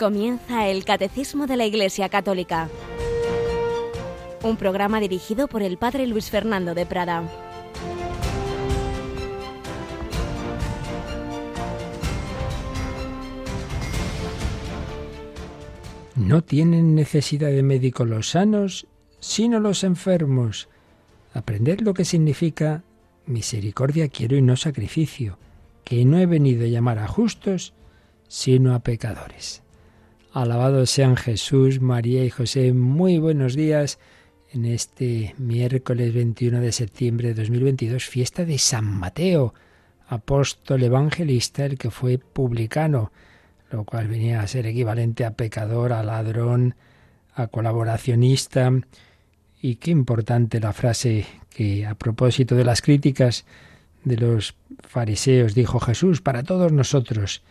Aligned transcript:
Comienza 0.00 0.66
el 0.66 0.86
Catecismo 0.86 1.46
de 1.46 1.58
la 1.58 1.66
Iglesia 1.66 2.08
Católica, 2.08 2.70
un 4.42 4.56
programa 4.56 4.98
dirigido 4.98 5.46
por 5.46 5.62
el 5.62 5.76
Padre 5.76 6.06
Luis 6.06 6.30
Fernando 6.30 6.74
de 6.74 6.86
Prada. 6.86 7.22
No 16.16 16.42
tienen 16.44 16.94
necesidad 16.94 17.50
de 17.50 17.62
médicos 17.62 18.08
los 18.08 18.30
sanos, 18.30 18.86
sino 19.18 19.60
los 19.60 19.84
enfermos. 19.84 20.70
Aprended 21.34 21.80
lo 21.80 21.92
que 21.92 22.06
significa 22.06 22.84
misericordia 23.26 24.08
quiero 24.08 24.38
y 24.38 24.40
no 24.40 24.56
sacrificio, 24.56 25.36
que 25.84 26.06
no 26.06 26.18
he 26.18 26.24
venido 26.24 26.64
a 26.64 26.68
llamar 26.68 26.98
a 26.98 27.06
justos, 27.06 27.74
sino 28.28 28.74
a 28.74 28.78
pecadores. 28.78 29.62
Alabados 30.32 30.90
sean 30.90 31.16
Jesús, 31.16 31.80
María 31.80 32.24
y 32.24 32.30
José. 32.30 32.72
Muy 32.72 33.18
buenos 33.18 33.56
días 33.56 33.98
en 34.52 34.64
este 34.64 35.34
miércoles 35.38 36.14
21 36.14 36.60
de 36.60 36.70
septiembre 36.70 37.34
de 37.34 37.42
2022, 37.42 38.04
fiesta 38.04 38.44
de 38.44 38.56
San 38.58 38.84
Mateo, 38.84 39.54
apóstol 40.06 40.84
evangelista, 40.84 41.64
el 41.64 41.76
que 41.76 41.90
fue 41.90 42.18
publicano, 42.18 43.10
lo 43.72 43.82
cual 43.82 44.06
venía 44.06 44.40
a 44.40 44.46
ser 44.46 44.68
equivalente 44.68 45.24
a 45.24 45.32
pecador, 45.32 45.92
a 45.92 46.04
ladrón, 46.04 46.76
a 47.34 47.48
colaboracionista. 47.48 48.70
Y 49.60 49.76
qué 49.76 49.90
importante 49.90 50.60
la 50.60 50.72
frase 50.72 51.26
que 51.50 51.86
a 51.86 51.96
propósito 51.96 52.54
de 52.54 52.64
las 52.64 52.82
críticas 52.82 53.46
de 54.04 54.16
los 54.16 54.54
fariseos 54.78 55.56
dijo 55.56 55.80
Jesús 55.80 56.20
para 56.20 56.44
todos 56.44 56.70
nosotros, 56.70 57.42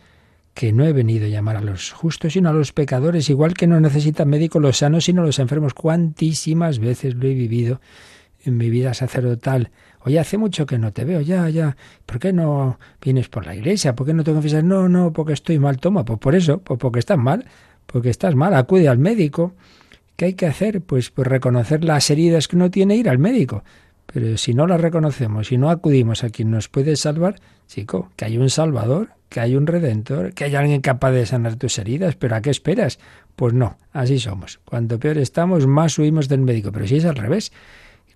que 0.60 0.74
no 0.74 0.84
he 0.84 0.92
venido 0.92 1.24
a 1.24 1.30
llamar 1.30 1.56
a 1.56 1.62
los 1.62 1.90
justos, 1.90 2.34
sino 2.34 2.50
a 2.50 2.52
los 2.52 2.74
pecadores, 2.74 3.30
igual 3.30 3.54
que 3.54 3.66
no 3.66 3.80
necesitan 3.80 4.28
médicos 4.28 4.60
los 4.60 4.76
sanos, 4.76 5.06
sino 5.06 5.22
los 5.22 5.38
enfermos. 5.38 5.72
Cuantísimas 5.72 6.80
veces 6.80 7.14
lo 7.14 7.26
he 7.28 7.32
vivido 7.32 7.80
en 8.44 8.58
mi 8.58 8.68
vida 8.68 8.92
sacerdotal. 8.92 9.70
Oye, 10.00 10.18
hace 10.18 10.36
mucho 10.36 10.66
que 10.66 10.76
no 10.76 10.92
te 10.92 11.06
veo, 11.06 11.22
ya, 11.22 11.48
ya. 11.48 11.78
¿Por 12.04 12.18
qué 12.18 12.34
no 12.34 12.78
vienes 13.00 13.30
por 13.30 13.46
la 13.46 13.56
iglesia? 13.56 13.94
¿Por 13.94 14.06
qué 14.06 14.12
no 14.12 14.22
te 14.22 14.34
confiesas? 14.34 14.62
No, 14.62 14.86
no, 14.90 15.14
porque 15.14 15.32
estoy 15.32 15.58
mal. 15.58 15.78
Toma, 15.78 16.04
pues 16.04 16.18
por 16.18 16.34
eso, 16.34 16.58
pues 16.58 16.78
porque 16.78 16.98
estás 16.98 17.16
mal, 17.16 17.46
porque 17.86 18.10
estás 18.10 18.34
mal, 18.34 18.52
acude 18.52 18.86
al 18.86 18.98
médico. 18.98 19.54
¿Qué 20.16 20.26
hay 20.26 20.34
que 20.34 20.44
hacer? 20.44 20.82
Pues, 20.82 21.08
pues 21.08 21.26
reconocer 21.26 21.84
las 21.84 22.10
heridas 22.10 22.48
que 22.48 22.56
uno 22.56 22.70
tiene, 22.70 22.96
ir 22.96 23.08
al 23.08 23.18
médico. 23.18 23.64
Pero 24.12 24.36
si 24.36 24.54
no 24.54 24.66
las 24.66 24.80
reconocemos, 24.80 25.48
si 25.48 25.58
no 25.58 25.70
acudimos 25.70 26.24
a 26.24 26.30
quien 26.30 26.50
nos 26.50 26.68
puede 26.68 26.96
salvar, 26.96 27.40
chico, 27.66 28.10
que 28.16 28.24
hay 28.24 28.38
un 28.38 28.50
Salvador, 28.50 29.10
que 29.28 29.40
hay 29.40 29.54
un 29.54 29.66
Redentor, 29.66 30.34
que 30.34 30.44
hay 30.44 30.56
alguien 30.56 30.80
capaz 30.80 31.12
de 31.12 31.26
sanar 31.26 31.56
tus 31.56 31.78
heridas, 31.78 32.16
pero 32.16 32.34
¿a 32.34 32.40
qué 32.40 32.50
esperas? 32.50 32.98
Pues 33.36 33.54
no, 33.54 33.78
así 33.92 34.18
somos. 34.18 34.60
Cuanto 34.64 34.98
peor 34.98 35.18
estamos, 35.18 35.66
más 35.66 35.98
huimos 35.98 36.28
del 36.28 36.40
médico. 36.40 36.72
Pero 36.72 36.86
si 36.86 36.96
es 36.96 37.04
al 37.04 37.16
revés, 37.16 37.52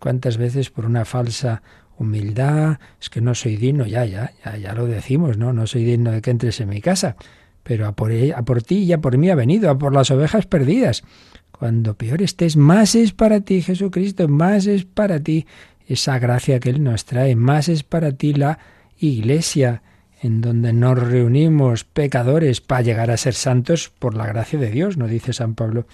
¿cuántas 0.01 0.37
veces 0.37 0.71
por 0.71 0.85
una 0.85 1.05
falsa 1.05 1.63
humildad, 1.97 2.79
es 3.01 3.09
que 3.09 3.21
no 3.21 3.35
soy 3.35 3.57
digno, 3.57 3.87
ya, 3.87 4.05
ya, 4.05 4.33
ya, 4.45 4.57
ya 4.57 4.75
lo 4.75 4.87
decimos, 4.87 5.39
¿no? 5.39 5.53
No 5.53 5.67
soy 5.67 5.85
digno 5.85 6.11
de 6.11 6.21
que 6.21 6.31
entres 6.31 6.61
en 6.61 6.69
mi 6.69 6.81
casa, 6.81 7.17
pero 7.63 7.87
a 7.87 7.93
por, 7.93 8.13
a 8.13 8.43
por 8.43 8.63
ti 8.63 8.79
y 8.79 8.93
a 8.93 9.01
por 9.01 9.17
mí 9.17 9.31
ha 9.31 9.35
venido, 9.35 9.71
a 9.71 9.79
por 9.79 9.95
las 9.95 10.11
ovejas 10.11 10.47
perdidas. 10.47 11.05
Cuando 11.53 11.95
peor 11.95 12.21
estés, 12.21 12.57
más 12.57 12.97
es 12.97 13.13
para 13.13 13.41
ti 13.41 13.63
Jesucristo, 13.63 14.27
más 14.29 14.67
es 14.67 14.85
para 14.85 15.21
ti 15.21 15.47
esa 15.87 16.19
gracia 16.19 16.61
que 16.61 16.71
Él 16.71 16.83
nos 16.83 17.05
trae, 17.05 17.37
más 17.37 17.69
es 17.69 17.83
para 17.83 18.13
ti 18.13 18.35
la 18.35 18.59
iglesia 18.99 19.83
en 20.23 20.41
donde 20.41 20.73
nos 20.73 20.99
reunimos 20.99 21.85
pecadores 21.85 22.61
para 22.61 22.81
llegar 22.81 23.11
a 23.11 23.17
ser 23.17 23.35
santos 23.35 23.91
por 23.99 24.15
la 24.15 24.27
gracia 24.27 24.59
de 24.59 24.71
Dios, 24.71 24.97
nos 24.97 25.11
dice 25.11 25.35
San 25.35 25.55
Pablo 25.55 25.87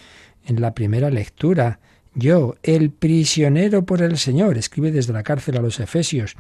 en 0.47 0.61
la 0.61 0.73
primera 0.73 1.11
lectura. 1.11 1.81
Yo, 2.15 2.57
el 2.63 2.91
prisionero 2.91 3.85
por 3.85 4.03
el 4.03 4.19
Señor, 4.19 4.57
escribe 4.57 4.93
desde 4.93 5.13
la 5.13 5.25
cárcel 5.25 5.57
a 5.57 5.63
los 5.63 5.81
Efesios, 5.81 6.37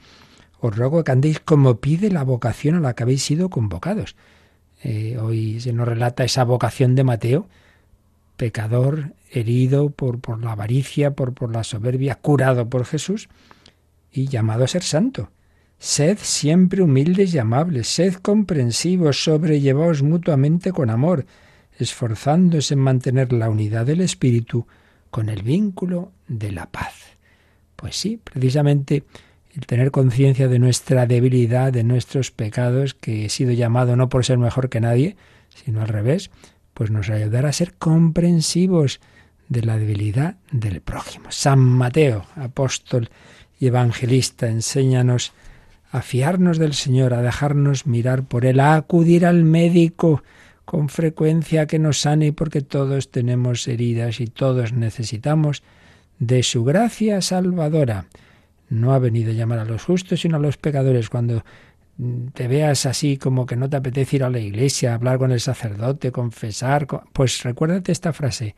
os 0.60 0.76
ruego 0.76 1.02
que 1.02 1.12
andéis 1.12 1.40
como 1.40 1.80
pide 1.80 2.10
la 2.10 2.22
vocación 2.22 2.76
a 2.76 2.80
la 2.80 2.94
que 2.94 3.02
habéis 3.02 3.22
sido 3.22 3.48
convocados. 3.50 4.14
Eh, 4.82 5.18
hoy 5.20 5.60
se 5.60 5.72
nos 5.72 5.88
relata 5.88 6.24
esa 6.24 6.44
vocación 6.44 6.94
de 6.94 7.04
Mateo, 7.04 7.48
pecador, 8.40 9.12
herido 9.30 9.90
por, 9.90 10.18
por 10.18 10.42
la 10.42 10.52
avaricia, 10.52 11.10
por, 11.10 11.34
por 11.34 11.52
la 11.52 11.62
soberbia, 11.62 12.14
curado 12.14 12.70
por 12.70 12.86
Jesús 12.86 13.28
y 14.10 14.28
llamado 14.28 14.64
a 14.64 14.66
ser 14.66 14.82
santo. 14.82 15.30
Sed 15.78 16.16
siempre 16.22 16.80
humildes 16.80 17.34
y 17.34 17.38
amables, 17.38 17.86
sed 17.88 18.14
comprensivos, 18.14 19.22
sobrellevaos 19.24 20.02
mutuamente 20.02 20.72
con 20.72 20.88
amor, 20.88 21.26
esforzándose 21.78 22.72
en 22.72 22.80
mantener 22.80 23.30
la 23.34 23.50
unidad 23.50 23.84
del 23.84 24.00
espíritu 24.00 24.66
con 25.10 25.28
el 25.28 25.42
vínculo 25.42 26.10
de 26.26 26.52
la 26.52 26.64
paz. 26.64 26.94
Pues 27.76 27.94
sí, 27.94 28.18
precisamente 28.24 29.04
el 29.54 29.66
tener 29.66 29.90
conciencia 29.90 30.48
de 30.48 30.58
nuestra 30.58 31.04
debilidad, 31.04 31.74
de 31.74 31.84
nuestros 31.84 32.30
pecados, 32.30 32.94
que 32.94 33.26
he 33.26 33.28
sido 33.28 33.52
llamado 33.52 33.96
no 33.96 34.08
por 34.08 34.24
ser 34.24 34.38
mejor 34.38 34.70
que 34.70 34.80
nadie, 34.80 35.16
sino 35.50 35.82
al 35.82 35.88
revés, 35.88 36.30
pues 36.74 36.90
nos 36.90 37.10
ayudará 37.10 37.48
a 37.50 37.52
ser 37.52 37.74
comprensivos 37.74 39.00
de 39.48 39.62
la 39.62 39.76
debilidad 39.76 40.36
del 40.52 40.80
prójimo. 40.80 41.26
San 41.30 41.58
Mateo, 41.58 42.24
apóstol 42.36 43.10
y 43.58 43.66
evangelista, 43.66 44.48
enséñanos 44.48 45.32
a 45.90 46.02
fiarnos 46.02 46.58
del 46.58 46.74
Señor, 46.74 47.14
a 47.14 47.22
dejarnos 47.22 47.86
mirar 47.86 48.22
por 48.22 48.46
Él, 48.46 48.60
a 48.60 48.76
acudir 48.76 49.26
al 49.26 49.44
médico 49.44 50.22
con 50.64 50.88
frecuencia 50.88 51.66
que 51.66 51.80
nos 51.80 52.00
sane, 52.00 52.32
porque 52.32 52.60
todos 52.60 53.10
tenemos 53.10 53.66
heridas 53.66 54.20
y 54.20 54.28
todos 54.28 54.72
necesitamos 54.72 55.64
de 56.20 56.44
su 56.44 56.62
gracia 56.62 57.20
salvadora. 57.22 58.06
No 58.68 58.92
ha 58.92 59.00
venido 59.00 59.32
a 59.32 59.34
llamar 59.34 59.58
a 59.58 59.64
los 59.64 59.82
justos, 59.82 60.20
sino 60.20 60.36
a 60.36 60.40
los 60.40 60.56
pecadores. 60.58 61.10
Cuando 61.10 61.44
te 62.32 62.48
veas 62.48 62.86
así 62.86 63.16
como 63.16 63.46
que 63.46 63.56
no 63.56 63.68
te 63.68 63.76
apetece 63.76 64.16
ir 64.16 64.24
a 64.24 64.30
la 64.30 64.38
iglesia, 64.38 64.94
hablar 64.94 65.18
con 65.18 65.32
el 65.32 65.40
sacerdote, 65.40 66.12
confesar, 66.12 66.86
pues 67.12 67.42
recuérdate 67.42 67.92
esta 67.92 68.12
frase. 68.12 68.54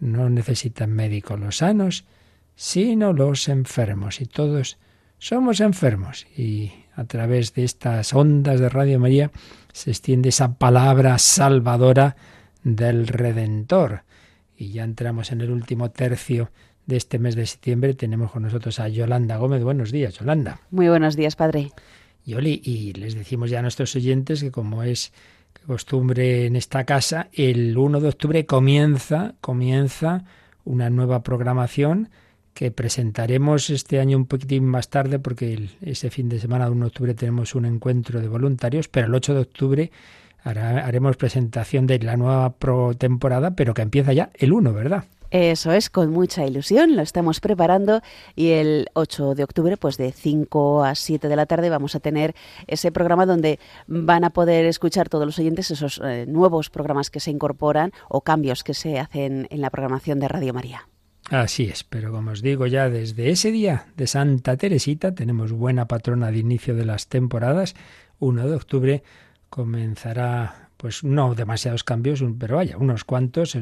No 0.00 0.28
necesitan 0.28 0.90
médicos 0.90 1.38
los 1.40 1.58
sanos, 1.58 2.04
sino 2.54 3.12
los 3.12 3.48
enfermos. 3.48 4.20
Y 4.20 4.26
todos 4.26 4.78
somos 5.18 5.60
enfermos. 5.60 6.26
Y 6.36 6.72
a 6.94 7.04
través 7.04 7.54
de 7.54 7.64
estas 7.64 8.12
ondas 8.12 8.60
de 8.60 8.68
Radio 8.68 8.98
María 8.98 9.30
se 9.72 9.90
extiende 9.90 10.28
esa 10.28 10.54
palabra 10.54 11.18
salvadora 11.18 12.16
del 12.62 13.06
Redentor. 13.08 14.02
Y 14.56 14.70
ya 14.70 14.84
entramos 14.84 15.32
en 15.32 15.40
el 15.40 15.50
último 15.50 15.90
tercio 15.90 16.50
de 16.86 16.96
este 16.96 17.18
mes 17.18 17.34
de 17.34 17.46
septiembre. 17.46 17.94
Tenemos 17.94 18.30
con 18.30 18.42
nosotros 18.42 18.78
a 18.78 18.88
Yolanda 18.88 19.36
Gómez. 19.36 19.64
Buenos 19.64 19.90
días, 19.90 20.14
Yolanda. 20.14 20.60
Muy 20.70 20.88
buenos 20.88 21.16
días, 21.16 21.34
padre. 21.36 21.72
Yoli, 22.24 22.60
y 22.64 22.92
les 22.92 23.14
decimos 23.14 23.50
ya 23.50 23.58
a 23.58 23.62
nuestros 23.62 23.94
oyentes 23.96 24.42
que 24.42 24.50
como 24.50 24.82
es 24.82 25.12
costumbre 25.66 26.46
en 26.46 26.56
esta 26.56 26.84
casa, 26.84 27.28
el 27.32 27.76
1 27.76 28.00
de 28.00 28.08
octubre 28.08 28.46
comienza, 28.46 29.34
comienza 29.40 30.24
una 30.64 30.90
nueva 30.90 31.22
programación 31.22 32.10
que 32.54 32.70
presentaremos 32.70 33.70
este 33.70 33.98
año 33.98 34.16
un 34.16 34.26
poquitín 34.26 34.66
más 34.66 34.90
tarde 34.90 35.18
porque 35.18 35.68
ese 35.80 36.10
fin 36.10 36.28
de 36.28 36.38
semana, 36.38 36.66
el 36.66 36.72
1 36.72 36.80
de 36.80 36.88
octubre, 36.88 37.14
tenemos 37.14 37.54
un 37.54 37.64
encuentro 37.64 38.20
de 38.20 38.28
voluntarios, 38.28 38.88
pero 38.88 39.06
el 39.06 39.14
8 39.14 39.34
de 39.34 39.40
octubre 39.40 39.90
haremos 40.44 41.16
presentación 41.16 41.86
de 41.86 42.00
la 42.00 42.16
nueva 42.16 42.54
pro 42.54 42.94
temporada, 42.94 43.54
pero 43.54 43.74
que 43.74 43.82
empieza 43.82 44.12
ya 44.12 44.30
el 44.34 44.52
1, 44.52 44.72
¿verdad? 44.72 45.04
Eso 45.32 45.72
es, 45.72 45.88
con 45.88 46.10
mucha 46.10 46.44
ilusión, 46.44 46.94
lo 46.94 47.00
estamos 47.00 47.40
preparando 47.40 48.02
y 48.36 48.50
el 48.50 48.88
8 48.92 49.34
de 49.34 49.44
octubre, 49.44 49.78
pues 49.78 49.96
de 49.96 50.12
5 50.12 50.84
a 50.84 50.94
7 50.94 51.26
de 51.26 51.36
la 51.36 51.46
tarde, 51.46 51.70
vamos 51.70 51.94
a 51.94 52.00
tener 52.00 52.34
ese 52.66 52.92
programa 52.92 53.24
donde 53.24 53.58
van 53.86 54.24
a 54.24 54.30
poder 54.30 54.66
escuchar 54.66 55.08
todos 55.08 55.24
los 55.24 55.38
oyentes 55.38 55.70
esos 55.70 56.02
eh, 56.04 56.26
nuevos 56.28 56.68
programas 56.68 57.08
que 57.08 57.18
se 57.18 57.30
incorporan 57.30 57.92
o 58.10 58.20
cambios 58.20 58.62
que 58.62 58.74
se 58.74 58.98
hacen 58.98 59.46
en 59.48 59.62
la 59.62 59.70
programación 59.70 60.20
de 60.20 60.28
Radio 60.28 60.52
María. 60.52 60.86
Así 61.30 61.64
es, 61.64 61.82
pero 61.82 62.12
como 62.12 62.32
os 62.32 62.42
digo 62.42 62.66
ya 62.66 62.90
desde 62.90 63.30
ese 63.30 63.50
día 63.52 63.86
de 63.96 64.06
Santa 64.06 64.58
Teresita 64.58 65.14
tenemos 65.14 65.50
buena 65.52 65.88
patrona 65.88 66.30
de 66.30 66.40
inicio 66.40 66.74
de 66.74 66.84
las 66.84 67.08
temporadas, 67.08 67.74
1 68.18 68.48
de 68.48 68.54
octubre 68.54 69.02
comenzará 69.48 70.61
pues 70.82 71.04
no 71.04 71.36
demasiados 71.36 71.84
cambios, 71.84 72.24
pero 72.40 72.56
vaya, 72.56 72.76
unos 72.76 73.04
cuantos, 73.04 73.56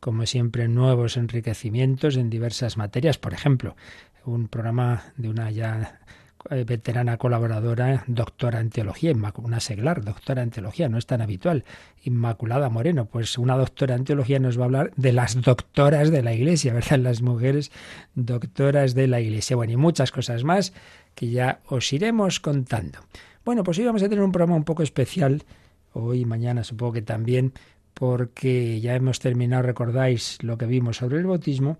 como 0.00 0.24
siempre, 0.24 0.66
nuevos 0.66 1.18
enriquecimientos 1.18 2.16
en 2.16 2.30
diversas 2.30 2.78
materias. 2.78 3.18
Por 3.18 3.34
ejemplo, 3.34 3.76
un 4.24 4.48
programa 4.48 5.12
de 5.18 5.28
una 5.28 5.50
ya 5.50 6.00
eh, 6.48 6.64
veterana 6.64 7.18
colaboradora, 7.18 8.02
doctora 8.06 8.60
en 8.60 8.70
teología, 8.70 9.12
una 9.12 9.60
seglar, 9.60 10.02
doctora 10.02 10.42
en 10.42 10.48
teología, 10.48 10.88
no 10.88 10.96
es 10.96 11.04
tan 11.04 11.20
habitual, 11.20 11.66
Inmaculada 12.02 12.70
Moreno, 12.70 13.04
pues 13.04 13.36
una 13.36 13.54
doctora 13.54 13.94
en 13.96 14.04
teología 14.04 14.38
nos 14.38 14.58
va 14.58 14.62
a 14.62 14.64
hablar 14.64 14.92
de 14.96 15.12
las 15.12 15.42
doctoras 15.42 16.10
de 16.10 16.22
la 16.22 16.32
Iglesia, 16.32 16.72
¿verdad? 16.72 16.98
Las 17.00 17.20
mujeres 17.20 17.70
doctoras 18.14 18.94
de 18.94 19.06
la 19.06 19.20
Iglesia. 19.20 19.54
Bueno, 19.54 19.74
y 19.74 19.76
muchas 19.76 20.12
cosas 20.12 20.44
más 20.44 20.72
que 21.14 21.28
ya 21.28 21.60
os 21.66 21.92
iremos 21.92 22.40
contando. 22.40 23.00
Bueno, 23.44 23.64
pues 23.64 23.78
hoy 23.78 23.84
vamos 23.84 24.02
a 24.02 24.08
tener 24.08 24.24
un 24.24 24.32
programa 24.32 24.56
un 24.56 24.64
poco 24.64 24.82
especial 24.82 25.44
hoy 25.92 26.20
y 26.20 26.24
mañana 26.24 26.64
supongo 26.64 26.94
que 26.94 27.02
también, 27.02 27.52
porque 27.94 28.80
ya 28.80 28.94
hemos 28.94 29.18
terminado, 29.18 29.62
recordáis 29.62 30.38
lo 30.42 30.56
que 30.56 30.66
vimos 30.66 30.98
sobre 30.98 31.18
el 31.18 31.26
bautismo, 31.26 31.78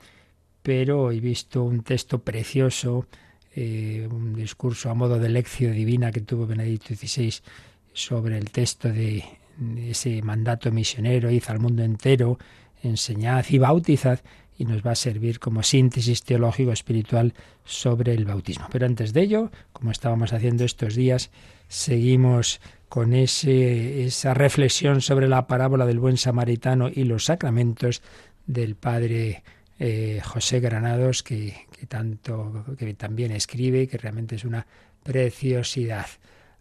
pero 0.63 1.13
he 1.13 1.21
visto 1.21 1.63
un 1.63 1.83
texto 1.83 2.19
precioso, 2.21 3.07
eh, 3.55 4.09
un 4.11 4.35
discurso 4.35 4.91
a 4.91 4.95
modo 4.95 5.19
de 5.19 5.29
lección 5.29 5.73
divina 5.73 6.13
que 6.13 6.21
tuvo 6.21 6.47
Benedicto 6.47 6.95
XVI 6.95 7.35
sobre 7.93 8.39
el 8.39 8.51
texto 8.51 8.89
de, 8.93 9.25
ese 9.79 10.23
mandato 10.23 10.71
misionero, 10.71 11.31
hizo 11.31 11.53
al 11.53 11.59
mundo 11.59 11.83
entero, 11.83 12.39
enseñad 12.83 13.45
y 13.49 13.59
bautizad, 13.59 14.21
y 14.59 14.65
nos 14.65 14.83
va 14.83 14.91
a 14.91 14.97
servir 14.97 15.39
como 15.39 15.63
síntesis 15.63 16.25
teológico 16.25 16.73
espiritual 16.73 17.33
sobre 17.65 18.13
el 18.13 18.25
bautismo. 18.25 18.67
Pero 18.71 18.87
antes 18.87 19.13
de 19.13 19.23
ello, 19.23 19.51
como 19.73 19.93
estábamos 19.93 20.33
haciendo 20.33 20.65
estos 20.65 20.97
días, 20.97 21.31
seguimos 21.69 22.61
con 22.89 23.15
ese, 23.15 24.05
esa 24.05 24.35
reflexión 24.35 25.01
sobre 25.01 25.29
la 25.29 25.47
parábola 25.47 25.87
del 25.87 26.01
buen 26.01 26.17
samaritano 26.17 26.89
y 26.93 27.05
los 27.05 27.27
sacramentos 27.27 28.03
del 28.47 28.75
padre 28.75 29.45
eh, 29.79 30.21
José 30.25 30.59
Granados, 30.59 31.23
que, 31.23 31.55
que, 31.79 31.87
tanto, 31.87 32.65
que 32.77 32.95
también 32.95 33.31
escribe, 33.31 33.87
que 33.87 33.99
realmente 33.99 34.35
es 34.35 34.45
una 34.45 34.67
preciosidad. 35.05 36.07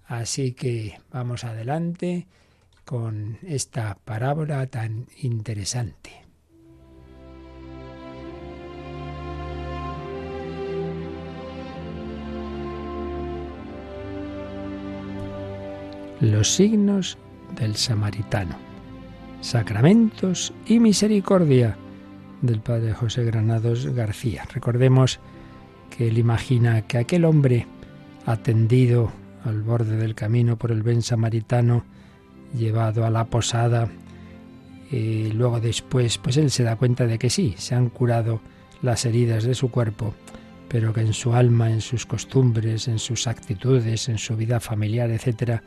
Así 0.05 0.51
que 0.51 0.99
vamos 1.11 1.43
adelante 1.43 2.27
con 2.85 3.39
esta 3.45 3.97
parábola 4.05 4.67
tan 4.67 5.07
interesante. 5.21 6.26
Los 16.19 16.55
signos 16.55 17.15
del 17.55 17.75
samaritano, 17.75 18.55
sacramentos 19.41 20.51
y 20.65 20.79
misericordia 20.79 21.77
del 22.41 22.59
padre 22.59 22.93
José 22.93 23.23
Granados 23.23 23.85
García. 23.85 24.43
Recordemos 24.51 25.19
que 25.95 26.07
él 26.07 26.17
imagina 26.17 26.81
que 26.81 26.97
aquel 26.97 27.23
hombre 27.23 27.67
atendido 28.25 29.11
al 29.45 29.61
borde 29.61 29.95
del 29.97 30.15
camino 30.15 30.57
por 30.57 30.71
el 30.71 30.81
buen 30.81 31.03
samaritano 31.03 31.83
llevado 32.57 33.05
a 33.05 33.11
la 33.11 33.25
posada. 33.25 33.87
Y 34.89 35.31
luego 35.33 35.59
después, 35.59 36.17
pues 36.17 36.37
él 36.37 36.49
se 36.49 36.63
da 36.63 36.77
cuenta 36.77 37.05
de 37.05 37.19
que 37.19 37.29
sí, 37.29 37.53
se 37.59 37.75
han 37.75 37.89
curado 37.89 38.41
las 38.81 39.05
heridas 39.05 39.43
de 39.43 39.53
su 39.53 39.69
cuerpo, 39.69 40.15
pero 40.67 40.93
que 40.93 41.01
en 41.01 41.13
su 41.13 41.35
alma, 41.35 41.69
en 41.69 41.81
sus 41.81 42.07
costumbres, 42.07 42.87
en 42.87 42.97
sus 42.97 43.27
actitudes, 43.27 44.09
en 44.09 44.17
su 44.17 44.35
vida 44.35 44.59
familiar, 44.59 45.11
etcétera, 45.11 45.61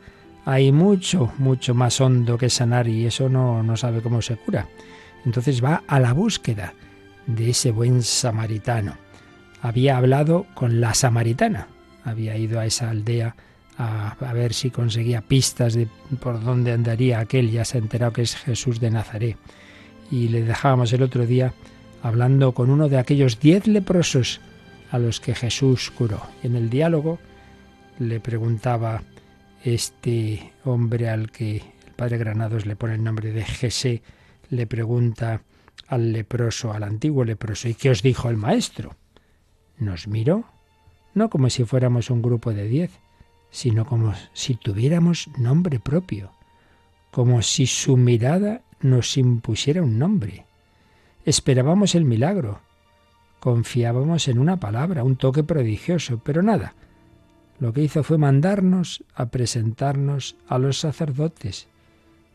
hay 0.45 0.71
mucho, 0.71 1.31
mucho 1.37 1.73
más 1.73 2.01
hondo 2.01 2.37
que 2.37 2.49
sanar 2.49 2.87
y 2.87 3.05
eso 3.05 3.29
no, 3.29 3.63
no 3.63 3.77
sabe 3.77 4.01
cómo 4.01 4.21
se 4.21 4.37
cura. 4.37 4.67
Entonces 5.25 5.63
va 5.63 5.83
a 5.87 5.99
la 5.99 6.13
búsqueda 6.13 6.73
de 7.27 7.51
ese 7.51 7.71
buen 7.71 8.01
samaritano. 8.01 8.95
Había 9.61 9.97
hablado 9.97 10.47
con 10.55 10.81
la 10.81 10.93
samaritana, 10.93 11.67
había 12.03 12.35
ido 12.37 12.59
a 12.59 12.65
esa 12.65 12.89
aldea 12.89 13.35
a, 13.77 14.33
ver 14.33 14.53
si 14.53 14.69
conseguía 14.69 15.21
pistas 15.21 15.73
de 15.73 15.87
por 16.19 16.43
dónde 16.43 16.71
andaría 16.71 17.19
aquel, 17.19 17.49
ya 17.49 17.65
se 17.65 17.77
ha 17.77 17.81
enterado 17.81 18.13
que 18.13 18.21
es 18.21 18.35
Jesús 18.35 18.79
de 18.79 18.91
Nazaret. 18.91 19.37
Y 20.11 20.27
le 20.27 20.43
dejábamos 20.43 20.93
el 20.93 21.03
otro 21.03 21.25
día 21.25 21.53
hablando 22.03 22.51
con 22.51 22.69
uno 22.69 22.89
de 22.89 22.97
aquellos 22.97 23.39
diez 23.39 23.67
leprosos 23.67 24.39
a 24.91 24.99
los 24.99 25.19
que 25.19 25.33
Jesús 25.33 25.91
curó. 25.91 26.21
En 26.43 26.55
el 26.55 26.69
diálogo 26.69 27.19
le 27.97 28.19
preguntaba 28.19 29.01
este 29.63 30.53
hombre 30.63 31.09
al 31.09 31.31
que 31.31 31.57
el 31.57 31.93
padre 31.95 32.17
Granados 32.17 32.65
le 32.65 32.75
pone 32.75 32.95
el 32.95 33.03
nombre 33.03 33.31
de 33.31 33.43
Jesé, 33.43 34.01
le 34.49 34.67
pregunta 34.67 35.41
al 35.87 36.13
leproso, 36.13 36.73
al 36.73 36.83
antiguo 36.83 37.23
leproso, 37.23 37.67
¿y 37.67 37.73
qué 37.73 37.89
os 37.89 38.01
dijo 38.01 38.29
el 38.29 38.37
maestro? 38.37 38.95
Nos 39.77 40.07
miró, 40.07 40.45
no 41.13 41.29
como 41.29 41.49
si 41.49 41.63
fuéramos 41.65 42.09
un 42.09 42.21
grupo 42.21 42.53
de 42.53 42.67
diez, 42.67 42.91
sino 43.49 43.85
como 43.85 44.13
si 44.33 44.55
tuviéramos 44.55 45.29
nombre 45.37 45.79
propio, 45.79 46.31
como 47.11 47.41
si 47.41 47.67
su 47.67 47.97
mirada 47.97 48.61
nos 48.79 49.17
impusiera 49.17 49.83
un 49.83 49.99
nombre. 49.99 50.45
Esperábamos 51.25 51.93
el 51.93 52.05
milagro, 52.05 52.61
confiábamos 53.39 54.27
en 54.27 54.39
una 54.39 54.59
palabra, 54.59 55.03
un 55.03 55.17
toque 55.17 55.43
prodigioso, 55.43 56.21
pero 56.23 56.41
nada. 56.41 56.73
Lo 57.61 57.73
que 57.73 57.83
hizo 57.83 58.01
fue 58.03 58.17
mandarnos 58.17 59.03
a 59.13 59.27
presentarnos 59.27 60.35
a 60.47 60.57
los 60.57 60.79
sacerdotes. 60.79 61.67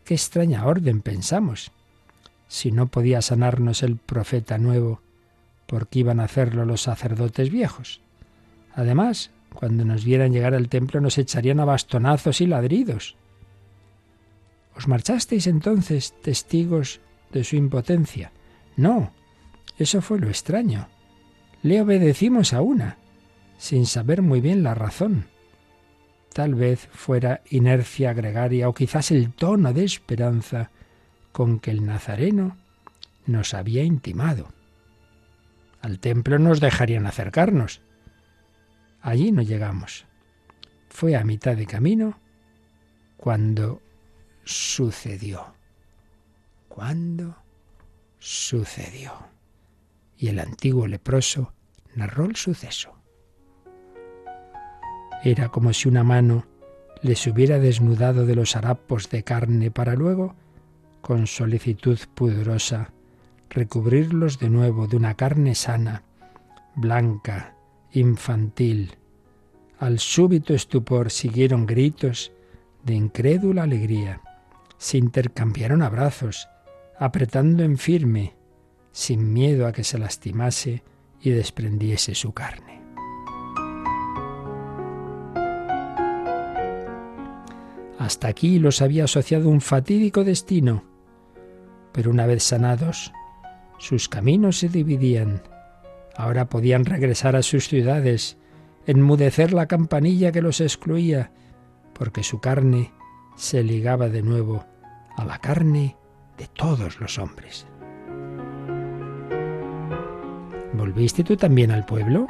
Qué 0.04 0.14
extraña 0.14 0.64
orden, 0.64 1.02
pensamos. 1.02 1.72
Si 2.46 2.70
no 2.70 2.86
podía 2.86 3.20
sanarnos 3.20 3.82
el 3.82 3.96
profeta 3.96 4.56
nuevo, 4.56 5.00
¿por 5.66 5.88
qué 5.88 5.98
iban 5.98 6.20
a 6.20 6.24
hacerlo 6.24 6.64
los 6.64 6.82
sacerdotes 6.82 7.50
viejos? 7.50 8.00
Además, 8.72 9.32
cuando 9.52 9.84
nos 9.84 10.04
vieran 10.04 10.32
llegar 10.32 10.54
al 10.54 10.68
templo 10.68 11.00
nos 11.00 11.18
echarían 11.18 11.58
a 11.58 11.64
bastonazos 11.64 12.40
y 12.40 12.46
ladridos. 12.46 13.16
¿Os 14.76 14.86
marchasteis 14.86 15.48
entonces 15.48 16.14
testigos 16.22 17.00
de 17.32 17.42
su 17.42 17.56
impotencia? 17.56 18.30
No, 18.76 19.12
eso 19.76 20.00
fue 20.02 20.20
lo 20.20 20.28
extraño. 20.28 20.86
Le 21.64 21.80
obedecimos 21.80 22.52
a 22.52 22.60
una, 22.60 22.98
sin 23.58 23.86
saber 23.86 24.22
muy 24.22 24.40
bien 24.40 24.62
la 24.62 24.74
razón. 24.74 25.26
Tal 26.32 26.54
vez 26.54 26.88
fuera 26.92 27.42
inercia 27.50 28.12
gregaria 28.12 28.68
o 28.68 28.74
quizás 28.74 29.10
el 29.10 29.32
tono 29.32 29.72
de 29.72 29.84
esperanza 29.84 30.70
con 31.32 31.60
que 31.60 31.70
el 31.70 31.84
nazareno 31.84 32.56
nos 33.26 33.54
había 33.54 33.82
intimado. 33.82 34.48
Al 35.80 35.98
templo 35.98 36.38
nos 36.38 36.60
dejarían 36.60 37.06
acercarnos, 37.06 37.80
Allí 39.06 39.30
no 39.30 39.40
llegamos. 39.40 40.04
Fue 40.88 41.14
a 41.14 41.22
mitad 41.22 41.56
de 41.56 41.64
camino 41.64 42.18
cuando 43.16 43.80
sucedió. 44.42 45.54
Cuando 46.66 47.36
sucedió. 48.18 49.12
Y 50.18 50.26
el 50.26 50.40
antiguo 50.40 50.88
leproso 50.88 51.52
narró 51.94 52.24
el 52.24 52.34
suceso. 52.34 52.95
Era 55.22 55.48
como 55.48 55.72
si 55.72 55.88
una 55.88 56.04
mano 56.04 56.46
les 57.02 57.26
hubiera 57.26 57.58
desnudado 57.58 58.26
de 58.26 58.34
los 58.34 58.56
harapos 58.56 59.10
de 59.10 59.22
carne 59.22 59.70
para 59.70 59.94
luego, 59.94 60.34
con 61.00 61.26
solicitud 61.26 61.98
pudorosa, 62.14 62.90
recubrirlos 63.50 64.38
de 64.38 64.50
nuevo 64.50 64.86
de 64.86 64.96
una 64.96 65.14
carne 65.14 65.54
sana, 65.54 66.02
blanca, 66.74 67.54
infantil. 67.92 68.96
Al 69.78 69.98
súbito 69.98 70.54
estupor 70.54 71.10
siguieron 71.10 71.66
gritos 71.66 72.32
de 72.84 72.94
incrédula 72.94 73.64
alegría. 73.64 74.20
Se 74.78 74.98
intercambiaron 74.98 75.82
abrazos, 75.82 76.48
apretando 76.98 77.62
en 77.62 77.78
firme, 77.78 78.34
sin 78.92 79.32
miedo 79.32 79.66
a 79.66 79.72
que 79.72 79.84
se 79.84 79.98
lastimase 79.98 80.82
y 81.20 81.30
desprendiese 81.30 82.14
su 82.14 82.32
carne. 82.32 82.75
Hasta 88.06 88.28
aquí 88.28 88.60
los 88.60 88.82
había 88.82 89.02
asociado 89.02 89.48
un 89.48 89.60
fatídico 89.60 90.22
destino, 90.22 90.84
pero 91.90 92.12
una 92.12 92.24
vez 92.24 92.44
sanados, 92.44 93.12
sus 93.78 94.08
caminos 94.08 94.60
se 94.60 94.68
dividían 94.68 95.42
Ahora 96.16 96.48
podían 96.48 96.84
regresar 96.84 97.34
a 97.34 97.42
sus 97.42 97.66
ciudades, 97.66 98.38
enmudecer 98.86 99.52
la 99.52 99.66
campanilla 99.66 100.30
que 100.30 100.40
los 100.40 100.60
excluía, 100.60 101.32
porque 101.94 102.22
su 102.22 102.38
carne 102.38 102.92
se 103.34 103.64
ligaba 103.64 104.08
de 104.08 104.22
nuevo 104.22 104.64
a 105.16 105.24
la 105.24 105.40
carne 105.40 105.96
de 106.38 106.46
todos 106.46 107.00
los 107.00 107.18
hombres. 107.18 107.66
¿Volviste 110.74 111.24
tú 111.24 111.36
también 111.36 111.72
al 111.72 111.84
pueblo? 111.84 112.28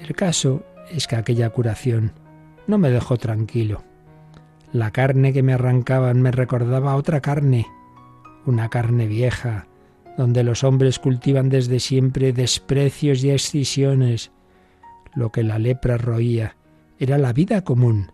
El 0.00 0.16
caso 0.16 0.64
es 0.90 1.06
que 1.06 1.14
aquella 1.14 1.48
curación 1.50 2.10
no 2.66 2.76
me 2.76 2.90
dejó 2.90 3.18
tranquilo. 3.18 3.84
La 4.72 4.90
carne 4.90 5.34
que 5.34 5.42
me 5.42 5.52
arrancaban 5.52 6.22
me 6.22 6.30
recordaba 6.30 6.96
otra 6.96 7.20
carne, 7.20 7.66
una 8.46 8.70
carne 8.70 9.06
vieja, 9.06 9.66
donde 10.16 10.44
los 10.44 10.64
hombres 10.64 10.98
cultivan 10.98 11.50
desde 11.50 11.78
siempre 11.78 12.32
desprecios 12.32 13.22
y 13.22 13.30
excisiones. 13.30 14.32
Lo 15.14 15.30
que 15.30 15.42
la 15.42 15.58
lepra 15.58 15.98
roía 15.98 16.56
era 16.98 17.18
la 17.18 17.34
vida 17.34 17.64
común, 17.64 18.12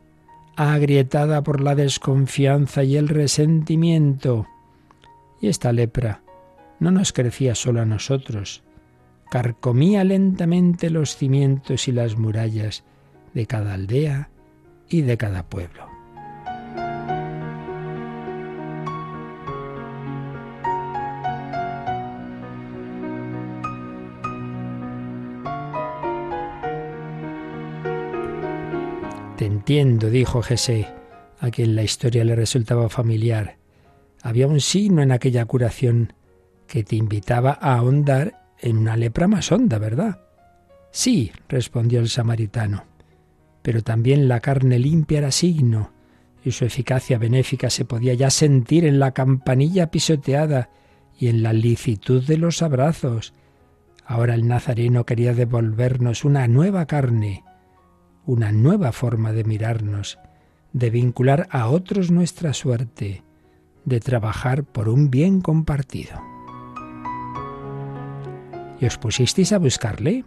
agrietada 0.57 1.43
por 1.43 1.61
la 1.61 1.77
desconfianza 1.77 2.83
y 2.83 2.97
el 2.97 3.09
resentimiento. 3.09 4.47
Y 5.41 5.49
esta 5.49 5.73
lepra 5.73 6.23
no 6.81 6.91
nos 6.91 7.13
crecía 7.13 7.55
solo 7.55 7.83
a 7.83 7.87
nosotros, 7.87 8.65
carcomía 9.31 10.03
lentamente 10.03 10.91
los 10.91 11.17
cimientos 11.17 11.87
y 11.87 11.93
las 11.93 12.17
murallas 12.17 12.83
de 13.35 13.47
cada 13.47 13.75
aldea 13.75 14.31
y 14.89 15.03
de 15.03 15.17
cada 15.17 15.45
pueblo. 15.45 15.88
Entiendo, 29.69 30.09
dijo 30.09 30.41
Jesé, 30.41 30.89
a 31.41 31.51
quien 31.51 31.77
la 31.77 31.83
historia 31.83 32.25
le 32.25 32.35
resultaba 32.35 32.89
familiar. 32.89 33.59
Había 34.23 34.47
un 34.47 34.63
signo 34.63 35.03
en 35.03 35.13
aquella 35.13 35.45
curación 35.45 36.15
que 36.67 36.85
te 36.85 36.97
invitaba 36.97 37.59
a 37.61 37.75
ahondar 37.75 38.47
en 38.63 38.79
una 38.79 38.97
lepra 38.97 39.29
más 39.29 39.53
honda, 39.53 39.77
¿verdad? 39.77 40.21
Sí, 40.91 41.33
respondió 41.51 42.01
el 42.01 42.09
samaritano, 42.09 42.87
pero 43.61 43.83
también 43.83 44.27
la 44.27 44.41
carne 44.41 44.79
limpia 44.79 45.19
era 45.19 45.31
signo, 45.31 45.93
y 46.43 46.53
su 46.53 46.65
eficacia 46.65 47.19
benéfica 47.19 47.69
se 47.69 47.85
podía 47.85 48.15
ya 48.15 48.31
sentir 48.31 48.87
en 48.87 48.99
la 48.99 49.13
campanilla 49.13 49.91
pisoteada 49.91 50.71
y 51.19 51.29
en 51.29 51.43
la 51.43 51.53
licitud 51.53 52.25
de 52.25 52.39
los 52.39 52.63
abrazos. 52.63 53.35
Ahora 54.07 54.33
el 54.33 54.49
Nazareno 54.49 55.05
quería 55.05 55.35
devolvernos 55.35 56.25
una 56.25 56.49
nueva 56.49 56.87
carne, 56.87 57.45
una 58.29 58.53
nueva 58.53 58.93
forma 58.93 59.33
de 59.33 59.43
mirarnos, 59.43 60.19
de 60.75 60.91
vincular 60.91 61.49
a 61.51 61.69
otros 61.69 62.11
nuestra 62.11 62.53
suerte, 62.53 63.23
de 63.87 64.01
trabajar 64.01 64.65
por 64.65 64.91
un 64.91 65.11
bien 65.11 65.41
compartido. 65.41 66.21
¿Y 68.79 68.85
os 68.85 68.99
pusisteis 68.99 69.55
a 69.55 69.59
buscarle? 69.59 70.27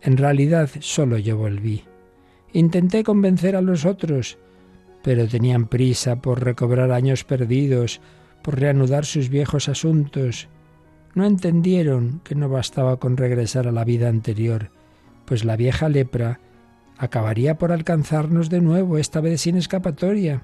En 0.00 0.16
realidad 0.16 0.70
solo 0.78 1.18
yo 1.18 1.36
volví. 1.36 1.84
Intenté 2.54 3.04
convencer 3.04 3.56
a 3.56 3.60
los 3.60 3.84
otros, 3.84 4.38
pero 5.02 5.28
tenían 5.28 5.66
prisa 5.66 6.22
por 6.22 6.42
recobrar 6.42 6.92
años 6.92 7.24
perdidos, 7.24 8.00
por 8.42 8.58
reanudar 8.58 9.04
sus 9.04 9.28
viejos 9.28 9.68
asuntos. 9.68 10.48
No 11.14 11.26
entendieron 11.26 12.22
que 12.24 12.34
no 12.34 12.48
bastaba 12.48 12.98
con 12.98 13.18
regresar 13.18 13.68
a 13.68 13.72
la 13.72 13.84
vida 13.84 14.08
anterior, 14.08 14.70
pues 15.26 15.44
la 15.44 15.56
vieja 15.56 15.90
lepra 15.90 16.40
acabaría 17.00 17.56
por 17.56 17.72
alcanzarnos 17.72 18.50
de 18.50 18.60
nuevo, 18.60 18.98
esta 18.98 19.22
vez 19.22 19.40
sin 19.40 19.56
escapatoria. 19.56 20.42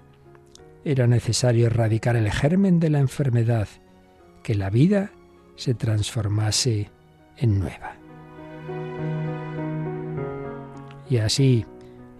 Era 0.86 1.06
necesario 1.06 1.66
erradicar 1.66 2.16
el 2.16 2.32
germen 2.32 2.80
de 2.80 2.88
la 2.88 2.98
enfermedad, 2.98 3.68
que 4.42 4.54
la 4.54 4.70
vida 4.70 5.10
se 5.56 5.74
transformase 5.74 6.90
en 7.36 7.60
nueva. 7.60 7.96
Y 11.10 11.18
así, 11.18 11.66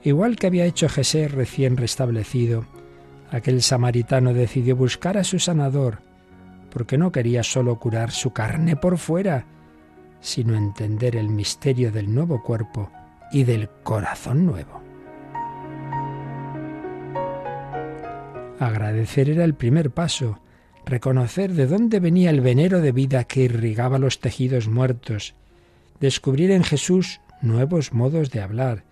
igual 0.03 0.37
que 0.37 0.49
había 0.49 0.67
hecho 0.67 0.91
Jesé 0.91 1.29
recién 1.29 1.79
restablecido, 1.79 2.67
aquel 3.31 3.63
samaritano 3.63 4.35
decidió 4.35 4.77
buscar 4.77 5.17
a 5.17 5.25
su 5.25 5.39
sanador, 5.39 6.01
porque 6.71 6.99
no 6.99 7.11
quería 7.11 7.43
solo 7.43 7.79
curar 7.79 8.11
su 8.11 8.35
carne 8.35 8.77
por 8.77 8.99
fuera, 8.99 9.47
sino 10.21 10.55
entender 10.55 11.17
el 11.17 11.31
misterio 11.31 11.91
del 11.91 12.15
nuevo 12.15 12.43
cuerpo 12.43 12.91
y 13.33 13.45
del 13.45 13.69
corazón 13.83 14.47
nuevo. 14.47 14.83
Agradecer 18.59 19.29
era 19.29 19.45
el 19.45 19.55
primer 19.55 19.91
paso, 19.91 20.41
reconocer 20.85 21.53
de 21.53 21.67
dónde 21.67 22.01
venía 22.01 22.31
el 22.31 22.41
venero 22.41 22.81
de 22.81 22.93
vida 22.93 23.25
que 23.25 23.43
irrigaba 23.43 23.99
los 23.99 24.21
tejidos 24.21 24.69
muertos, 24.69 25.35
descubrir 26.01 26.51
en 26.51 26.65
Jesús 26.65 27.21
nuevos 27.43 27.93
modos 27.93 28.31
de 28.31 28.41
hablar, 28.41 28.85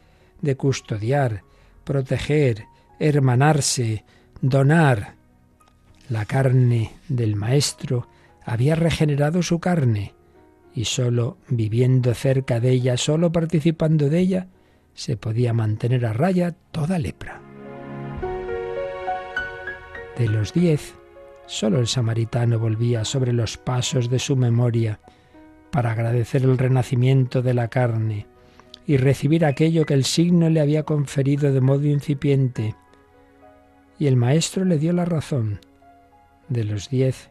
de 0.43 0.57
custodiar, 0.57 1.43
proteger, 1.85 2.67
hermanarse, 2.99 4.05
donar. 4.41 5.15
La 6.09 6.27
carne 6.27 6.93
del 7.09 7.37
Maestro 7.37 8.09
había 8.45 8.75
regenerado 8.75 9.43
su 9.43 9.59
carne, 9.59 10.14
y 10.75 10.85
sólo 10.85 11.39
viviendo 11.49 12.15
cerca 12.15 12.61
de 12.61 12.71
ella, 12.71 12.97
sólo 12.97 13.33
participando 13.33 14.09
de 14.09 14.19
ella, 14.19 14.49
se 14.95 15.17
podía 15.17 15.53
mantener 15.53 16.07
a 16.07 16.13
raya 16.13 16.55
toda 16.73 16.99
lepra. 16.99 17.41
De 20.19 20.29
los 20.29 20.53
diez, 20.53 20.95
Solo 21.47 21.79
el 21.79 21.87
samaritano 21.87 22.59
volvía 22.59 23.05
sobre 23.05 23.33
los 23.33 23.59
pasos 23.59 24.09
de 24.09 24.19
su 24.19 24.35
memoria 24.37 24.99
para 25.71 25.93
agradecer 25.93 26.43
el 26.43 26.57
renacimiento 26.57 27.43
de 27.43 27.53
la 27.53 27.69
carne 27.69 28.27
y 28.87 28.97
recibir 28.97 29.45
aquello 29.45 29.85
que 29.85 29.95
el 29.95 30.05
signo 30.05 30.49
le 30.49 30.61
había 30.61 30.85
conferido 30.85 31.53
de 31.53 31.61
modo 31.61 31.87
incipiente. 31.87 32.75
Y 33.99 34.07
el 34.07 34.17
maestro 34.17 34.65
le 34.65 34.79
dio 34.79 34.93
la 34.93 35.05
razón. 35.05 35.61
De 36.49 36.65
los 36.65 36.89
diez, 36.89 37.31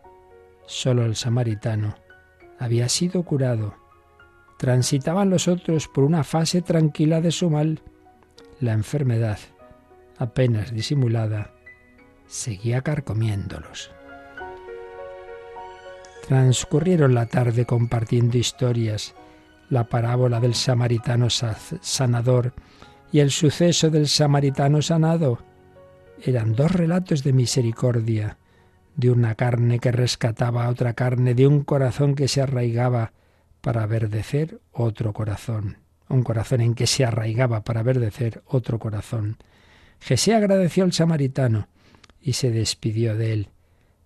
solo 0.66 1.06
el 1.06 1.16
samaritano 1.16 1.96
había 2.60 2.90
sido 2.90 3.24
curado. 3.24 3.76
Transitaban 4.58 5.30
los 5.30 5.48
otros 5.48 5.88
por 5.88 6.04
una 6.04 6.24
fase 6.24 6.62
tranquila 6.62 7.22
de 7.22 7.32
su 7.32 7.50
mal. 7.50 7.82
La 8.60 8.74
enfermedad, 8.74 9.40
apenas 10.18 10.72
disimulada, 10.74 11.54
seguía 12.28 12.82
carcomiéndolos. 12.82 13.92
Transcurrieron 16.28 17.14
la 17.14 17.26
tarde 17.26 17.66
compartiendo 17.66 18.38
historias, 18.38 19.14
la 19.70 19.90
parábola 19.90 20.40
del 20.40 20.56
samaritano 20.56 21.30
sanador 21.30 22.54
y 23.12 23.20
el 23.20 23.32
suceso 23.32 23.90
del 23.90 24.08
samaritano 24.08 24.82
sanado. 24.82 25.40
Eran 26.22 26.54
dos 26.54 26.72
relatos 26.72 27.24
de 27.24 27.34
misericordia, 27.34 28.38
de 28.96 29.12
una 29.12 29.36
carne 29.36 29.80
que 29.80 29.92
rescataba 29.92 30.66
a 30.66 30.70
otra 30.70 30.94
carne, 30.94 31.34
de 31.34 31.48
un 31.48 31.64
corazón 31.64 32.16
que 32.16 32.28
se 32.28 32.42
arraigaba 32.42 33.14
para 33.62 33.86
verdecer 33.86 34.60
otro 34.72 35.14
corazón, 35.14 35.78
un 36.10 36.24
corazón 36.24 36.62
en 36.62 36.76
que 36.76 36.88
se 36.88 37.06
arraigaba 37.06 37.64
para 37.64 37.84
verdecer 37.84 38.44
otro 38.46 38.80
corazón. 38.80 39.38
Jesé 40.00 40.36
agradeció 40.36 40.84
al 40.84 40.94
samaritano 40.94 41.68
y 42.22 42.34
se 42.34 42.52
despidió 42.52 43.16
de 43.16 43.34
él 43.34 43.50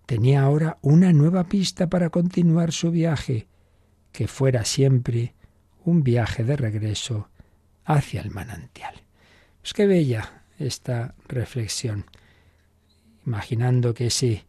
tenía 0.08 0.42
ahora 0.42 0.78
una 0.82 1.12
nueva 1.12 1.44
pista 1.44 1.88
para 1.88 2.10
continuar 2.10 2.72
su 2.72 2.92
viaje, 2.92 3.48
que 4.14 4.28
fuera 4.28 4.64
siempre 4.64 5.36
un 5.84 6.02
viaje 6.02 6.46
de 6.46 6.56
regreso 6.56 7.30
hacia 7.84 8.22
el 8.22 8.32
manantial. 8.32 8.96
Pues 9.62 9.74
qué 9.74 9.86
bella 9.86 10.44
esta 10.58 11.14
reflexión, 11.28 12.06
imaginando 13.26 13.94
que 13.94 14.08
ese 14.08 14.46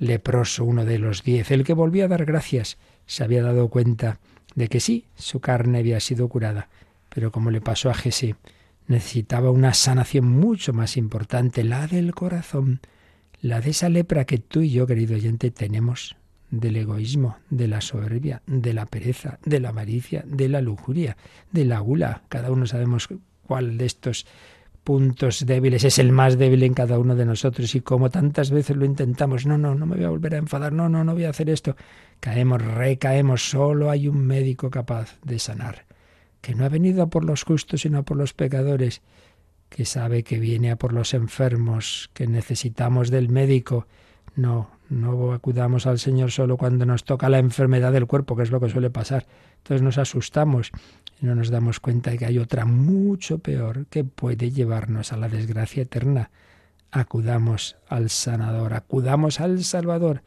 leproso, 0.00 0.64
uno 0.64 0.84
de 0.84 0.98
los 0.98 1.22
diez, 1.22 1.52
el 1.52 1.62
que 1.62 1.74
volvió 1.74 2.06
a 2.06 2.08
dar 2.08 2.24
gracias, 2.24 2.78
se 3.06 3.22
había 3.22 3.42
dado 3.42 3.68
cuenta 3.68 4.18
de 4.56 4.66
que 4.66 4.80
sí, 4.80 5.04
su 5.14 5.38
carne 5.40 5.78
había 5.78 6.00
sido 6.00 6.28
curada, 6.28 6.68
pero 7.08 7.30
como 7.30 7.50
le 7.52 7.60
pasó 7.60 7.90
a 7.90 7.94
Jesé, 7.94 8.34
necesitaba 8.88 9.50
una 9.52 9.74
sanación 9.74 10.24
mucho 10.26 10.72
más 10.72 10.96
importante, 10.96 11.62
la 11.62 11.86
del 11.86 12.14
corazón, 12.14 12.80
la 13.42 13.60
de 13.60 13.70
esa 13.70 13.88
lepra 13.88 14.24
que 14.24 14.38
tú 14.38 14.62
y 14.62 14.70
yo, 14.70 14.86
querido 14.86 15.14
oyente, 15.14 15.50
tenemos 15.50 16.16
del 16.50 16.76
egoísmo, 16.76 17.36
de 17.50 17.68
la 17.68 17.80
soberbia, 17.80 18.42
de 18.46 18.74
la 18.74 18.86
pereza, 18.86 19.38
de 19.44 19.60
la 19.60 19.68
avaricia, 19.68 20.24
de 20.26 20.48
la 20.48 20.60
lujuria, 20.60 21.16
de 21.52 21.64
la 21.64 21.78
gula. 21.78 22.22
Cada 22.28 22.50
uno 22.50 22.66
sabemos 22.66 23.08
cuál 23.46 23.78
de 23.78 23.86
estos 23.86 24.26
puntos 24.84 25.44
débiles 25.46 25.84
es 25.84 25.98
el 25.98 26.12
más 26.12 26.38
débil 26.38 26.62
en 26.62 26.74
cada 26.74 26.98
uno 26.98 27.14
de 27.14 27.26
nosotros 27.26 27.74
y 27.74 27.80
como 27.80 28.10
tantas 28.10 28.50
veces 28.50 28.76
lo 28.76 28.84
intentamos, 28.84 29.46
no, 29.46 29.58
no, 29.58 29.74
no 29.74 29.86
me 29.86 29.96
voy 29.96 30.04
a 30.04 30.10
volver 30.10 30.34
a 30.34 30.38
enfadar, 30.38 30.72
no, 30.72 30.88
no, 30.88 31.04
no 31.04 31.14
voy 31.14 31.24
a 31.24 31.30
hacer 31.30 31.50
esto, 31.50 31.76
caemos, 32.20 32.62
recaemos, 32.62 33.48
solo 33.48 33.90
hay 33.90 34.08
un 34.08 34.26
médico 34.26 34.70
capaz 34.70 35.18
de 35.24 35.38
sanar, 35.38 35.84
que 36.40 36.54
no 36.54 36.64
ha 36.64 36.68
venido 36.68 37.08
por 37.08 37.24
los 37.24 37.44
justos 37.44 37.82
sino 37.82 38.04
por 38.04 38.16
los 38.16 38.32
pecadores 38.32 39.02
que 39.70 39.84
sabe 39.84 40.24
que 40.24 40.38
viene 40.38 40.72
a 40.72 40.76
por 40.76 40.92
los 40.92 41.14
enfermos, 41.14 42.10
que 42.12 42.26
necesitamos 42.26 43.08
del 43.10 43.28
médico. 43.30 43.86
No, 44.34 44.70
no 44.88 45.32
acudamos 45.32 45.86
al 45.86 45.98
Señor 45.98 46.32
solo 46.32 46.56
cuando 46.56 46.84
nos 46.84 47.04
toca 47.04 47.28
la 47.28 47.38
enfermedad 47.38 47.92
del 47.92 48.06
cuerpo, 48.06 48.36
que 48.36 48.42
es 48.42 48.50
lo 48.50 48.60
que 48.60 48.68
suele 48.68 48.90
pasar. 48.90 49.26
Entonces 49.60 49.82
nos 49.82 49.98
asustamos 49.98 50.72
y 51.20 51.26
no 51.26 51.34
nos 51.34 51.50
damos 51.50 51.80
cuenta 51.80 52.10
de 52.10 52.18
que 52.18 52.26
hay 52.26 52.38
otra 52.38 52.64
mucho 52.64 53.38
peor 53.38 53.86
que 53.86 54.04
puede 54.04 54.50
llevarnos 54.50 55.12
a 55.12 55.16
la 55.16 55.28
desgracia 55.28 55.82
eterna. 55.82 56.30
Acudamos 56.90 57.76
al 57.88 58.10
sanador, 58.10 58.74
acudamos 58.74 59.40
al 59.40 59.62
Salvador, 59.62 60.22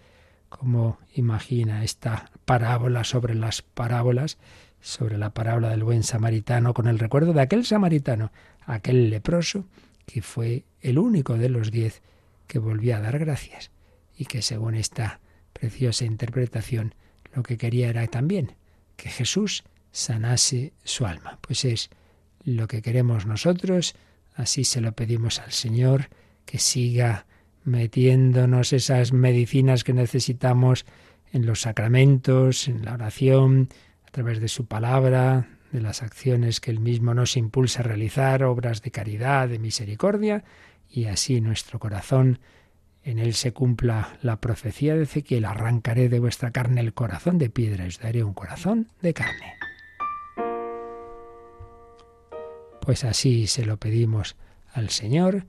como 0.49 0.99
imagina 1.15 1.83
esta 1.83 2.31
parábola 2.45 3.03
sobre 3.03 3.35
las 3.35 3.61
parábolas, 3.61 4.37
sobre 4.79 5.17
la 5.17 5.31
parábola 5.31 5.69
del 5.69 5.83
buen 5.83 6.03
samaritano, 6.03 6.73
con 6.73 6.87
el 6.87 6.99
recuerdo 6.99 7.33
de 7.33 7.41
aquel 7.41 7.65
samaritano 7.65 8.31
aquel 8.65 9.09
leproso 9.09 9.65
que 10.05 10.21
fue 10.21 10.65
el 10.81 10.99
único 10.99 11.37
de 11.37 11.49
los 11.49 11.71
diez 11.71 12.01
que 12.47 12.59
volvió 12.59 12.95
a 12.95 12.99
dar 12.99 13.19
gracias 13.19 13.71
y 14.17 14.25
que 14.25 14.41
según 14.41 14.75
esta 14.75 15.19
preciosa 15.53 16.05
interpretación 16.05 16.95
lo 17.33 17.43
que 17.43 17.57
quería 17.57 17.89
era 17.89 18.05
también 18.07 18.55
que 18.95 19.09
Jesús 19.09 19.63
sanase 19.91 20.73
su 20.83 21.05
alma. 21.05 21.39
Pues 21.41 21.65
es 21.65 21.89
lo 22.43 22.67
que 22.67 22.81
queremos 22.81 23.25
nosotros, 23.25 23.95
así 24.35 24.63
se 24.63 24.81
lo 24.81 24.91
pedimos 24.93 25.39
al 25.39 25.51
Señor, 25.51 26.09
que 26.45 26.59
siga 26.59 27.25
metiéndonos 27.63 28.73
esas 28.73 29.13
medicinas 29.13 29.83
que 29.83 29.93
necesitamos 29.93 30.85
en 31.31 31.45
los 31.45 31.61
sacramentos, 31.61 32.67
en 32.67 32.83
la 32.83 32.93
oración, 32.93 33.69
a 34.05 34.11
través 34.11 34.39
de 34.39 34.47
su 34.47 34.65
palabra, 34.65 35.47
de 35.71 35.81
las 35.81 36.03
acciones 36.03 36.59
que 36.59 36.71
Él 36.71 36.79
mismo 36.79 37.13
nos 37.13 37.35
impulsa 37.35 37.79
a 37.79 37.83
realizar, 37.83 38.43
obras 38.43 38.81
de 38.81 38.91
caridad, 38.91 39.49
de 39.49 39.59
misericordia, 39.59 40.43
y 40.89 41.05
así 41.05 41.41
nuestro 41.41 41.79
corazón, 41.79 42.39
en 43.03 43.19
Él 43.19 43.33
se 43.33 43.53
cumpla 43.53 44.17
la 44.21 44.39
profecía 44.39 44.95
de 44.95 45.03
Ezequiel, 45.03 45.45
arrancaré 45.45 46.09
de 46.09 46.19
vuestra 46.19 46.51
carne 46.51 46.81
el 46.81 46.93
corazón 46.93 47.37
de 47.37 47.49
piedra 47.49 47.85
os 47.85 47.99
daré 47.99 48.23
un 48.23 48.33
corazón 48.33 48.87
de 49.01 49.13
carne. 49.13 49.53
Pues 52.81 53.03
así 53.03 53.47
se 53.47 53.65
lo 53.65 53.77
pedimos 53.77 54.35
al 54.73 54.89
Señor 54.89 55.45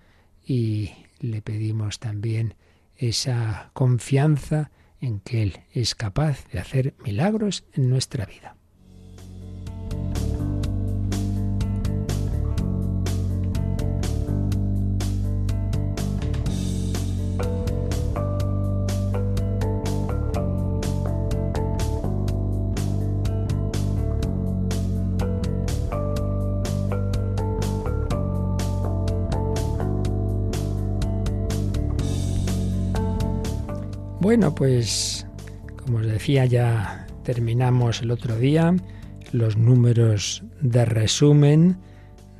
y 0.46 0.92
le 1.20 1.42
pedimos 1.42 1.98
también 1.98 2.54
esa 2.96 3.70
confianza 3.72 4.70
en 5.00 5.20
que 5.20 5.42
Él 5.42 5.60
es 5.72 5.94
capaz 5.94 6.46
de 6.48 6.58
hacer 6.58 6.94
milagros 6.98 7.64
en 7.72 7.90
nuestra 7.90 8.26
vida. 8.26 8.56
Bueno, 34.34 34.52
pues 34.52 35.28
como 35.76 35.98
os 35.98 36.06
decía, 36.06 36.44
ya 36.44 37.06
terminamos 37.22 38.02
el 38.02 38.10
otro 38.10 38.36
día 38.36 38.74
los 39.30 39.56
números 39.56 40.42
de 40.60 40.84
resumen 40.84 41.76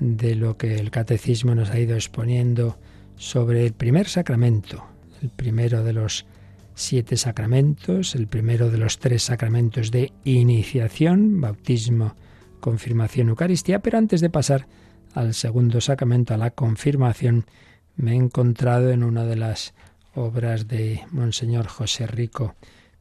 de 0.00 0.34
lo 0.34 0.56
que 0.56 0.74
el 0.74 0.90
catecismo 0.90 1.54
nos 1.54 1.70
ha 1.70 1.78
ido 1.78 1.94
exponiendo 1.94 2.80
sobre 3.14 3.64
el 3.64 3.74
primer 3.74 4.08
sacramento, 4.08 4.84
el 5.22 5.30
primero 5.30 5.84
de 5.84 5.92
los 5.92 6.26
siete 6.74 7.16
sacramentos, 7.16 8.16
el 8.16 8.26
primero 8.26 8.72
de 8.72 8.78
los 8.78 8.98
tres 8.98 9.22
sacramentos 9.22 9.92
de 9.92 10.12
iniciación, 10.24 11.40
bautismo, 11.40 12.16
confirmación, 12.58 13.28
Eucaristía, 13.28 13.78
pero 13.78 13.98
antes 13.98 14.20
de 14.20 14.30
pasar 14.30 14.66
al 15.14 15.32
segundo 15.32 15.80
sacramento, 15.80 16.34
a 16.34 16.38
la 16.38 16.50
confirmación, 16.50 17.46
me 17.94 18.14
he 18.14 18.16
encontrado 18.16 18.90
en 18.90 19.04
una 19.04 19.24
de 19.24 19.36
las 19.36 19.74
obras 20.14 20.68
de 20.68 21.00
Monseñor 21.11 21.66
José 21.66 22.06
Rico 22.06 22.54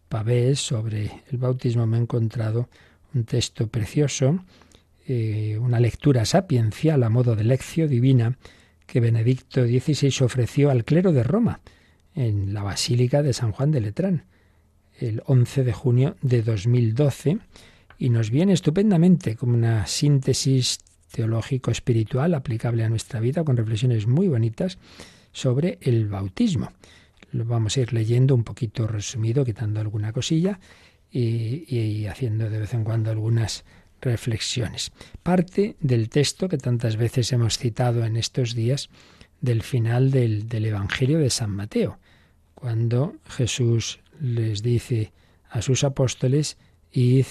Pavés 0.10 0.60
sobre 0.60 1.24
el 1.32 1.38
bautismo 1.38 1.88
me 1.88 1.98
he 1.98 2.01
encontrado 2.01 2.70
un 3.13 3.24
texto 3.24 3.67
precioso, 3.67 4.43
eh, 5.08 5.58
una 5.60 5.79
lectura 5.79 6.25
sapiencial 6.25 7.03
a 7.03 7.10
modo 7.10 7.36
de 7.36 7.43
lección 7.43 7.89
divina 7.89 8.38
que 8.86 9.00
Benedicto 9.00 9.65
XVI 9.65 10.24
ofreció 10.24 10.70
al 10.70 10.86
clero 10.86 11.12
de 11.12 11.24
Roma 11.24 11.62
en 12.15 12.53
la 12.53 12.63
Basílica 12.63 13.24
de 13.24 13.34
San 13.34 13.51
Juan 13.51 13.72
de 13.72 13.82
Letrán 13.82 14.25
el 15.00 15.24
11 15.25 15.63
de 15.63 15.74
junio 15.74 16.15
de 16.22 16.41
2012 16.43 17.39
y 17.98 18.10
nos 18.10 18.29
viene 18.29 18.53
estupendamente 18.53 19.36
como 19.36 19.54
una 19.54 19.88
síntesis 19.88 20.80
teológico-espiritual 21.12 22.34
aplicable 22.34 22.84
a 22.84 22.89
nuestra 22.89 23.19
vida 23.19 23.43
con 23.43 23.58
reflexiones 23.58 24.08
muy 24.08 24.28
bonitas 24.28 24.78
sobre 25.32 25.78
el 25.82 26.08
bautismo. 26.08 26.71
Lo 27.34 27.46
vamos 27.46 27.76
a 27.76 27.82
ir 27.82 27.93
leyendo 27.93 28.36
un 28.36 28.43
poquito 28.43 28.86
resumido, 28.86 29.43
quitando 29.43 29.80
alguna 29.80 30.13
cosilla 30.13 30.60
y, 31.12 32.06
haciendo 32.06 32.48
de 32.50 32.60
vez 32.60 32.76
en 32.76 32.84
cuando 32.84 33.10
algunas 33.10 33.65
reflexiones. 34.02 34.91
Parte 35.24 35.76
del 35.80 36.10
texto 36.10 36.48
que 36.48 36.60
tantas 36.60 36.96
veces 36.96 37.34
hemos 37.34 37.58
citado 37.58 38.06
en 38.06 38.17
estos 38.17 38.54
días 38.54 38.89
del 39.41 39.63
final 39.63 40.12
del, 40.12 40.48
del, 40.48 40.65
Evangelio 40.65 41.17
de 41.17 41.32
San 41.32 41.50
Mateo, 41.50 41.98
cuando 42.54 43.15
Jesús 43.28 44.00
les 44.22 44.62
dice 44.62 45.12
a 45.50 45.63
sus 45.63 45.84
apóstoles, 45.84 46.58
id, 46.91 47.26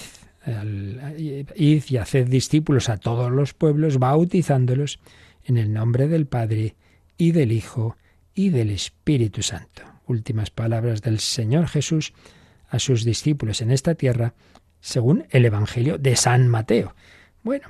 id 1.55 1.83
y 1.87 1.97
haced 1.97 2.27
discípulos 2.27 2.89
a 2.89 2.97
todos 2.97 3.31
los 3.31 3.53
pueblos, 3.53 3.99
bautizándolos 3.99 4.99
en 5.45 5.57
el 5.57 5.71
nombre 5.71 6.09
del 6.09 6.27
Padre 6.27 6.75
y 7.17 7.31
del 7.31 7.53
Hijo 7.53 7.95
y 8.35 8.49
del 8.49 8.69
Espíritu 8.69 9.41
Santo 9.41 9.92
últimas 10.07 10.49
palabras 10.49 11.01
del 11.01 11.19
Señor 11.19 11.67
Jesús 11.67 12.13
a 12.69 12.79
sus 12.79 13.03
discípulos 13.03 13.61
en 13.61 13.71
esta 13.71 13.95
tierra, 13.95 14.33
según 14.81 15.25
el 15.29 15.45
Evangelio 15.45 15.97
de 15.97 16.15
San 16.15 16.47
Mateo. 16.47 16.95
Bueno, 17.43 17.67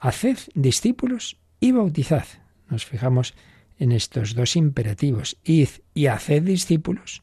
haced 0.00 0.38
discípulos 0.54 1.38
y 1.60 1.72
bautizad. 1.72 2.24
Nos 2.68 2.84
fijamos 2.84 3.34
en 3.78 3.92
estos 3.92 4.34
dos 4.34 4.56
imperativos, 4.56 5.36
id 5.44 5.68
y 5.94 6.06
haced 6.06 6.42
discípulos, 6.42 7.22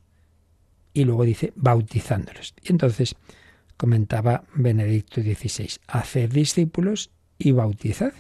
y 0.94 1.04
luego 1.04 1.26
dice 1.26 1.54
bautizándolos. 1.56 2.54
Y 2.64 2.72
entonces 2.72 3.16
comentaba 3.78 4.44
Benedicto 4.56 5.22
XVI, 5.22 5.72
haced 5.88 6.32
discípulos 6.32 7.12
y 7.38 7.52
bautizad, 7.52 8.14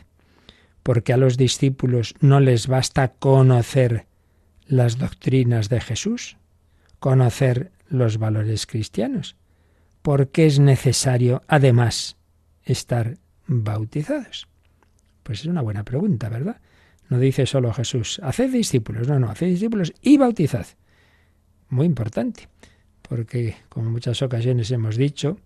porque 0.84 1.14
a 1.14 1.18
los 1.18 1.38
discípulos 1.38 2.16
no 2.20 2.40
les 2.40 2.68
basta 2.68 3.10
conocer 3.10 4.09
las 4.70 5.00
doctrinas 5.00 5.68
de 5.68 5.82
Jesús, 5.82 6.38
conocer 7.00 7.72
los 7.90 8.20
valores 8.20 8.68
cristianos. 8.68 9.36
¿Por 10.04 10.30
qué 10.30 10.46
es 10.46 10.60
necesario, 10.60 11.42
además, 11.48 12.18
estar 12.64 13.18
bautizados? 13.48 14.48
Pues 15.24 15.42
es 15.42 15.48
una 15.48 15.62
buena 15.62 15.84
pregunta, 15.84 16.30
¿verdad? 16.30 16.62
No 17.10 17.20
dice 17.20 17.48
solo 17.48 17.74
Jesús, 17.74 18.22
haced 18.24 18.52
discípulos, 18.52 19.08
no, 19.08 19.20
no, 19.20 19.30
haced 19.30 19.48
discípulos 19.48 19.92
y 20.02 20.18
bautizad. 20.18 20.68
Muy 21.70 21.88
importante, 21.88 22.48
porque 23.02 23.56
como 23.70 23.88
en 23.88 23.92
muchas 23.92 24.22
ocasiones 24.22 24.70
hemos 24.70 24.96
dicho, 24.96 25.40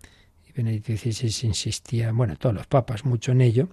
y 0.48 0.52
Benedicto 0.52 0.92
XVI 0.98 1.48
insistía, 1.48 2.12
bueno, 2.12 2.36
todos 2.36 2.54
los 2.54 2.68
papas 2.68 3.06
mucho 3.06 3.32
en 3.32 3.40
ello, 3.42 3.70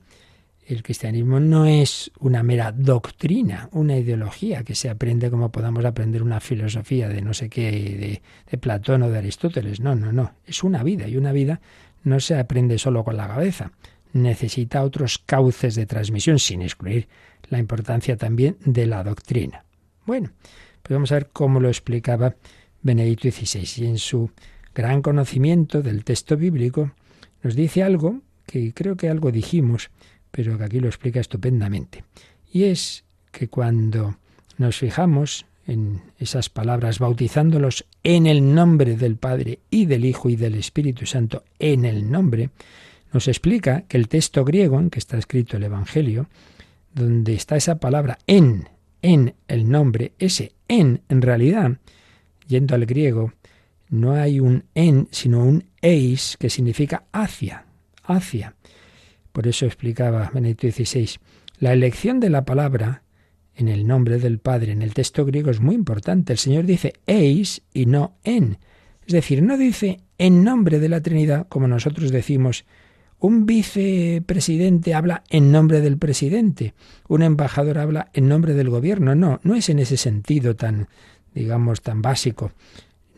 el 0.74 0.82
cristianismo 0.82 1.40
no 1.40 1.66
es 1.66 2.10
una 2.20 2.42
mera 2.42 2.72
doctrina, 2.72 3.68
una 3.72 3.96
ideología 3.96 4.62
que 4.62 4.74
se 4.74 4.88
aprende 4.88 5.30
como 5.30 5.50
podamos 5.50 5.84
aprender 5.84 6.22
una 6.22 6.40
filosofía 6.40 7.08
de 7.08 7.22
no 7.22 7.34
sé 7.34 7.48
qué, 7.48 8.20
de, 8.50 8.58
Platón 8.58 9.02
o 9.02 9.10
de 9.10 9.18
Aristóteles. 9.18 9.80
No, 9.80 9.94
no, 9.94 10.12
no. 10.12 10.32
Es 10.46 10.62
una 10.62 10.82
vida 10.82 11.08
y 11.08 11.16
una 11.16 11.32
vida 11.32 11.60
no 12.04 12.20
se 12.20 12.38
aprende 12.38 12.78
solo 12.78 13.04
con 13.04 13.16
la 13.16 13.26
cabeza. 13.26 13.72
Necesita 14.12 14.82
otros 14.82 15.18
cauces 15.18 15.74
de 15.74 15.86
transmisión, 15.86 16.38
sin 16.38 16.62
excluir 16.62 17.08
la 17.48 17.58
importancia 17.58 18.16
también 18.16 18.56
de 18.64 18.86
la 18.86 19.02
doctrina. 19.02 19.64
Bueno, 20.06 20.30
pues 20.82 20.94
vamos 20.94 21.10
a 21.12 21.16
ver 21.16 21.30
cómo 21.32 21.60
lo 21.60 21.68
explicaba 21.68 22.34
Benedicto 22.82 23.30
XVI. 23.30 23.84
Y 23.84 23.86
en 23.86 23.98
su 23.98 24.30
gran 24.74 25.02
conocimiento 25.02 25.82
del 25.82 26.04
texto 26.04 26.36
bíblico 26.36 26.92
nos 27.42 27.54
dice 27.54 27.82
algo 27.82 28.20
que 28.46 28.72
creo 28.72 28.96
que 28.96 29.08
algo 29.08 29.30
dijimos 29.30 29.90
pero 30.30 30.56
que 30.58 30.64
aquí 30.64 30.80
lo 30.80 30.88
explica 30.88 31.20
estupendamente. 31.20 32.04
Y 32.52 32.64
es 32.64 33.04
que 33.30 33.48
cuando 33.48 34.16
nos 34.58 34.76
fijamos 34.76 35.46
en 35.66 36.02
esas 36.18 36.48
palabras, 36.48 36.98
bautizándolos 36.98 37.86
en 38.02 38.26
el 38.26 38.54
nombre 38.54 38.96
del 38.96 39.16
Padre 39.16 39.60
y 39.70 39.86
del 39.86 40.04
Hijo 40.04 40.28
y 40.28 40.36
del 40.36 40.54
Espíritu 40.54 41.06
Santo, 41.06 41.44
en 41.58 41.84
el 41.84 42.10
nombre, 42.10 42.50
nos 43.12 43.28
explica 43.28 43.82
que 43.82 43.96
el 43.96 44.08
texto 44.08 44.44
griego 44.44 44.78
en 44.80 44.90
que 44.90 44.98
está 44.98 45.18
escrito 45.18 45.56
el 45.56 45.64
Evangelio, 45.64 46.28
donde 46.94 47.34
está 47.34 47.56
esa 47.56 47.78
palabra 47.78 48.18
en, 48.26 48.68
en 49.02 49.34
el 49.48 49.68
nombre, 49.68 50.12
ese 50.18 50.52
en, 50.68 51.02
en 51.08 51.22
realidad, 51.22 51.78
yendo 52.46 52.74
al 52.74 52.86
griego, 52.86 53.32
no 53.88 54.12
hay 54.12 54.40
un 54.40 54.64
en, 54.74 55.08
sino 55.10 55.44
un 55.44 55.64
eis, 55.82 56.36
que 56.38 56.50
significa 56.50 57.04
hacia, 57.12 57.64
hacia. 58.04 58.54
Por 59.32 59.46
eso 59.46 59.66
explicaba 59.66 60.30
Benedicto 60.32 60.68
XVI, 60.70 61.18
la 61.58 61.72
elección 61.72 62.20
de 62.20 62.30
la 62.30 62.44
palabra 62.44 63.02
en 63.54 63.68
el 63.68 63.86
nombre 63.86 64.18
del 64.18 64.38
Padre 64.38 64.72
en 64.72 64.82
el 64.82 64.94
texto 64.94 65.24
griego 65.24 65.50
es 65.50 65.60
muy 65.60 65.74
importante. 65.74 66.32
El 66.32 66.38
Señor 66.38 66.64
dice 66.64 66.94
eis 67.06 67.62
y 67.74 67.86
no 67.86 68.16
en. 68.24 68.58
Es 69.06 69.12
decir, 69.12 69.42
no 69.42 69.58
dice 69.58 70.00
en 70.18 70.44
nombre 70.44 70.78
de 70.78 70.88
la 70.88 71.00
Trinidad, 71.00 71.46
como 71.48 71.68
nosotros 71.68 72.10
decimos, 72.10 72.64
un 73.18 73.44
vicepresidente 73.44 74.94
habla 74.94 75.22
en 75.28 75.52
nombre 75.52 75.82
del 75.82 75.98
presidente, 75.98 76.74
un 77.06 77.22
embajador 77.22 77.78
habla 77.78 78.10
en 78.14 78.28
nombre 78.28 78.54
del 78.54 78.70
gobierno. 78.70 79.14
No, 79.14 79.40
no 79.42 79.54
es 79.54 79.68
en 79.68 79.78
ese 79.78 79.98
sentido 79.98 80.56
tan, 80.56 80.88
digamos, 81.34 81.82
tan 81.82 82.00
básico. 82.00 82.52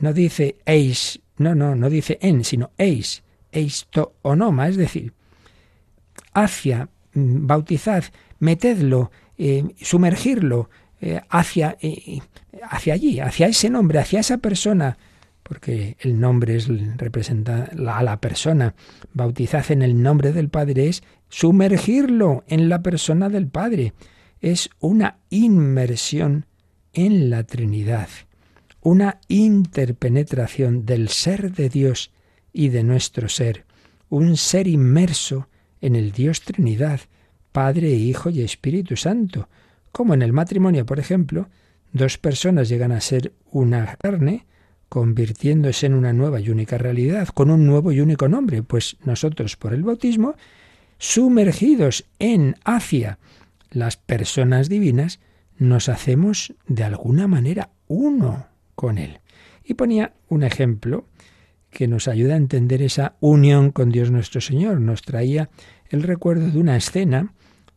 No 0.01 0.13
dice 0.13 0.57
eis, 0.65 1.21
no, 1.39 1.55
no, 1.55 1.77
no 1.77 1.89
dice 1.89 2.19
en, 2.21 2.43
sino 2.43 2.73
eis, 2.79 3.23
eisto 3.53 4.17
onoma, 4.23 4.67
es 4.67 4.77
decir, 4.77 5.13
hacia, 6.33 6.89
mm, 7.15 7.47
bautizad, 7.47 8.05
metedlo, 8.39 9.11
eh, 9.39 9.65
sumergirlo 9.81 10.71
eh, 11.01 11.21
hacia, 11.31 11.77
eh, 11.81 12.21
hacia 12.63 12.95
allí, 12.95 13.19
hacia 13.19 13.49
ese 13.49 13.71
nombre, 13.71 13.99
hacia 13.99 14.21
esa 14.21 14.39
persona, 14.39 14.99
porque 15.43 15.97
el 16.01 16.21
nombre 16.21 16.55
es, 16.57 16.69
representa 16.97 17.71
a 17.73 18.03
la 18.03 18.21
persona. 18.21 18.75
Bautizad 19.13 19.71
en 19.73 19.83
el 19.83 20.01
nombre 20.01 20.33
del 20.33 20.49
Padre 20.49 20.89
es 20.89 21.03
sumergirlo 21.29 22.45
en 22.47 22.69
la 22.69 22.83
persona 22.83 23.29
del 23.29 23.49
Padre. 23.49 23.95
Es 24.41 24.71
una 24.79 25.19
inmersión 25.29 26.47
en 26.93 27.31
la 27.31 27.43
Trinidad, 27.45 28.09
una 28.81 29.19
interpenetración 29.29 30.87
del 30.87 31.09
ser 31.09 31.53
de 31.53 31.69
Dios 31.69 32.13
y 32.53 32.69
de 32.69 32.85
nuestro 32.85 33.29
ser, 33.29 33.65
un 34.09 34.37
ser 34.37 34.69
inmerso 34.69 35.49
en 35.83 35.97
el 35.97 36.13
Dios 36.13 36.41
Trinidad, 36.41 37.01
Padre, 37.53 37.91
Hijo 37.91 38.31
y 38.31 38.41
Espíritu 38.41 38.97
Santo, 38.97 39.49
como 39.91 40.15
en 40.15 40.23
el 40.23 40.33
matrimonio, 40.33 40.87
por 40.87 40.99
ejemplo, 40.99 41.51
dos 41.93 42.17
personas 42.17 42.71
llegan 42.71 42.93
a 42.93 43.01
ser 43.03 43.33
una 43.51 43.97
carne, 43.97 44.47
convirtiéndose 44.89 45.87
en 45.87 45.95
una 45.95 46.13
nueva 46.13 46.41
y 46.41 46.49
única 46.49 46.79
realidad, 46.79 47.29
con 47.29 47.51
un 47.51 47.67
nuevo 47.67 47.93
y 47.93 48.01
único 48.01 48.29
nombre, 48.29 48.63
pues 48.63 48.97
nosotros 49.05 49.57
por 49.57 49.75
el 49.75 49.83
bautismo, 49.83 50.35
sumergidos 50.99 52.05
en 52.19 52.57
hacia 52.65 53.19
las 53.71 53.97
personas 53.97 54.69
divinas, 54.69 55.21
nos 55.59 55.89
hacemos 55.89 56.55
de 56.67 56.85
alguna 56.85 57.27
manera 57.27 57.71
uno 57.89 58.47
con 58.75 58.99
Él. 58.99 59.21
Y 59.65 59.75
ponía 59.75 60.13
un 60.29 60.43
ejemplo 60.43 61.07
que 61.73 61.89
nos 61.89 62.07
ayuda 62.07 62.35
a 62.35 62.37
entender 62.37 62.83
esa 62.83 63.17
unión 63.21 63.73
con 63.73 63.91
Dios 63.91 64.11
nuestro 64.11 64.41
Señor. 64.41 64.81
Nos 64.81 65.03
traía 65.03 65.51
el 65.89 66.03
recuerdo 66.03 66.49
de 66.51 66.59
una 66.59 66.77
escena, 66.77 67.33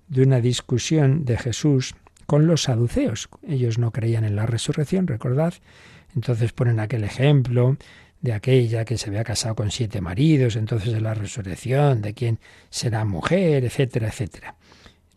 de 0.07 0.21
una 0.21 0.41
discusión 0.41 1.25
de 1.25 1.37
Jesús 1.37 1.95
con 2.25 2.45
los 2.45 2.63
saduceos. 2.63 3.29
Ellos 3.47 3.79
no 3.79 3.91
creían 3.91 4.25
en 4.25 4.35
la 4.35 4.45
resurrección, 4.45 5.07
recordad. 5.07 5.53
Entonces 6.13 6.51
ponen 6.51 6.79
aquel 6.79 7.03
ejemplo 7.03 7.77
de 8.21 8.33
aquella 8.33 8.85
que 8.85 8.97
se 8.97 9.09
había 9.09 9.23
casado 9.23 9.55
con 9.55 9.71
siete 9.71 10.01
maridos, 10.01 10.55
entonces 10.55 10.91
de 10.91 11.01
la 11.01 11.13
resurrección, 11.13 12.01
de 12.01 12.13
quién 12.13 12.39
será 12.69 13.05
mujer, 13.05 13.63
etcétera, 13.63 14.09
etcétera. 14.09 14.55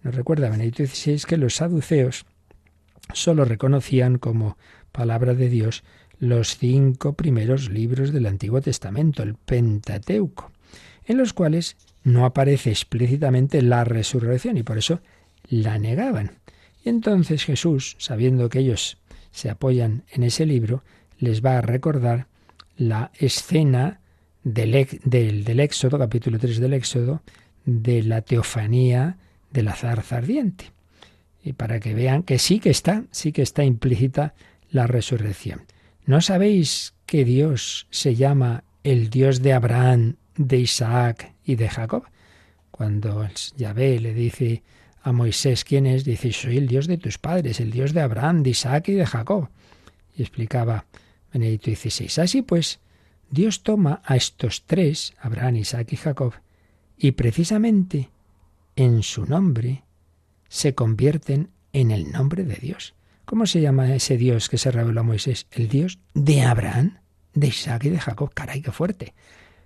Nos 0.02 0.14
recuerda 0.14 0.50
Benedicto 0.50 0.86
XVI 0.86 1.22
que 1.26 1.36
los 1.36 1.56
saduceos 1.56 2.26
solo 3.12 3.44
reconocían 3.44 4.18
como 4.18 4.56
palabra 4.92 5.34
de 5.34 5.48
Dios 5.48 5.82
los 6.20 6.56
cinco 6.56 7.12
primeros 7.12 7.70
libros 7.70 8.12
del 8.12 8.26
Antiguo 8.26 8.60
Testamento, 8.60 9.22
el 9.22 9.34
Pentateuco, 9.34 10.50
en 11.06 11.18
los 11.18 11.32
cuales 11.32 11.76
no 12.04 12.24
aparece 12.24 12.70
explícitamente 12.70 13.62
la 13.62 13.84
resurrección 13.84 14.56
y 14.56 14.62
por 14.62 14.78
eso 14.78 15.00
la 15.48 15.78
negaban. 15.78 16.32
Y 16.84 16.88
entonces 16.88 17.44
Jesús, 17.44 17.96
sabiendo 17.98 18.48
que 18.48 18.60
ellos 18.60 18.98
se 19.30 19.50
apoyan 19.50 20.04
en 20.10 20.22
ese 20.22 20.46
libro, 20.46 20.82
les 21.18 21.44
va 21.44 21.58
a 21.58 21.62
recordar 21.62 22.26
la 22.76 23.10
escena 23.18 24.00
del, 24.44 24.88
del, 25.04 25.60
Éxodo, 25.60 25.98
capítulo 25.98 26.38
3 26.38 26.60
del 26.60 26.72
Éxodo, 26.72 27.22
de 27.64 28.02
la 28.02 28.22
teofanía 28.22 29.18
de 29.52 29.62
la 29.62 29.74
zarza 29.74 30.16
ardiente. 30.16 30.72
Y 31.42 31.52
para 31.52 31.80
que 31.80 31.94
vean 31.94 32.22
que 32.22 32.38
sí 32.38 32.60
que 32.60 32.70
está, 32.70 33.04
sí 33.10 33.32
que 33.32 33.42
está 33.42 33.64
implícita 33.64 34.34
la 34.70 34.86
resurrección. 34.86 35.62
¿No 36.08 36.22
sabéis 36.22 36.94
que 37.04 37.26
Dios 37.26 37.86
se 37.90 38.14
llama 38.14 38.64
el 38.82 39.10
Dios 39.10 39.42
de 39.42 39.52
Abraham, 39.52 40.16
de 40.38 40.56
Isaac 40.56 41.34
y 41.44 41.56
de 41.56 41.68
Jacob? 41.68 42.04
Cuando 42.70 43.28
Yahvé 43.58 44.00
le 44.00 44.14
dice 44.14 44.62
a 45.02 45.12
Moisés 45.12 45.64
quién 45.64 45.84
es, 45.84 46.06
dice, 46.06 46.32
soy 46.32 46.56
el 46.56 46.66
Dios 46.66 46.86
de 46.86 46.96
tus 46.96 47.18
padres, 47.18 47.60
el 47.60 47.70
Dios 47.70 47.92
de 47.92 48.00
Abraham, 48.00 48.42
de 48.42 48.48
Isaac 48.48 48.88
y 48.88 48.94
de 48.94 49.04
Jacob. 49.04 49.50
Y 50.16 50.22
explicaba 50.22 50.86
Benedicto 51.30 51.72
XVI. 51.72 52.22
Así 52.22 52.40
pues, 52.40 52.80
Dios 53.30 53.62
toma 53.62 54.00
a 54.02 54.16
estos 54.16 54.64
tres, 54.64 55.12
Abraham, 55.20 55.56
Isaac 55.56 55.92
y 55.92 55.96
Jacob, 55.96 56.32
y 56.96 57.10
precisamente 57.12 58.08
en 58.76 59.02
su 59.02 59.26
nombre 59.26 59.82
se 60.48 60.74
convierten 60.74 61.50
en 61.74 61.90
el 61.90 62.10
nombre 62.10 62.44
de 62.44 62.56
Dios. 62.56 62.94
¿Cómo 63.28 63.44
se 63.44 63.60
llama 63.60 63.94
ese 63.94 64.16
Dios 64.16 64.48
que 64.48 64.56
se 64.56 64.70
reveló 64.70 65.00
a 65.00 65.02
Moisés? 65.02 65.48
El 65.50 65.68
Dios 65.68 65.98
de 66.14 66.40
Abraham, 66.40 66.96
de 67.34 67.48
Isaac 67.48 67.84
y 67.84 67.90
de 67.90 68.00
Jacob. 68.00 68.32
Caray, 68.32 68.62
qué 68.62 68.72
fuerte. 68.72 69.12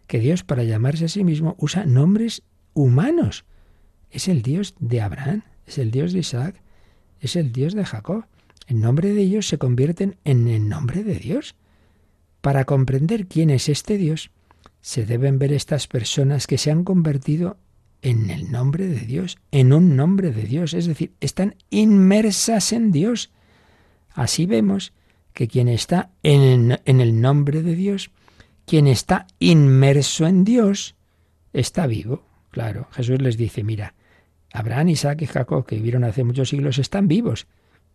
Que 0.08 0.18
Dios, 0.18 0.42
para 0.42 0.64
llamarse 0.64 1.04
a 1.04 1.08
sí 1.08 1.22
mismo, 1.22 1.54
usa 1.60 1.86
nombres 1.86 2.42
humanos. 2.74 3.44
Es 4.10 4.26
el 4.26 4.42
Dios 4.42 4.74
de 4.80 5.00
Abraham, 5.00 5.44
es 5.64 5.78
el 5.78 5.92
Dios 5.92 6.12
de 6.12 6.18
Isaac, 6.18 6.60
es 7.20 7.36
el 7.36 7.52
Dios 7.52 7.74
de 7.74 7.84
Jacob. 7.84 8.24
El 8.66 8.80
nombre 8.80 9.14
de 9.14 9.22
ellos 9.22 9.46
se 9.46 9.58
convierten 9.58 10.16
en 10.24 10.48
el 10.48 10.68
nombre 10.68 11.04
de 11.04 11.14
Dios. 11.14 11.54
Para 12.40 12.64
comprender 12.64 13.28
quién 13.28 13.48
es 13.48 13.68
este 13.68 13.96
Dios, 13.96 14.32
se 14.80 15.06
deben 15.06 15.38
ver 15.38 15.52
estas 15.52 15.86
personas 15.86 16.48
que 16.48 16.58
se 16.58 16.72
han 16.72 16.82
convertido 16.82 17.58
en 18.02 18.28
el 18.28 18.50
nombre 18.50 18.88
de 18.88 19.06
Dios, 19.06 19.38
en 19.52 19.72
un 19.72 19.94
nombre 19.94 20.32
de 20.32 20.42
Dios, 20.42 20.74
es 20.74 20.86
decir, 20.86 21.12
están 21.20 21.54
inmersas 21.70 22.72
en 22.72 22.90
Dios. 22.90 23.30
Así 24.14 24.46
vemos 24.46 24.92
que 25.32 25.48
quien 25.48 25.68
está 25.68 26.10
en, 26.22 26.78
el 26.84 27.20
nombre 27.20 27.62
de 27.62 27.74
Dios, 27.74 28.10
quien 28.66 28.86
está 28.86 29.26
inmerso 29.38 30.26
en 30.26 30.44
Dios, 30.44 30.94
está 31.52 31.86
vivo. 31.86 32.22
Claro, 32.50 32.88
Jesús 32.92 33.20
les 33.20 33.36
dice, 33.36 33.64
mira, 33.64 33.94
Abraham, 34.52 34.90
Isaac 34.90 35.22
y 35.22 35.26
Jacob, 35.26 35.64
que 35.64 35.76
vivieron 35.76 36.04
hace 36.04 36.24
muchos 36.24 36.50
siglos, 36.50 36.78
están 36.78 37.08
vivos, 37.08 37.46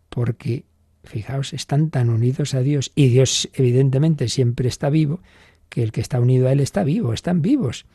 porque, 0.08 0.64
fijaos, 1.04 1.52
están 1.52 1.90
tan 1.90 2.10
unidos 2.10 2.54
a 2.54 2.60
Dios, 2.60 2.90
y 2.96 3.08
Dios 3.08 3.48
evidentemente 3.52 4.28
siempre 4.28 4.68
está 4.68 4.90
vivo, 4.90 5.20
que 5.68 5.82
el 5.82 5.92
que 5.92 6.00
está 6.00 6.20
unido 6.20 6.48
a 6.48 6.52
Él 6.52 6.60
está 6.60 6.82
vivo, 6.82 7.12
están 7.12 7.42
vivos. 7.42 7.86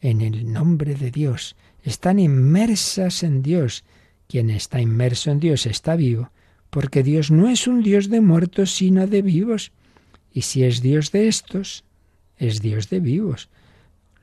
En 0.00 0.20
el 0.20 0.52
nombre 0.52 0.96
de 0.96 1.12
Dios, 1.12 1.54
están 1.84 2.18
inmersas 2.18 3.22
en 3.22 3.42
Dios. 3.42 3.84
Quien 4.26 4.50
está 4.50 4.80
inmerso 4.80 5.30
en 5.30 5.40
Dios 5.40 5.66
está 5.66 5.94
vivo, 5.94 6.30
porque 6.72 7.02
Dios 7.02 7.30
no 7.30 7.50
es 7.50 7.66
un 7.66 7.82
Dios 7.82 8.08
de 8.08 8.22
muertos, 8.22 8.74
sino 8.74 9.06
de 9.06 9.20
vivos. 9.20 9.72
Y 10.32 10.40
si 10.40 10.64
es 10.64 10.80
Dios 10.80 11.12
de 11.12 11.28
estos, 11.28 11.84
es 12.38 12.62
Dios 12.62 12.88
de 12.88 12.98
vivos. 12.98 13.50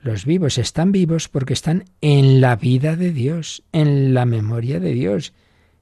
Los 0.02 0.24
vivos 0.24 0.58
están 0.58 0.90
vivos 0.90 1.28
porque 1.28 1.52
están 1.52 1.84
en 2.00 2.40
la 2.40 2.56
vida 2.56 2.96
de 2.96 3.12
Dios, 3.12 3.62
en 3.70 4.14
la 4.14 4.24
memoria 4.24 4.80
de 4.80 4.92
Dios. 4.94 5.32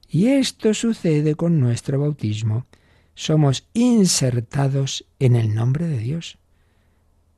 Y 0.07 0.27
esto 0.27 0.75
sucede 0.75 1.33
con 1.33 1.59
nuestro 1.59 1.99
bautismo. 1.99 2.67
Somos 3.15 3.65
insertados 3.73 5.05
en 5.17 5.35
el 5.35 5.55
nombre 5.55 5.87
de 5.87 5.97
Dios. 5.97 6.37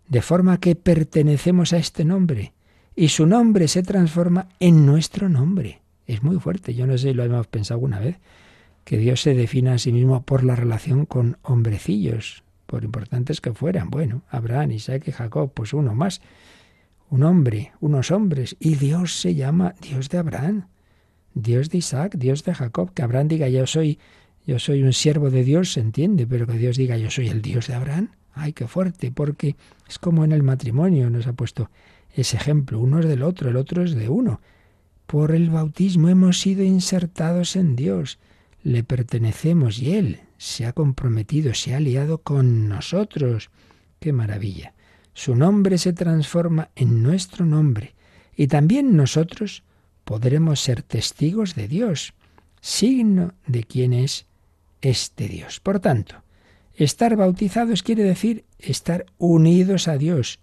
De 0.10 0.22
forma 0.22 0.60
que 0.60 0.76
pertenecemos 0.76 1.72
a 1.72 1.78
este 1.78 2.04
nombre 2.04 2.52
y 2.98 3.08
su 3.08 3.26
nombre 3.26 3.70
se 3.70 3.82
transforma 3.82 4.50
en 4.60 4.86
nuestro 4.86 5.30
nombre. 5.30 5.80
Es 6.06 6.22
muy 6.22 6.38
fuerte, 6.38 6.76
yo 6.76 6.86
no 6.86 6.98
sé 6.98 7.12
si 7.12 7.14
lo 7.14 7.24
hemos 7.24 7.48
pensado 7.48 7.78
alguna 7.78 8.02
vez 8.02 8.20
que 8.84 8.98
Dios 8.98 9.22
se 9.22 9.34
defina 9.34 9.74
a 9.74 9.78
sí 9.78 9.92
mismo 9.92 10.24
por 10.24 10.44
la 10.44 10.56
relación 10.56 11.06
con 11.06 11.38
hombrecillos, 11.44 12.44
por 12.66 12.84
importantes 12.84 13.42
que 13.42 13.54
fueran. 13.54 13.90
Bueno, 13.90 14.24
Abraham, 14.30 14.72
Isaac 14.72 15.04
y 15.08 15.12
Jacob, 15.12 15.52
pues 15.54 15.74
uno 15.74 15.94
más. 15.94 16.22
Un 17.10 17.24
hombre, 17.24 17.74
unos 17.82 18.12
hombres. 18.12 18.56
Y 18.60 18.76
Dios 18.76 19.20
se 19.20 19.36
llama 19.36 19.76
Dios 19.82 20.10
de 20.10 20.18
Abraham, 20.18 20.68
Dios 21.34 21.70
de 21.70 21.80
Isaac, 21.80 22.16
Dios 22.18 22.44
de 22.44 22.54
Jacob. 22.54 22.94
Que 22.94 23.04
Abraham 23.04 23.28
diga 23.28 23.50
yo 23.50 23.68
soy, 23.68 24.00
yo 24.48 24.58
soy 24.60 24.84
un 24.84 24.94
siervo 24.94 25.30
de 25.30 25.44
Dios, 25.44 25.74
se 25.74 25.82
entiende, 25.82 26.26
pero 26.26 26.48
que 26.48 26.58
Dios 26.58 26.78
diga 26.78 26.98
yo 26.98 27.10
soy 27.12 27.28
el 27.28 27.42
Dios 27.42 27.68
de 27.68 27.76
Abraham. 27.76 28.12
Ay, 28.34 28.54
qué 28.54 28.68
fuerte, 28.68 29.12
porque 29.12 29.58
es 29.90 30.00
como 30.00 30.24
en 30.24 30.32
el 30.32 30.42
matrimonio, 30.42 31.10
nos 31.10 31.28
ha 31.28 31.34
puesto 31.34 31.70
ese 32.16 32.38
ejemplo. 32.38 32.80
Uno 32.80 33.00
es 33.00 33.06
del 33.06 33.24
otro, 33.24 33.50
el 33.50 33.58
otro 33.58 33.84
es 33.84 33.94
de 33.94 34.08
uno. 34.08 34.40
Por 35.06 35.32
el 35.36 35.50
bautismo 35.50 36.08
hemos 36.08 36.40
sido 36.40 36.64
insertados 36.64 37.58
en 37.58 37.76
Dios 37.76 38.18
le 38.64 38.84
pertenecemos 38.84 39.80
y 39.80 39.96
Él 39.96 40.22
se 40.38 40.66
ha 40.66 40.74
comprometido, 40.74 41.54
se 41.54 41.74
ha 41.74 41.78
aliado 41.78 42.20
con 42.20 42.68
nosotros. 42.68 43.50
¡Qué 44.00 44.14
maravilla! 44.14 44.74
Su 45.14 45.36
nombre 45.36 45.78
se 45.78 45.94
transforma 45.94 46.70
en 46.76 47.04
nuestro 47.04 47.46
nombre 47.46 47.96
y 48.36 48.48
también 48.48 48.96
nosotros 48.96 49.64
podremos 50.04 50.60
ser 50.60 50.82
testigos 50.84 51.56
de 51.56 51.68
Dios, 51.68 52.14
signo 52.62 53.34
de 53.46 53.64
quién 53.64 53.94
es 53.94 54.26
este 54.82 55.28
Dios. 55.28 55.60
Por 55.60 55.80
tanto, 55.80 56.16
estar 56.74 57.16
bautizados 57.16 57.84
quiere 57.84 58.04
decir 58.04 58.46
estar 58.58 59.06
unidos 59.18 59.88
a 59.88 59.98
Dios 59.98 60.40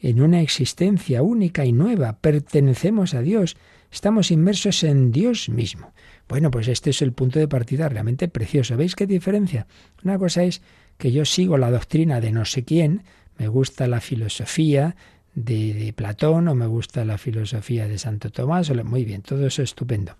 en 0.00 0.20
una 0.20 0.40
existencia 0.40 1.22
única 1.22 1.64
y 1.64 1.72
nueva. 1.72 2.18
Pertenecemos 2.20 3.14
a 3.14 3.22
Dios, 3.22 3.56
estamos 3.90 4.30
inmersos 4.30 4.84
en 4.84 5.12
Dios 5.12 5.48
mismo. 5.48 5.92
Bueno, 6.28 6.50
pues 6.50 6.68
este 6.68 6.90
es 6.90 7.02
el 7.02 7.12
punto 7.12 7.38
de 7.38 7.48
partida 7.48 7.88
realmente 7.88 8.28
precioso. 8.28 8.76
¿Veis 8.76 8.94
qué 8.94 9.06
diferencia? 9.06 9.66
Una 10.04 10.18
cosa 10.18 10.44
es 10.44 10.60
que 10.98 11.10
yo 11.10 11.24
sigo 11.24 11.56
la 11.56 11.70
doctrina 11.70 12.20
de 12.20 12.32
no 12.32 12.44
sé 12.44 12.64
quién, 12.64 13.02
me 13.38 13.48
gusta 13.48 13.86
la 13.86 14.00
filosofía 14.00 14.96
de, 15.34 15.92
Platón 15.96 16.48
o 16.48 16.54
me 16.54 16.66
gusta 16.66 17.04
la 17.04 17.16
filosofía 17.16 17.86
de 17.88 17.98
Santo 17.98 18.30
Tomás, 18.30 18.72
muy 18.84 19.04
bien, 19.04 19.22
todo 19.22 19.46
eso 19.46 19.62
es 19.62 19.70
estupendo. 19.70 20.16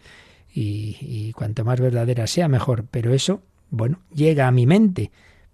Y 0.55 1.33
cuanto 1.35 1.65
más 1.65 1.79
verdadera 1.81 2.27
sea, 2.27 2.49
mejor. 2.49 2.87
Pero 2.91 3.13
eso, 3.15 3.43
bueno, 3.71 4.01
llega 4.13 4.49
a 4.49 4.51
mi 4.51 4.67
mente. 4.67 5.11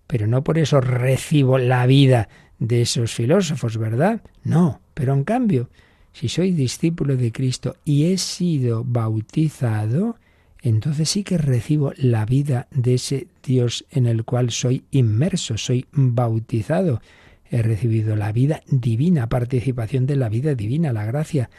pero 0.07 0.27
no 0.27 0.45
por 0.45 0.59
eso 0.59 0.81
recibo 0.81 1.59
la 1.59 1.87
vida 1.87 2.29
de 2.59 2.83
esos 2.83 3.13
filósofos, 3.13 3.79
¿verdad? 3.79 4.21
No, 4.45 4.81
pero 4.93 5.15
en 5.15 5.25
cambio, 5.25 5.71
si 6.13 6.29
soy 6.29 6.53
discípulo 6.53 7.17
de 7.17 7.33
Cristo 7.33 7.77
y 7.85 8.13
he 8.13 8.19
sido 8.19 8.85
bautizado, 8.85 10.17
entonces 10.65 11.11
sí 11.11 11.25
que 11.25 11.37
recibo 11.37 11.93
la 11.97 12.25
vida 12.25 12.69
de 12.71 12.95
ese 12.95 13.29
Dios 13.43 13.85
en 13.91 14.07
el 14.07 14.25
cual 14.25 14.51
soy 14.51 14.85
inmerso, 14.91 15.59
soy 15.59 15.85
bautizado. 15.93 17.03
He 17.51 17.61
recibido 17.61 18.17
la 18.17 18.33
vida 18.33 18.63
divina, 18.67 19.29
participación 19.29 20.07
de 20.07 20.17
la 20.17 20.31
vida 20.31 20.55
divina, 20.55 20.95
la 20.95 21.05
gracia, 21.05 21.51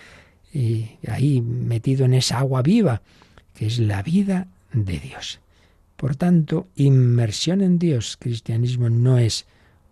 y 0.52 0.88
ahí 1.08 1.40
metido 1.42 2.06
en 2.06 2.16
esa 2.16 2.40
agua 2.40 2.64
viva, 2.64 3.04
que 3.54 3.68
es 3.68 3.78
la 3.78 4.02
vida 4.02 4.48
de 4.74 4.98
Dios. 4.98 5.40
Por 5.98 6.16
tanto, 6.16 6.68
inmersión 6.76 7.62
en 7.62 7.78
Dios, 7.78 8.18
cristianismo 8.20 8.90
no 8.90 9.20
es 9.20 9.46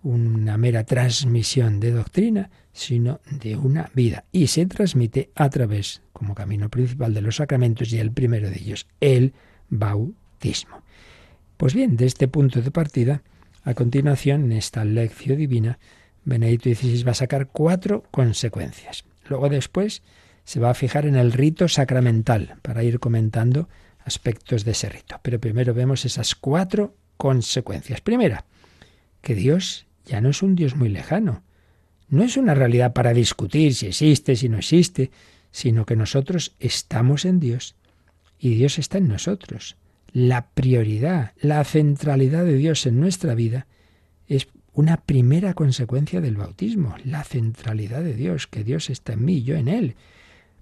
una 0.03 0.57
mera 0.57 0.83
transmisión 0.83 1.79
de 1.79 1.91
doctrina, 1.91 2.49
sino 2.71 3.21
de 3.31 3.55
una 3.55 3.89
vida. 3.93 4.25
Y 4.31 4.47
se 4.47 4.65
transmite 4.65 5.31
a 5.35 5.49
través, 5.49 6.01
como 6.11 6.35
camino 6.35 6.69
principal 6.69 7.13
de 7.13 7.21
los 7.21 7.37
sacramentos, 7.37 7.91
y 7.93 7.99
el 7.99 8.11
primero 8.11 8.49
de 8.49 8.57
ellos, 8.57 8.87
el 8.99 9.33
bautismo. 9.69 10.83
Pues 11.57 11.73
bien, 11.73 11.95
de 11.95 12.05
este 12.05 12.27
punto 12.27 12.61
de 12.61 12.71
partida, 12.71 13.23
a 13.63 13.73
continuación, 13.73 14.45
en 14.45 14.51
esta 14.53 14.83
lección 14.83 15.37
divina, 15.37 15.79
Benedicto 16.25 16.69
XVI 16.69 17.03
va 17.03 17.11
a 17.11 17.15
sacar 17.15 17.47
cuatro 17.47 18.03
consecuencias. 18.11 19.05
Luego 19.27 19.49
después 19.49 20.03
se 20.43 20.59
va 20.59 20.69
a 20.69 20.73
fijar 20.73 21.05
en 21.05 21.15
el 21.15 21.31
rito 21.31 21.67
sacramental 21.67 22.55
para 22.61 22.83
ir 22.83 22.99
comentando 22.99 23.69
aspectos 24.03 24.65
de 24.65 24.71
ese 24.71 24.89
rito. 24.89 25.19
Pero 25.21 25.39
primero 25.39 25.73
vemos 25.73 26.03
esas 26.05 26.35
cuatro 26.35 26.95
consecuencias. 27.15 28.01
Primera, 28.01 28.45
que 29.21 29.35
Dios 29.35 29.87
ya 30.05 30.21
no 30.21 30.29
es 30.29 30.41
un 30.41 30.55
Dios 30.55 30.75
muy 30.75 30.89
lejano. 30.89 31.43
No 32.09 32.23
es 32.23 32.37
una 32.37 32.53
realidad 32.53 32.93
para 32.93 33.13
discutir 33.13 33.73
si 33.73 33.87
existe, 33.87 34.35
si 34.35 34.49
no 34.49 34.57
existe, 34.57 35.11
sino 35.51 35.85
que 35.85 35.95
nosotros 35.95 36.55
estamos 36.59 37.25
en 37.25 37.39
Dios 37.39 37.75
y 38.37 38.55
Dios 38.55 38.79
está 38.79 38.97
en 38.97 39.07
nosotros. 39.07 39.77
La 40.11 40.47
prioridad, 40.49 41.31
la 41.39 41.63
centralidad 41.63 42.45
de 42.45 42.57
Dios 42.57 42.85
en 42.85 42.99
nuestra 42.99 43.35
vida 43.35 43.67
es 44.27 44.47
una 44.73 44.97
primera 44.97 45.53
consecuencia 45.53 46.21
del 46.21 46.35
bautismo, 46.35 46.95
la 47.03 47.23
centralidad 47.23 48.03
de 48.03 48.15
Dios, 48.15 48.47
que 48.47 48.63
Dios 48.63 48.89
está 48.89 49.13
en 49.13 49.25
mí 49.25 49.43
yo 49.43 49.55
en 49.55 49.67
Él. 49.67 49.95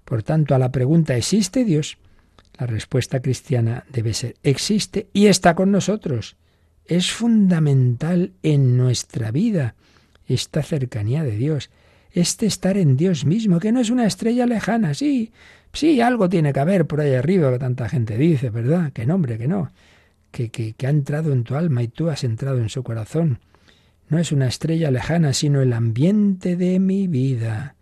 Por 0.04 0.22
tanto, 0.22 0.54
a 0.54 0.58
la 0.58 0.72
pregunta 0.72 1.16
¿existe 1.16 1.64
Dios? 1.64 1.98
La 2.58 2.66
respuesta 2.66 3.20
cristiana 3.20 3.84
debe 3.90 4.12
ser 4.12 4.36
existe 4.42 5.08
y 5.12 5.26
está 5.26 5.54
con 5.54 5.70
nosotros. 5.70 6.36
Es 6.86 7.10
fundamental 7.12 8.32
en 8.42 8.76
nuestra 8.76 9.30
vida 9.30 9.74
esta 10.26 10.62
cercanía 10.62 11.22
de 11.22 11.36
Dios, 11.36 11.70
este 12.12 12.46
estar 12.46 12.76
en 12.76 12.96
Dios 12.96 13.24
mismo, 13.24 13.58
que 13.58 13.72
no 13.72 13.80
es 13.80 13.90
una 13.90 14.06
estrella 14.06 14.46
lejana, 14.46 14.94
sí, 14.94 15.32
sí, 15.72 16.00
algo 16.00 16.28
tiene 16.28 16.52
que 16.52 16.60
haber 16.60 16.86
por 16.86 17.00
ahí 17.00 17.14
arriba 17.14 17.52
que 17.52 17.58
tanta 17.58 17.88
gente 17.88 18.16
dice, 18.16 18.50
¿verdad? 18.50 18.92
Que 18.92 19.06
nombre, 19.06 19.38
que 19.38 19.48
no, 19.48 19.70
que, 20.30 20.50
que, 20.50 20.74
que 20.74 20.86
ha 20.86 20.90
entrado 20.90 21.32
en 21.32 21.44
tu 21.44 21.54
alma 21.54 21.82
y 21.82 21.88
tú 21.88 22.10
has 22.10 22.24
entrado 22.24 22.58
en 22.58 22.68
su 22.68 22.82
corazón. 22.82 23.38
No 24.08 24.18
es 24.18 24.30
una 24.32 24.46
estrella 24.46 24.90
lejana, 24.90 25.32
sino 25.32 25.62
el 25.62 25.72
ambiente 25.72 26.56
de 26.56 26.78
mi 26.78 27.06
vida. 27.08 27.76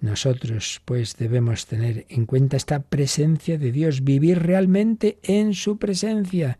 Nosotros, 0.00 0.80
pues, 0.84 1.16
debemos 1.16 1.66
tener 1.66 2.06
en 2.08 2.26
cuenta 2.26 2.56
esta 2.56 2.80
presencia 2.80 3.58
de 3.58 3.72
Dios, 3.72 4.04
vivir 4.04 4.40
realmente 4.40 5.18
en 5.22 5.54
su 5.54 5.78
presencia. 5.78 6.58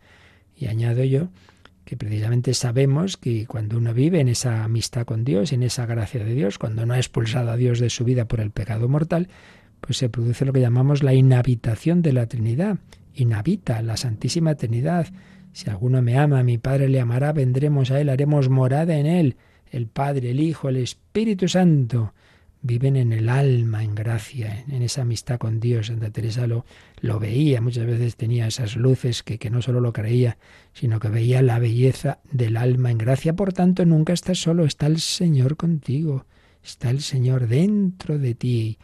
Y 0.57 0.65
añado 0.65 1.03
yo 1.03 1.29
que 1.85 1.95
precisamente 1.95 2.53
sabemos 2.53 3.15
que 3.15 3.45
cuando 3.45 3.77
uno 3.77 3.93
vive 3.93 4.19
en 4.19 4.27
esa 4.27 4.63
amistad 4.63 5.05
con 5.05 5.23
Dios, 5.23 5.53
en 5.53 5.63
esa 5.63 5.85
gracia 5.85 6.23
de 6.23 6.33
Dios, 6.33 6.57
cuando 6.57 6.85
no 6.85 6.95
ha 6.95 6.97
expulsado 6.97 7.51
a 7.51 7.57
Dios 7.57 7.79
de 7.79 7.91
su 7.91 8.03
vida 8.03 8.25
por 8.25 8.39
el 8.39 8.51
pecado 8.51 8.89
mortal, 8.89 9.29
pues 9.79 9.97
se 9.97 10.09
produce 10.09 10.45
lo 10.45 10.53
que 10.53 10.61
llamamos 10.61 11.03
la 11.03 11.13
inhabitación 11.13 12.01
de 12.01 12.13
la 12.13 12.25
Trinidad. 12.25 12.79
Inhabita 13.13 13.81
la 13.83 13.97
Santísima 13.97 14.55
Trinidad. 14.55 15.07
Si 15.53 15.69
alguno 15.69 16.01
me 16.01 16.17
ama, 16.17 16.43
mi 16.43 16.57
Padre 16.57 16.89
le 16.89 16.99
amará, 16.99 17.31
vendremos 17.31 17.91
a 17.91 18.01
Él, 18.01 18.09
haremos 18.09 18.49
morada 18.49 18.97
en 18.97 19.05
Él, 19.05 19.37
el 19.71 19.87
Padre, 19.87 20.31
el 20.31 20.39
Hijo, 20.39 20.69
el 20.69 20.77
Espíritu 20.77 21.47
Santo 21.47 22.13
viven 22.65 22.95
en 22.95 23.13
el 23.13 23.29
alma, 23.29 23.83
en 23.83 23.93
gracia, 23.93 24.65
en 24.67 24.81
esa 24.81 25.03
amistad 25.03 25.37
con 25.37 25.59
Dios. 25.59 25.87
Santa 25.87 26.09
Teresa 26.09 26.47
lo, 26.47 26.65
lo 26.99 27.19
veía, 27.19 27.61
muchas 27.61 27.85
veces 27.85 28.15
tenía 28.15 28.47
esas 28.47 28.75
luces 28.75 29.21
que, 29.21 29.37
que 29.37 29.51
no 29.51 29.61
solo 29.61 29.81
lo 29.81 29.93
creía, 29.93 30.37
sino 30.73 30.99
que 30.99 31.09
veía 31.09 31.43
la 31.43 31.59
belleza 31.59 32.19
del 32.31 32.57
alma 32.57 32.89
en 32.89 32.97
gracia. 32.97 33.35
Por 33.35 33.53
tanto, 33.53 33.85
nunca 33.85 34.13
estás 34.13 34.39
solo, 34.39 34.65
está 34.65 34.87
el 34.87 34.99
Señor 34.99 35.57
contigo, 35.57 36.25
está 36.63 36.89
el 36.89 37.01
Señor 37.01 37.47
dentro 37.47 38.17
de 38.17 38.33
ti. 38.33 38.79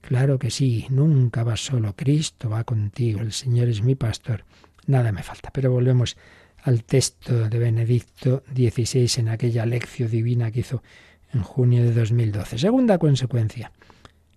Claro 0.00 0.38
que 0.38 0.52
sí, 0.52 0.86
nunca 0.88 1.42
vas 1.42 1.64
solo, 1.64 1.94
Cristo 1.96 2.48
va 2.48 2.62
contigo, 2.62 3.20
el 3.20 3.32
Señor 3.32 3.68
es 3.68 3.82
mi 3.82 3.96
pastor, 3.96 4.44
nada 4.86 5.10
me 5.10 5.24
falta. 5.24 5.50
Pero 5.52 5.72
volvemos 5.72 6.16
al 6.62 6.84
texto 6.84 7.48
de 7.48 7.58
Benedicto 7.58 8.44
XVI 8.54 9.10
en 9.16 9.28
aquella 9.30 9.66
lección 9.66 10.10
divina 10.10 10.52
que 10.52 10.60
hizo 10.60 10.82
en 11.32 11.42
junio 11.42 11.82
de 11.82 11.92
2012. 11.92 12.58
Segunda 12.58 12.98
consecuencia. 12.98 13.72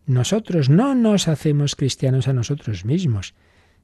Nosotros 0.06 0.69
no 0.69 0.95
nos 0.95 1.27
hacemos 1.27 1.75
cristianos 1.75 2.27
a 2.27 2.34
nosotros 2.34 2.86
mismos. 2.86 3.34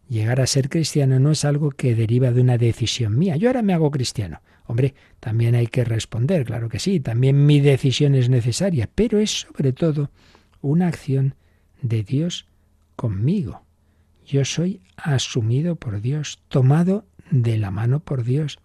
Llegar 0.09 0.41
a 0.41 0.47
ser 0.47 0.69
cristiano 0.69 1.19
no 1.19 1.31
es 1.31 1.45
algo 1.45 1.71
que 1.71 1.95
deriva 1.95 2.31
de 2.31 2.41
una 2.41 2.57
decisión 2.57 3.17
mía. 3.17 3.35
Yo 3.37 3.49
ahora 3.49 3.61
me 3.61 3.73
hago 3.73 3.91
cristiano. 3.91 4.41
Hombre, 4.65 4.93
también 5.19 5.55
hay 5.55 5.67
que 5.67 5.83
responder, 5.83 6.45
claro 6.45 6.69
que 6.69 6.79
sí, 6.79 6.99
también 6.99 7.45
mi 7.45 7.59
decisión 7.59 8.13
es 8.13 8.29
necesaria, 8.29 8.89
pero 8.93 9.17
es 9.17 9.47
sobre 9.47 9.73
todo 9.73 10.11
una 10.61 10.87
acción 10.87 11.35
de 11.81 12.03
Dios 12.03 12.45
conmigo. 12.95 13.63
Yo 14.27 14.45
soy 14.45 14.81
asumido 14.95 15.75
por 15.75 16.01
Dios, 16.01 16.39
tomado 16.49 17.05
de 17.31 17.57
la 17.57 17.71
mano 17.71 17.99
por 17.99 18.23
Dios. 18.23 18.59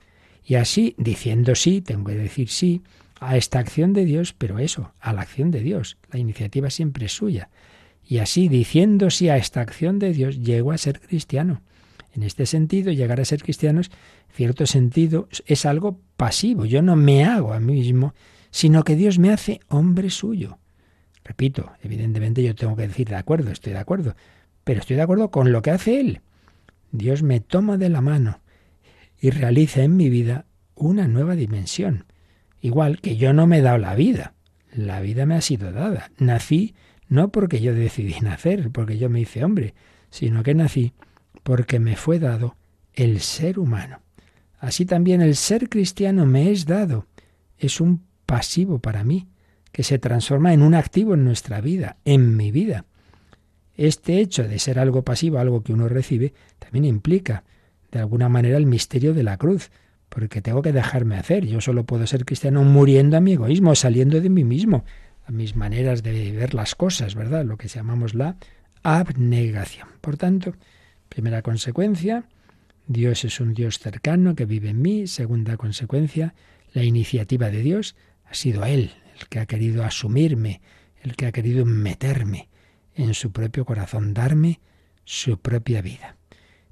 Y 0.44 0.56
así, 0.56 0.94
diciendo 0.98 1.54
sí, 1.54 1.80
tengo 1.80 2.04
que 2.04 2.16
decir 2.16 2.50
sí, 2.50 2.82
a 3.28 3.36
esta 3.36 3.58
acción 3.58 3.92
de 3.92 4.04
Dios, 4.04 4.34
pero 4.36 4.58
eso, 4.58 4.92
a 5.00 5.12
la 5.12 5.22
acción 5.22 5.50
de 5.50 5.60
Dios. 5.60 5.98
La 6.10 6.18
iniciativa 6.18 6.70
siempre 6.70 7.06
es 7.06 7.12
suya. 7.12 7.50
Y 8.06 8.18
así, 8.18 8.48
diciendo 8.48 9.10
sí 9.10 9.28
a 9.28 9.36
esta 9.36 9.60
acción 9.60 9.98
de 9.98 10.12
Dios, 10.12 10.40
llego 10.40 10.72
a 10.72 10.78
ser 10.78 11.00
cristiano. 11.00 11.62
En 12.12 12.22
este 12.22 12.46
sentido, 12.46 12.92
llegar 12.92 13.20
a 13.20 13.24
ser 13.24 13.42
cristiano, 13.42 13.80
en 13.80 13.88
cierto 14.32 14.66
sentido, 14.66 15.28
es 15.46 15.66
algo 15.66 15.98
pasivo. 16.16 16.64
Yo 16.64 16.82
no 16.82 16.96
me 16.96 17.24
hago 17.24 17.52
a 17.52 17.60
mí 17.60 17.72
mismo, 17.72 18.14
sino 18.50 18.84
que 18.84 18.94
Dios 18.94 19.18
me 19.18 19.32
hace 19.32 19.60
hombre 19.68 20.10
suyo. 20.10 20.58
Repito, 21.24 21.72
evidentemente 21.82 22.42
yo 22.42 22.54
tengo 22.54 22.76
que 22.76 22.86
decir 22.86 23.08
de 23.08 23.16
acuerdo, 23.16 23.50
estoy 23.50 23.72
de 23.72 23.78
acuerdo, 23.78 24.14
pero 24.62 24.80
estoy 24.80 24.96
de 24.96 25.02
acuerdo 25.02 25.30
con 25.30 25.50
lo 25.50 25.62
que 25.62 25.70
hace 25.70 25.98
Él. 25.98 26.20
Dios 26.92 27.22
me 27.22 27.40
toma 27.40 27.78
de 27.78 27.88
la 27.88 28.00
mano 28.00 28.40
y 29.20 29.30
realiza 29.30 29.82
en 29.82 29.96
mi 29.96 30.10
vida 30.10 30.44
una 30.74 31.08
nueva 31.08 31.34
dimensión. 31.34 32.04
Igual 32.64 33.02
que 33.02 33.18
yo 33.18 33.34
no 33.34 33.46
me 33.46 33.58
he 33.58 33.60
dado 33.60 33.76
la 33.76 33.94
vida, 33.94 34.32
la 34.74 35.02
vida 35.02 35.26
me 35.26 35.34
ha 35.34 35.42
sido 35.42 35.70
dada. 35.70 36.10
Nací 36.16 36.74
no 37.10 37.28
porque 37.28 37.60
yo 37.60 37.74
decidí 37.74 38.18
nacer, 38.22 38.70
porque 38.70 38.96
yo 38.96 39.10
me 39.10 39.20
hice 39.20 39.44
hombre, 39.44 39.74
sino 40.08 40.42
que 40.42 40.54
nací 40.54 40.94
porque 41.42 41.78
me 41.78 41.94
fue 41.94 42.18
dado 42.18 42.56
el 42.94 43.20
ser 43.20 43.58
humano. 43.58 44.00
Así 44.58 44.86
también 44.86 45.20
el 45.20 45.36
ser 45.36 45.68
cristiano 45.68 46.24
me 46.24 46.50
es 46.50 46.64
dado. 46.64 47.06
Es 47.58 47.82
un 47.82 48.02
pasivo 48.24 48.78
para 48.78 49.04
mí, 49.04 49.28
que 49.70 49.82
se 49.82 49.98
transforma 49.98 50.54
en 50.54 50.62
un 50.62 50.72
activo 50.72 51.12
en 51.12 51.22
nuestra 51.22 51.60
vida, 51.60 51.98
en 52.06 52.34
mi 52.34 52.50
vida. 52.50 52.86
Este 53.76 54.20
hecho 54.20 54.48
de 54.48 54.58
ser 54.58 54.78
algo 54.78 55.02
pasivo, 55.02 55.38
algo 55.38 55.62
que 55.62 55.74
uno 55.74 55.86
recibe, 55.86 56.32
también 56.58 56.86
implica, 56.86 57.44
de 57.92 57.98
alguna 57.98 58.30
manera, 58.30 58.56
el 58.56 58.64
misterio 58.64 59.12
de 59.12 59.22
la 59.22 59.36
cruz, 59.36 59.70
porque 60.14 60.40
tengo 60.40 60.62
que 60.62 60.72
dejarme 60.72 61.16
hacer. 61.16 61.44
Yo 61.44 61.60
solo 61.60 61.84
puedo 61.84 62.06
ser 62.06 62.24
cristiano 62.24 62.62
muriendo 62.62 63.16
a 63.16 63.20
mi 63.20 63.32
egoísmo, 63.32 63.74
saliendo 63.74 64.20
de 64.20 64.30
mí 64.30 64.44
mismo, 64.44 64.84
a 65.26 65.32
mis 65.32 65.56
maneras 65.56 66.04
de 66.04 66.30
ver 66.30 66.54
las 66.54 66.76
cosas, 66.76 67.16
¿verdad? 67.16 67.44
Lo 67.44 67.56
que 67.56 67.66
llamamos 67.66 68.14
la 68.14 68.36
abnegación. 68.84 69.88
Por 70.00 70.16
tanto, 70.16 70.54
primera 71.08 71.42
consecuencia, 71.42 72.28
Dios 72.86 73.24
es 73.24 73.40
un 73.40 73.54
Dios 73.54 73.80
cercano 73.80 74.36
que 74.36 74.44
vive 74.44 74.68
en 74.68 74.82
mí. 74.82 75.08
Segunda 75.08 75.56
consecuencia, 75.56 76.34
la 76.72 76.84
iniciativa 76.84 77.50
de 77.50 77.62
Dios 77.62 77.96
ha 78.24 78.34
sido 78.34 78.64
Él 78.64 78.92
el 79.20 79.26
que 79.28 79.40
ha 79.40 79.46
querido 79.46 79.84
asumirme, 79.84 80.60
el 81.02 81.16
que 81.16 81.26
ha 81.26 81.32
querido 81.32 81.66
meterme 81.66 82.48
en 82.94 83.14
su 83.14 83.32
propio 83.32 83.64
corazón, 83.64 84.14
darme 84.14 84.60
su 85.04 85.38
propia 85.38 85.82
vida. 85.82 86.16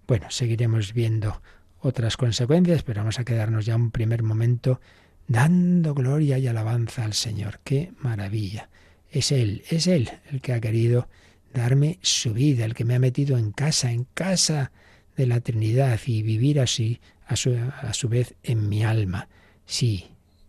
Bueno, 0.06 0.26
seguiremos 0.30 0.92
viendo 0.92 1.42
otras 1.82 2.16
consecuencias, 2.16 2.82
pero 2.82 3.00
vamos 3.00 3.18
a 3.18 3.24
quedarnos 3.24 3.66
ya 3.66 3.76
un 3.76 3.90
primer 3.90 4.22
momento 4.22 4.80
dando 5.26 5.94
gloria 5.94 6.38
y 6.38 6.46
alabanza 6.46 7.04
al 7.04 7.12
Señor. 7.12 7.60
¡Qué 7.64 7.92
maravilla! 7.98 8.68
Es 9.10 9.32
Él, 9.32 9.62
es 9.68 9.86
Él 9.86 10.10
el 10.30 10.40
que 10.40 10.52
ha 10.52 10.60
querido 10.60 11.08
darme 11.52 11.98
su 12.00 12.32
vida, 12.32 12.64
el 12.64 12.74
que 12.74 12.84
me 12.84 12.94
ha 12.94 12.98
metido 12.98 13.36
en 13.36 13.52
casa, 13.52 13.92
en 13.92 14.06
casa 14.14 14.72
de 15.16 15.26
la 15.26 15.40
Trinidad 15.40 16.00
y 16.06 16.22
vivir 16.22 16.60
así 16.60 17.00
a 17.26 17.36
su, 17.36 17.54
a 17.54 17.92
su 17.92 18.08
vez 18.08 18.34
en 18.42 18.68
mi 18.68 18.84
alma. 18.84 19.28
Sí, 19.66 20.06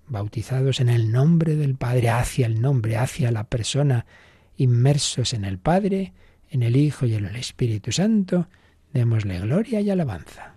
bautizados 0.07 0.79
en 0.79 0.89
el 0.89 1.11
nombre 1.11 1.55
del 1.55 1.75
Padre, 1.75 2.09
hacia 2.09 2.45
el 2.45 2.61
nombre, 2.61 2.97
hacia 2.97 3.31
la 3.31 3.45
persona, 3.45 4.05
inmersos 4.55 5.33
en 5.33 5.45
el 5.45 5.57
Padre, 5.57 6.13
en 6.49 6.63
el 6.63 6.75
Hijo 6.75 7.05
y 7.05 7.15
en 7.15 7.25
el 7.25 7.35
Espíritu 7.35 7.91
Santo, 7.91 8.47
démosle 8.93 9.39
gloria 9.39 9.81
y 9.81 9.89
alabanza. 9.89 10.53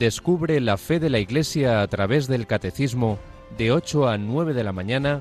Descubre 0.00 0.58
la 0.60 0.78
fe 0.78 0.98
de 0.98 1.10
la 1.10 1.18
Iglesia 1.18 1.82
a 1.82 1.86
través 1.86 2.26
del 2.26 2.46
Catecismo 2.46 3.18
de 3.58 3.70
8 3.70 4.08
a 4.08 4.16
9 4.16 4.54
de 4.54 4.64
la 4.64 4.72
mañana, 4.72 5.20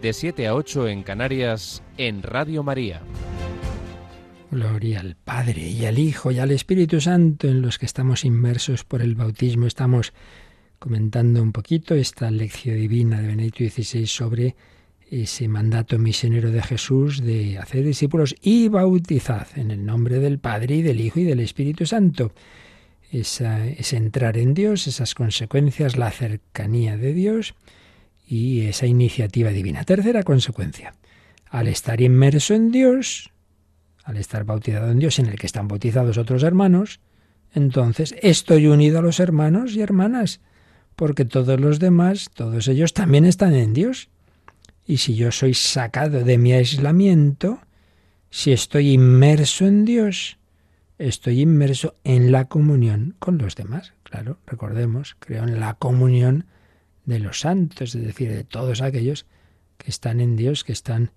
de 0.00 0.12
7 0.12 0.46
a 0.46 0.54
8 0.54 0.86
en 0.86 1.02
Canarias, 1.02 1.82
en 1.98 2.22
Radio 2.22 2.62
María. 2.62 3.00
Gloria 4.52 5.00
al 5.00 5.16
Padre 5.16 5.68
y 5.68 5.84
al 5.84 5.98
Hijo 5.98 6.30
y 6.30 6.38
al 6.38 6.52
Espíritu 6.52 7.00
Santo 7.00 7.48
en 7.48 7.60
los 7.60 7.80
que 7.80 7.86
estamos 7.86 8.24
inmersos 8.24 8.84
por 8.84 9.02
el 9.02 9.16
bautismo. 9.16 9.66
Estamos 9.66 10.12
comentando 10.78 11.42
un 11.42 11.50
poquito 11.50 11.96
esta 11.96 12.30
lección 12.30 12.76
divina 12.76 13.20
de 13.20 13.26
Benedicto 13.26 13.64
XVI 13.64 14.06
sobre 14.06 14.54
ese 15.10 15.48
mandato 15.48 15.98
misionero 15.98 16.52
de 16.52 16.62
Jesús 16.62 17.20
de 17.20 17.58
hacer 17.58 17.82
discípulos 17.82 18.36
y 18.40 18.68
bautizad 18.68 19.48
en 19.56 19.72
el 19.72 19.84
nombre 19.84 20.20
del 20.20 20.38
Padre 20.38 20.76
y 20.76 20.82
del 20.82 21.00
Hijo 21.00 21.18
y 21.18 21.24
del 21.24 21.40
Espíritu 21.40 21.84
Santo 21.84 22.32
ese 23.10 23.96
entrar 23.96 24.36
en 24.36 24.54
Dios, 24.54 24.86
esas 24.86 25.14
consecuencias, 25.14 25.96
la 25.96 26.10
cercanía 26.10 26.96
de 26.96 27.12
Dios 27.12 27.54
y 28.26 28.62
esa 28.66 28.86
iniciativa 28.86 29.50
divina. 29.50 29.84
Tercera 29.84 30.22
consecuencia, 30.22 30.94
al 31.48 31.68
estar 31.68 32.00
inmerso 32.00 32.54
en 32.54 32.70
Dios, 32.70 33.30
al 34.04 34.16
estar 34.16 34.44
bautizado 34.44 34.90
en 34.90 35.00
Dios 35.00 35.18
en 35.18 35.26
el 35.26 35.36
que 35.36 35.46
están 35.46 35.68
bautizados 35.68 36.18
otros 36.18 36.42
hermanos, 36.42 37.00
entonces 37.52 38.14
estoy 38.22 38.68
unido 38.68 39.00
a 39.00 39.02
los 39.02 39.18
hermanos 39.18 39.74
y 39.74 39.80
hermanas, 39.80 40.40
porque 40.94 41.24
todos 41.24 41.58
los 41.60 41.80
demás, 41.80 42.30
todos 42.32 42.68
ellos 42.68 42.94
también 42.94 43.24
están 43.24 43.54
en 43.54 43.72
Dios. 43.74 44.08
Y 44.86 44.98
si 44.98 45.14
yo 45.14 45.32
soy 45.32 45.54
sacado 45.54 46.22
de 46.24 46.38
mi 46.38 46.52
aislamiento, 46.52 47.60
si 48.30 48.52
estoy 48.52 48.92
inmerso 48.92 49.66
en 49.66 49.84
Dios, 49.84 50.38
estoy 51.00 51.40
inmerso 51.40 51.96
en 52.04 52.30
la 52.30 52.46
comunión 52.46 53.16
con 53.18 53.38
los 53.38 53.56
demás. 53.56 53.94
Claro, 54.02 54.38
recordemos, 54.46 55.16
creo 55.18 55.44
en 55.44 55.58
la 55.58 55.74
comunión 55.74 56.46
de 57.06 57.18
los 57.18 57.40
santos, 57.40 57.94
es 57.94 58.04
decir, 58.04 58.30
de 58.30 58.44
todos 58.44 58.82
aquellos 58.82 59.26
que 59.78 59.90
están 59.90 60.20
en 60.20 60.36
Dios, 60.36 60.62
que 60.62 60.72
están 60.72 61.12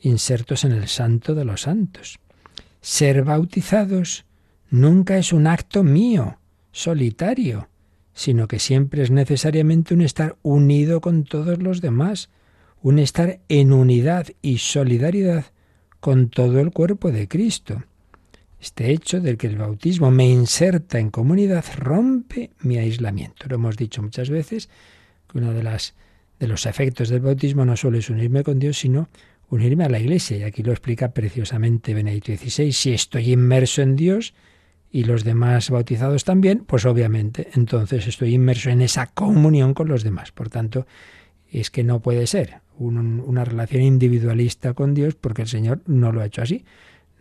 insertos 0.00 0.64
en 0.64 0.72
el 0.72 0.88
santo 0.88 1.34
de 1.34 1.44
los 1.44 1.62
santos. 1.62 2.20
Ser 2.80 3.24
bautizados 3.24 4.24
nunca 4.70 5.18
es 5.18 5.32
un 5.32 5.46
acto 5.46 5.82
mío, 5.82 6.38
solitario, 6.70 7.68
sino 8.12 8.46
que 8.46 8.60
siempre 8.60 9.02
es 9.02 9.10
necesariamente 9.10 9.94
un 9.94 10.02
estar 10.02 10.36
unido 10.42 11.00
con 11.00 11.24
todos 11.24 11.60
los 11.62 11.80
demás, 11.80 12.30
un 12.80 12.98
estar 12.98 13.40
en 13.48 13.72
unidad 13.72 14.28
y 14.42 14.58
solidaridad 14.58 15.46
con 16.00 16.28
todo 16.28 16.60
el 16.60 16.70
cuerpo 16.70 17.10
de 17.10 17.26
Cristo. 17.26 17.82
Este 18.60 18.90
hecho 18.90 19.20
del 19.20 19.36
que 19.36 19.46
el 19.46 19.58
bautismo 19.58 20.10
me 20.10 20.28
inserta 20.28 20.98
en 20.98 21.10
comunidad 21.10 21.64
rompe 21.76 22.50
mi 22.60 22.78
aislamiento. 22.78 23.46
Lo 23.48 23.56
hemos 23.56 23.76
dicho 23.76 24.02
muchas 24.02 24.30
veces 24.30 24.70
que 25.30 25.38
uno 25.38 25.52
de, 25.52 25.62
los 26.46 26.66
efectos 26.66 27.08
del 27.10 27.20
bautismo 27.20 27.64
no 27.64 27.76
solo 27.76 27.98
es 27.98 28.08
unirme 28.08 28.42
con 28.42 28.58
Dios, 28.58 28.78
sino 28.78 29.08
unirme 29.50 29.84
a 29.84 29.88
la 29.88 29.98
Iglesia. 29.98 30.38
Y 30.38 30.42
aquí 30.44 30.62
lo 30.62 30.72
explica 30.72 31.12
preciosamente 31.12 31.94
Benedicto 31.94 32.32
XVI. 32.34 32.72
Si 32.72 32.92
estoy 32.94 33.32
inmerso 33.32 33.82
en 33.82 33.96
Dios 33.96 34.34
y 34.90 35.04
los 35.04 35.24
demás 35.24 35.70
bautizados 35.70 36.24
también, 36.24 36.64
pues 36.64 36.86
obviamente 36.86 37.48
entonces 37.54 38.06
estoy 38.06 38.34
inmerso 38.34 38.70
en 38.70 38.80
esa 38.80 39.08
comunión 39.08 39.74
con 39.74 39.88
los 39.88 40.04
demás. 40.04 40.32
Por 40.32 40.48
tanto, 40.48 40.86
es 41.50 41.70
que 41.70 41.84
no 41.84 42.00
puede 42.00 42.26
ser 42.26 42.60
una 42.78 43.44
relación 43.44 43.82
individualista 43.82 44.74
con 44.74 44.94
Dios 44.94 45.14
porque 45.14 45.42
el 45.42 45.48
Señor 45.48 45.82
no 45.86 46.12
lo 46.12 46.20
ha 46.20 46.26
hecho 46.26 46.42
así. 46.42 46.64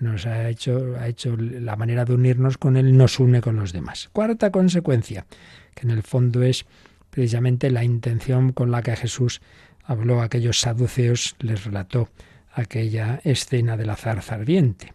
Nos 0.04 0.26
ha 0.26 0.50
hecho, 0.50 0.98
ha 1.00 1.08
hecho 1.08 1.38
la 1.38 1.78
manera 1.78 2.04
de 2.04 2.14
unirnos 2.14 2.58
con 2.58 2.76
Él, 2.76 2.98
nos 2.98 3.22
une 3.22 3.40
con 3.40 3.56
los 3.56 3.72
demás. 3.72 4.10
Cuarta 4.12 4.52
consecuencia, 4.52 5.26
que 5.74 5.88
en 5.88 5.92
el 5.92 6.04
fondo 6.04 6.44
es 6.44 6.66
precisamente 7.10 7.72
la 7.72 7.86
intención 7.86 8.52
con 8.52 8.70
la 8.70 8.82
que 8.82 8.98
Jesús 8.98 9.42
habló 9.82 10.20
a 10.20 10.26
aquellos 10.26 10.60
saduceos, 10.60 11.38
les 11.40 11.64
relató 11.64 12.10
aquella 12.52 13.22
escena 13.24 13.78
de 13.78 13.86
la 13.86 13.96
zarza 13.96 14.36
ardiente. 14.36 14.94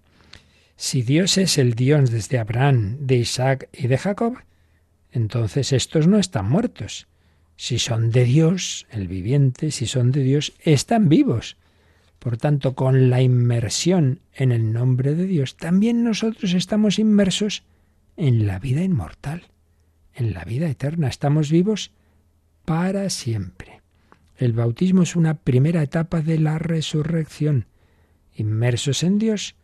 Si 0.77 1.01
Dios 1.01 1.39
es 1.39 1.57
el 1.57 1.73
Dios 1.73 2.11
desde 2.11 2.39
Abraham, 2.39 2.99
de 3.01 3.17
Isaac 3.17 3.71
y 3.73 3.87
de 3.87 3.97
Jacob, 3.97 4.37
entonces 5.11 5.73
estos 5.73 6.07
no 6.07 6.19
están 6.19 6.51
muertos. 6.51 7.09
Si 7.57 7.79
son 7.79 8.11
de 8.11 8.25
Dios, 8.25 8.87
el 8.91 9.09
viviente, 9.09 9.71
si 9.71 9.87
son 9.87 10.13
de 10.13 10.23
Dios, 10.23 10.53
están 10.61 11.09
vivos. 11.09 11.57
Por 12.19 12.37
tanto, 12.37 12.75
con 12.75 13.11
la 13.11 13.23
inmersión 13.23 14.21
en 14.35 14.53
el 14.53 14.73
nombre 14.73 15.15
de 15.15 15.27
Dios, 15.27 15.57
también 15.57 16.03
nosotros 16.03 16.53
estamos 16.55 16.99
inmersos 16.99 17.63
en 18.17 18.47
la 18.47 18.59
vida 18.59 18.83
inmortal, 18.83 19.45
en 20.15 20.35
la 20.35 20.45
vida 20.45 20.69
eterna. 20.69 21.09
Estamos 21.09 21.51
vivos 21.51 21.93
para 22.65 23.09
siempre. 23.09 23.81
El 24.37 24.53
bautismo 24.53 25.03
es 25.03 25.17
una 25.17 25.35
primera 25.35 25.83
etapa 25.83 26.21
de 26.21 26.39
la 26.39 26.59
resurrección. 26.59 27.67
Inmersos 28.35 29.03
en 29.03 29.19
Dios, 29.19 29.57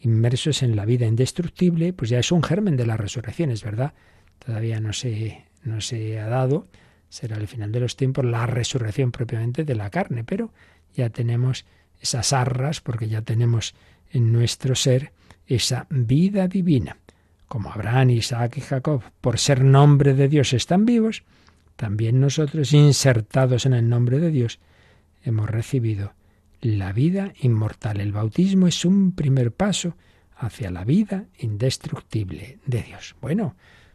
inmersos 0.00 0.62
en 0.62 0.76
la 0.76 0.84
vida 0.84 1.06
indestructible, 1.06 1.92
pues 1.92 2.10
ya 2.10 2.18
es 2.18 2.32
un 2.32 2.42
germen 2.42 2.76
de 2.76 2.86
la 2.86 2.96
resurrección, 2.96 3.50
es 3.50 3.62
verdad. 3.64 3.94
Todavía 4.38 4.80
no 4.80 4.92
se, 4.92 5.44
no 5.64 5.80
se 5.80 6.18
ha 6.18 6.28
dado, 6.28 6.68
será 7.08 7.36
el 7.36 7.48
final 7.48 7.72
de 7.72 7.80
los 7.80 7.96
tiempos 7.96 8.24
la 8.24 8.46
resurrección 8.46 9.12
propiamente 9.12 9.64
de 9.64 9.74
la 9.74 9.90
carne, 9.90 10.24
pero 10.24 10.52
ya 10.94 11.10
tenemos 11.10 11.66
esas 12.00 12.32
arras, 12.32 12.80
porque 12.80 13.08
ya 13.08 13.22
tenemos 13.22 13.74
en 14.10 14.32
nuestro 14.32 14.74
ser 14.74 15.12
esa 15.46 15.86
vida 15.90 16.48
divina. 16.48 16.96
Como 17.48 17.70
Abraham, 17.70 18.10
Isaac 18.10 18.58
y 18.58 18.60
Jacob, 18.60 19.02
por 19.20 19.38
ser 19.38 19.62
nombre 19.62 20.14
de 20.14 20.28
Dios, 20.28 20.52
están 20.52 20.84
vivos, 20.84 21.22
también 21.76 22.20
nosotros, 22.20 22.72
insertados 22.72 23.66
en 23.66 23.74
el 23.74 23.88
nombre 23.88 24.18
de 24.18 24.30
Dios, 24.30 24.58
hemos 25.22 25.48
recibido 25.48 26.14
la 26.60 26.92
vida 26.92 27.32
inmortal. 27.40 28.00
El 28.00 28.12
bautismo 28.12 28.66
es 28.66 28.84
un 28.84 29.12
primer 29.12 29.52
paso 29.52 29.94
hacia 30.36 30.70
la 30.70 30.84
vida 30.84 31.26
indestructible 31.38 32.58
de 32.66 32.82
Dios. 32.82 33.14
Bueno, 33.20 33.54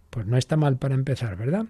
pues 0.10 0.26
no 0.26 0.38
está 0.38 0.58
mal 0.58 0.78
para 0.78 0.96
empezar, 0.96 1.36
¿verdad? 1.36 1.66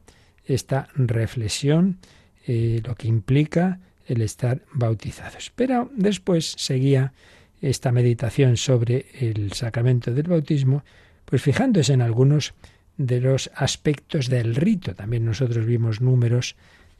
Esta 0.45 0.89
reflexión, 0.95 1.99
eh, 2.45 2.81
lo 2.85 2.95
que 2.95 3.07
implica 3.07 3.79
el 4.11 4.21
estar 4.21 4.61
bautizados. 4.73 5.51
Pero 5.55 5.89
después 5.95 6.53
seguía 6.57 7.13
esta 7.61 7.91
meditación 7.91 8.57
sobre 8.57 9.05
el 9.19 9.53
sacramento 9.53 10.13
del 10.13 10.27
bautismo, 10.27 10.83
pues 11.25 11.41
fijándose 11.41 11.93
en 11.93 12.01
algunos 12.01 12.53
de 12.97 13.21
los 13.21 13.51
aspectos 13.55 14.29
del 14.29 14.55
rito. 14.55 14.95
También 14.95 15.25
nosotros 15.25 15.65
vimos 15.65 16.01
números 16.01 16.55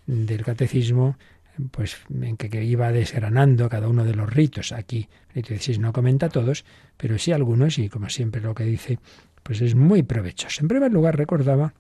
del 0.05 0.43
catecismo 0.43 1.17
pues 1.71 1.97
en 2.09 2.37
que, 2.37 2.63
iba 2.63 2.91
desgranando 2.91 3.69
cada 3.69 3.87
uno 3.87 4.05
de 4.05 4.15
los 4.15 4.31
ritos. 4.31 4.71
Aquí 4.71 5.09
el 5.33 5.45
no 5.79 5.93
comenta 5.93 6.29
todos, 6.29 6.63
pero 6.97 7.17
sí 7.17 7.31
algunos 7.31 7.77
y 7.77 7.89
como 7.89 8.09
siempre 8.09 8.41
lo 8.41 8.55
que 8.55 8.63
dice 8.63 8.99
pues 9.43 9.61
es 9.61 9.75
muy 9.75 10.03
provechoso. 10.03 10.61
En 10.61 10.67
primer 10.67 10.91
lugar 10.93 11.17
recordaba 11.17 11.73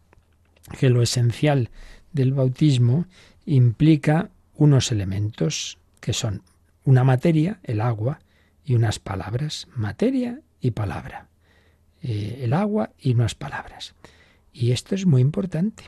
que 0.79 0.89
lo 0.89 1.01
esencial 1.01 1.69
del 2.11 2.33
bautismo 2.33 3.05
implica 3.45 4.29
unos 4.61 4.91
elementos 4.91 5.79
que 5.99 6.13
son 6.13 6.43
una 6.83 7.03
materia, 7.03 7.59
el 7.63 7.81
agua, 7.81 8.19
y 8.63 8.75
unas 8.75 8.99
palabras, 8.99 9.67
materia 9.75 10.41
y 10.59 10.69
palabra. 10.69 11.29
Eh, 12.03 12.41
el 12.43 12.53
agua 12.53 12.91
y 12.99 13.15
unas 13.15 13.33
palabras. 13.33 13.95
Y 14.53 14.71
esto 14.71 14.93
es 14.93 15.07
muy 15.07 15.19
importante, 15.21 15.85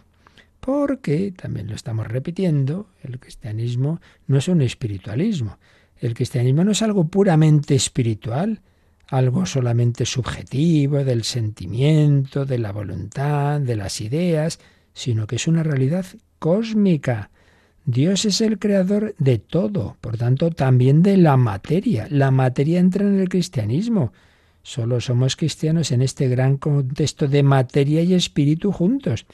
porque, 0.60 1.32
también 1.32 1.68
lo 1.68 1.76
estamos 1.76 2.08
repitiendo, 2.08 2.90
el 3.04 3.20
cristianismo 3.20 4.02
no 4.26 4.40
es 4.40 4.48
un 4.48 4.64
espiritualismo. 4.64 5.60
El 5.98 6.16
cristianismo 6.16 6.64
no 6.64 6.72
es 6.72 6.82
algo 6.82 7.06
puramente 7.06 7.76
espiritual, 7.76 8.62
algo 9.08 9.46
solamente 9.46 10.08
subjetivo, 10.08 11.04
del 11.04 11.24
sentimiento, 11.26 12.44
de 12.46 12.58
la 12.58 12.72
voluntad, 12.72 13.62
de 13.62 13.76
las 13.76 14.02
ideas, 14.02 14.60
sino 14.94 15.28
que 15.28 15.36
es 15.36 15.48
una 15.48 15.62
realidad 15.62 16.08
cósmica. 16.40 17.30
Dios 17.86 18.26
es 18.26 18.40
el 18.42 18.60
creador 18.60 19.14
de 19.18 19.40
todo, 19.40 19.98
por 20.00 20.18
tanto 20.18 20.52
también 20.52 21.04
de 21.04 21.18
la 21.18 21.36
materia. 21.36 22.08
La 22.10 22.32
materia 22.32 22.80
entra 22.80 23.06
en 23.06 23.20
el 23.20 23.28
cristianismo. 23.28 24.14
Solo 24.62 25.02
somos 25.02 25.36
cristianos 25.36 25.92
en 25.92 26.02
este 26.02 26.30
gran 26.30 26.58
contexto 26.58 27.28
de 27.28 27.44
materia 27.44 28.02
y 28.02 28.14
espíritu 28.14 28.72
juntos. 28.72 29.26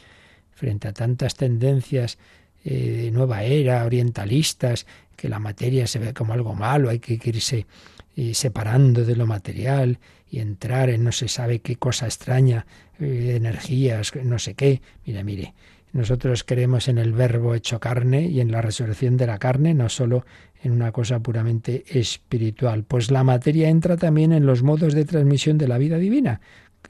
Frente 0.51 0.87
a 0.87 0.93
tantas 0.93 1.35
tendencias 1.35 2.17
eh, 2.65 3.03
de 3.03 3.11
nueva 3.11 3.43
era, 3.43 3.85
orientalistas, 3.85 4.87
que 5.15 5.29
la 5.29 5.39
materia 5.39 5.85
se 5.85 5.99
ve 5.99 6.13
como 6.13 6.33
algo 6.33 6.55
malo, 6.55 6.89
hay 6.89 6.99
que 6.99 7.19
irse 7.23 7.67
eh, 8.15 8.33
separando 8.33 9.05
de 9.05 9.15
lo 9.15 9.27
material 9.27 9.99
y 10.31 10.39
entrar 10.39 10.89
en 10.89 11.03
no 11.03 11.11
se 11.11 11.27
sabe 11.27 11.59
qué 11.59 11.75
cosa 11.75 12.05
extraña, 12.05 12.65
eh, 12.99 13.33
energías, 13.35 14.13
no 14.23 14.39
sé 14.39 14.55
qué. 14.55 14.81
Mire, 15.05 15.23
mire, 15.23 15.53
nosotros 15.91 16.43
creemos 16.43 16.87
en 16.87 16.97
el 16.97 17.13
verbo 17.13 17.55
hecho 17.55 17.79
carne 17.79 18.27
y 18.27 18.41
en 18.41 18.51
la 18.51 18.61
resurrección 18.61 19.17
de 19.17 19.27
la 19.27 19.39
carne, 19.39 19.73
no 19.73 19.89
solo 19.89 20.25
en 20.61 20.71
una 20.71 20.91
cosa 20.91 21.19
puramente 21.19 21.83
espiritual. 21.87 22.83
Pues 22.83 23.11
la 23.11 23.23
materia 23.23 23.69
entra 23.69 23.97
también 23.97 24.31
en 24.31 24.45
los 24.45 24.61
modos 24.61 24.93
de 24.93 25.05
transmisión 25.05 25.57
de 25.57 25.67
la 25.67 25.77
vida 25.77 25.97
divina, 25.97 26.41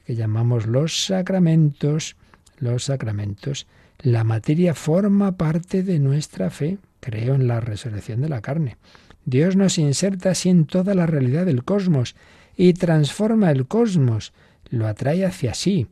que 0.04 0.14
llamamos 0.14 0.66
los 0.66 1.04
sacramentos. 1.04 2.16
Los 2.58 2.84
sacramentos. 2.84 3.66
La 4.00 4.22
materia 4.22 4.74
forma 4.74 5.36
parte 5.36 5.82
de 5.82 5.98
nuestra 5.98 6.50
fe. 6.50 6.78
Creo 7.00 7.34
en 7.34 7.48
la 7.48 7.60
resurrección 7.60 8.20
de 8.20 8.28
la 8.28 8.42
carne. 8.42 8.76
Dios 9.24 9.56
nos 9.56 9.78
inserta 9.78 10.30
así 10.30 10.50
en 10.50 10.66
toda 10.66 10.94
la 10.94 11.06
realidad 11.06 11.46
del 11.46 11.64
cosmos 11.64 12.16
y 12.56 12.74
transforma 12.74 13.50
el 13.50 13.66
cosmos, 13.66 14.32
lo 14.68 14.86
atrae 14.86 15.24
hacia 15.24 15.54
sí. 15.54 15.86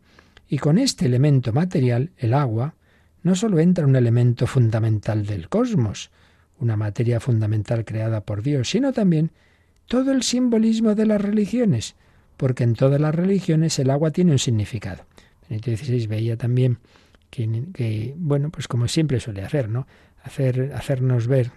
Y 0.49 0.59
con 0.59 0.79
este 0.79 1.07
elemento 1.07 1.53
material, 1.53 2.11
el 2.19 2.35
agua, 2.35 2.75
no 3.29 3.35
solo 3.35 3.59
entra 3.59 3.85
un 3.85 3.95
elemento 3.95 4.47
fundamental 4.47 5.27
del 5.27 5.51
cosmos, 5.51 6.11
una 6.59 6.79
materia 6.79 7.21
fundamental 7.21 7.85
creada 7.85 8.23
por 8.23 8.43
Dios, 8.43 8.71
sino 8.71 8.95
también 8.95 9.33
todo 9.87 10.13
el 10.13 10.23
simbolismo 10.23 10.95
de 10.95 11.05
las 11.05 11.21
religiones, 11.21 11.95
porque 12.39 12.65
en 12.65 12.73
todas 12.73 12.99
las 12.99 13.15
religiones 13.15 13.79
el 13.79 13.91
agua 13.91 14.13
tiene 14.13 14.33
un 14.33 14.39
significado. 14.39 15.05
Benito 15.47 15.71
XVI 15.71 16.07
veía 16.07 16.39
también 16.39 16.79
que, 17.29 18.15
bueno, 18.17 18.49
pues 18.49 18.67
como 18.67 18.89
siempre 18.89 19.21
suele 19.21 19.43
hacer, 19.43 19.69
¿no? 19.69 19.87
Hacer, 20.23 20.73
hacernos 20.75 21.27
ver 21.27 21.53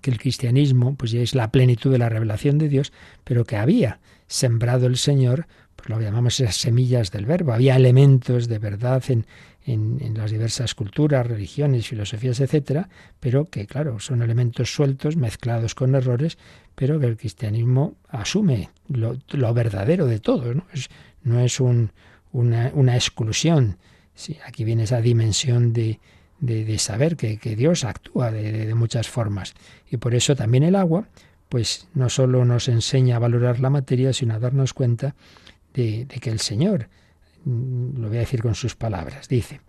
que 0.00 0.10
el 0.10 0.18
cristianismo 0.18 0.94
pues 0.94 1.10
ya 1.10 1.20
es 1.20 1.34
la 1.34 1.50
plenitud 1.52 1.92
de 1.92 1.98
la 1.98 2.08
revelación 2.08 2.56
de 2.56 2.70
Dios, 2.70 2.94
pero 3.24 3.44
que 3.44 3.56
había 3.56 4.00
sembrado 4.26 4.86
el 4.86 4.96
Señor, 4.96 5.48
pues 5.76 5.90
lo 5.90 6.00
llamamos 6.00 6.40
esas 6.40 6.56
semillas 6.56 7.10
del 7.10 7.26
verbo, 7.26 7.52
había 7.52 7.76
elementos 7.76 8.48
de 8.48 8.58
verdad 8.58 9.02
en, 9.08 9.26
en, 9.72 10.14
las 10.16 10.30
diversas 10.30 10.74
culturas, 10.74 11.26
religiones, 11.26 11.88
filosofías, 11.88 12.40
etcétera, 12.40 12.88
pero 13.20 13.44
que, 13.46 13.66
claro, 13.66 14.00
son 14.00 14.22
elementos 14.22 14.72
sueltos, 14.72 15.16
mezclados 15.16 15.74
con 15.74 15.94
errores, 15.94 16.38
pero 16.74 16.98
que 16.98 17.06
el 17.06 17.16
cristianismo 17.16 17.96
asume 18.08 18.70
lo, 18.88 19.18
verdadero 19.54 20.06
de 20.06 20.20
todo, 20.20 20.54
¿no? 20.54 20.64
Es, 20.72 20.88
no 21.22 21.40
es 21.40 21.60
un, 21.60 21.92
una, 22.32 22.94
exclusión. 22.94 23.78
Sí, 24.14 24.38
aquí 24.46 24.64
viene 24.64 24.84
esa 24.84 25.00
dimensión 25.00 25.72
de, 25.72 26.00
de, 26.40 26.78
saber 26.78 27.16
que, 27.16 27.36
Dios 27.56 27.84
actúa 27.84 28.30
de, 28.30 28.66
de, 28.66 28.74
muchas 28.74 29.08
formas. 29.08 29.54
Y 29.90 29.96
por 29.98 30.14
eso 30.14 30.34
también 30.34 30.64
el 30.64 30.76
agua, 30.76 31.08
pues 31.48 31.88
no 31.94 32.08
solo 32.08 32.44
nos 32.44 32.68
enseña 32.68 33.16
a 33.16 33.20
valorar 33.20 33.60
la 33.60 33.70
materia, 33.70 34.12
sino 34.12 34.34
a 34.34 34.38
darnos 34.38 34.74
cuenta 34.74 35.14
de, 35.74 36.06
que 36.20 36.30
el 36.30 36.40
Señor 36.40 36.88
lo 37.48 38.08
voy 38.08 38.18
a 38.18 38.20
decir 38.20 38.42
con 38.42 38.54
sus 38.54 38.76
palabras, 38.76 39.28
dice, 39.28 39.60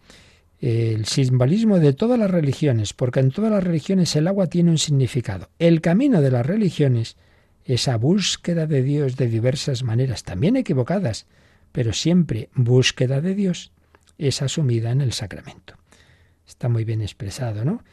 el 0.59 1.05
simbolismo 1.05 1.79
de 1.79 1.93
todas 1.93 2.19
las 2.19 2.29
religiones, 2.29 2.93
porque 2.93 3.21
en 3.21 3.31
todas 3.31 3.51
las 3.51 3.63
religiones 3.63 4.15
el 4.15 4.27
agua 4.27 4.47
tiene 4.47 4.71
un 4.71 4.77
significado. 4.77 5.49
El 5.57 5.79
camino 5.79 6.21
de 6.21 6.31
las 6.31 6.45
religiones, 6.45 7.15
esa 7.63 7.97
búsqueda 7.97 8.67
de 8.67 8.83
Dios 8.83 9.15
de 9.15 9.27
diversas 9.27 9.83
maneras, 9.83 10.23
también 10.23 10.57
equivocadas, 10.57 11.27
pero 11.71 11.93
siempre 11.93 12.49
búsqueda 12.53 13.21
de 13.21 13.35
Dios, 13.35 13.71
es 14.17 14.41
asumida 14.41 14.91
en 14.91 15.01
el 15.01 15.13
sacramento. 15.13 15.75
Está 16.45 16.67
muy 16.67 16.83
bien 16.83 17.01
expresado, 17.01 17.63
¿no? 17.63 17.83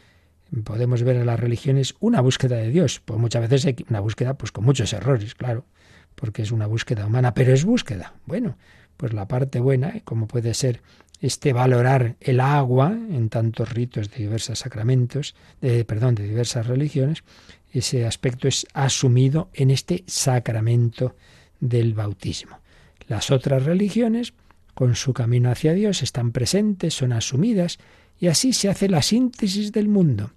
Podemos 0.65 1.03
ver 1.03 1.17
en 1.17 1.27
las 1.27 1.39
religiones 1.39 1.95
una 2.01 2.21
búsqueda 2.21 2.57
de 2.57 2.71
Dios, 2.71 3.01
pues 3.05 3.21
muchas 3.21 3.49
veces 3.49 3.75
una 3.89 4.01
búsqueda 4.01 4.35
pues 4.35 4.51
con 4.51 4.65
muchos 4.65 4.93
errores, 4.93 5.35
claro, 5.35 5.67
porque 6.15 6.43
es 6.43 6.51
una 6.51 6.67
búsqueda 6.67 7.07
humana, 7.07 7.35
pero 7.35 7.53
es 7.53 7.65
búsqueda. 7.65 8.15
Bueno, 8.25 8.57
pues 8.97 9.13
la 9.13 9.29
parte 9.29 9.61
buena, 9.61 10.01
como 10.05 10.27
puede 10.27 10.55
ser 10.55 10.81
este 11.21 11.53
valorar 11.53 12.17
el 12.21 12.41
agua 12.41 12.93
en 12.93 13.29
tantos 13.29 13.73
ritos 13.73 14.11
de 14.11 14.19
diversos 14.19 14.59
sacramentos, 14.59 15.35
de, 15.61 15.85
perdón, 15.85 16.15
de 16.15 16.25
diversas 16.25 16.67
religiones, 16.67 17.25
ese 17.73 18.07
aspecto 18.07 18.49
es 18.49 18.67
asumido 18.75 19.51
en 19.55 19.71
este 19.71 20.05
sacramento 20.07 21.17
del 21.61 21.95
bautismo. 21.95 22.59
Las 23.09 23.31
otras 23.31 23.65
religiones, 23.65 24.35
con 24.75 24.95
su 24.95 25.13
camino 25.13 25.51
hacia 25.51 25.73
Dios, 25.73 26.03
están 26.03 26.33
presentes, 26.33 26.95
son 26.95 27.13
asumidas, 27.13 27.79
y 28.19 28.29
así 28.29 28.53
se 28.53 28.69
hace 28.69 28.89
la 28.89 29.03
síntesis 29.03 29.73
del 29.73 29.89
mundo, 29.89 30.33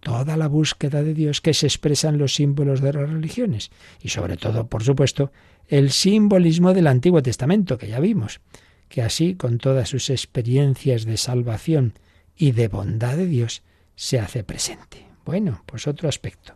toda 0.00 0.36
la 0.36 0.48
búsqueda 0.48 1.02
de 1.02 1.14
Dios 1.14 1.40
que 1.40 1.54
se 1.54 1.66
expresa 1.66 2.08
en 2.08 2.18
los 2.18 2.34
símbolos 2.34 2.80
de 2.80 2.92
las 2.92 3.10
religiones, 3.10 3.70
y 4.02 4.08
sobre 4.08 4.36
todo, 4.36 4.66
por 4.66 4.82
supuesto, 4.82 5.30
el 5.68 5.90
simbolismo 5.90 6.74
del 6.74 6.86
Antiguo 6.86 7.22
Testamento, 7.22 7.78
que 7.78 7.88
ya 7.88 8.00
vimos, 8.00 8.40
que 8.88 9.02
así, 9.02 9.36
con 9.36 9.58
todas 9.58 9.88
sus 9.88 10.10
experiencias 10.10 11.04
de 11.04 11.16
salvación 11.16 11.94
y 12.36 12.52
de 12.52 12.68
bondad 12.68 13.16
de 13.16 13.26
Dios, 13.26 13.62
se 13.94 14.18
hace 14.18 14.42
presente. 14.42 15.06
Bueno, 15.24 15.62
pues 15.66 15.86
otro 15.86 16.08
aspecto. 16.08 16.54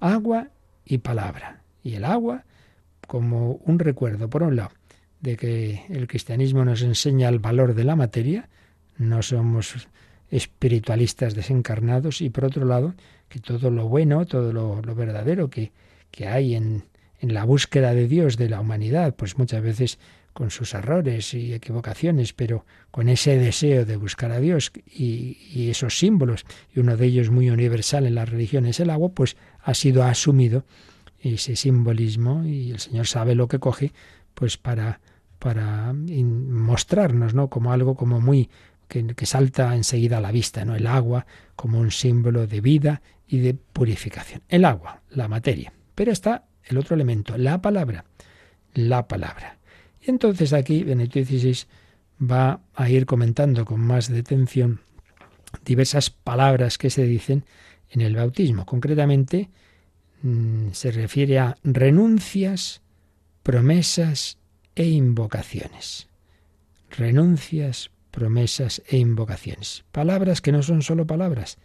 Agua 0.00 0.48
y 0.84 0.98
palabra. 0.98 1.62
Y 1.82 1.94
el 1.94 2.04
agua 2.04 2.44
como 3.06 3.60
un 3.64 3.78
recuerdo, 3.78 4.28
por 4.28 4.42
un 4.42 4.56
lado, 4.56 4.70
de 5.20 5.36
que 5.36 5.84
el 5.88 6.06
cristianismo 6.06 6.64
nos 6.64 6.82
enseña 6.82 7.28
el 7.28 7.38
valor 7.38 7.74
de 7.74 7.84
la 7.84 7.96
materia, 7.96 8.48
no 8.98 9.22
somos 9.22 9.88
espiritualistas 10.30 11.34
desencarnados, 11.34 12.20
y 12.20 12.30
por 12.30 12.44
otro 12.44 12.64
lado, 12.64 12.94
que 13.28 13.40
todo 13.40 13.70
lo 13.70 13.88
bueno, 13.88 14.26
todo 14.26 14.52
lo, 14.52 14.80
verdadero 14.94 15.50
que, 15.50 15.72
que 16.10 16.28
hay 16.28 16.54
en, 16.54 16.84
en 17.20 17.34
la 17.34 17.44
búsqueda 17.44 17.94
de 17.94 18.08
Dios 18.08 18.36
de 18.36 18.48
la 18.48 18.60
humanidad, 18.60 19.14
pues 19.14 19.38
muchas 19.38 19.62
veces 19.62 19.98
con 20.32 20.50
sus 20.50 20.74
errores 20.74 21.32
y 21.32 21.54
equivocaciones, 21.54 22.34
pero 22.34 22.66
con 22.90 23.08
ese 23.08 23.38
deseo 23.38 23.86
de 23.86 23.96
buscar 23.96 24.32
a 24.32 24.40
Dios 24.40 24.70
y, 24.86 25.38
y, 25.50 25.70
esos 25.70 25.98
símbolos, 25.98 26.44
y 26.74 26.80
uno 26.80 26.96
de 26.98 27.06
ellos 27.06 27.30
muy 27.30 27.48
universal 27.48 28.06
en 28.06 28.16
las 28.16 28.28
religiones, 28.28 28.78
el 28.78 28.90
agua, 28.90 29.08
pues 29.08 29.36
ha 29.62 29.72
sido 29.72 30.04
asumido 30.04 30.66
ese 31.20 31.56
simbolismo 31.56 32.44
y 32.44 32.70
el 32.70 32.78
Señor 32.78 33.06
sabe 33.06 33.34
lo 33.34 33.48
que 33.48 33.58
coge, 33.58 33.92
pues 34.34 34.58
para, 34.58 35.00
para 35.38 35.94
mostrarnos, 35.94 37.34
¿no? 37.34 37.48
Como 37.48 37.72
algo 37.72 37.94
como 37.94 38.20
muy 38.20 38.50
que, 38.88 39.26
salta 39.26 39.74
enseguida 39.74 40.18
a 40.18 40.20
la 40.20 40.32
vista, 40.32 40.64
¿no? 40.64 40.74
El 40.74 40.86
agua 40.86 41.26
como 41.54 41.78
un 41.78 41.90
símbolo 41.90 42.46
de 42.46 42.60
vida 42.60 43.02
y 43.26 43.38
de 43.38 43.54
purificación. 43.54 44.42
El 44.48 44.64
agua, 44.64 45.02
la 45.10 45.28
materia. 45.28 45.72
Pero 45.94 46.12
está 46.12 46.46
el 46.64 46.78
otro 46.78 46.94
elemento, 46.94 47.36
la 47.36 47.60
palabra. 47.60 48.04
La 48.74 49.08
palabra. 49.08 49.58
Y 50.00 50.10
entonces 50.10 50.52
aquí 50.52 50.84
Benedicto 50.84 51.24
XVI 51.24 51.64
va 52.20 52.60
a 52.74 52.88
ir 52.88 53.06
comentando 53.06 53.64
con 53.64 53.80
más 53.80 54.10
detención 54.10 54.80
diversas 55.64 56.10
palabras 56.10 56.78
que 56.78 56.90
se 56.90 57.04
dicen 57.04 57.44
en 57.90 58.00
el 58.00 58.16
bautismo. 58.16 58.66
Concretamente, 58.66 59.48
Mm, 60.22 60.72
se 60.72 60.90
refiere 60.90 61.38
a 61.38 61.56
renuncias, 61.62 62.82
promesas 63.42 64.38
e 64.74 64.84
invocaciones. 64.84 66.08
Renuncias, 66.90 67.90
promesas 68.16 68.80
e 68.88 68.96
invocaciones. 68.96 69.84
Palabras 69.92 70.40
que 70.40 70.50
no 70.50 70.62
son 70.62 70.80
solo 70.80 71.06
palabras, 71.06 71.58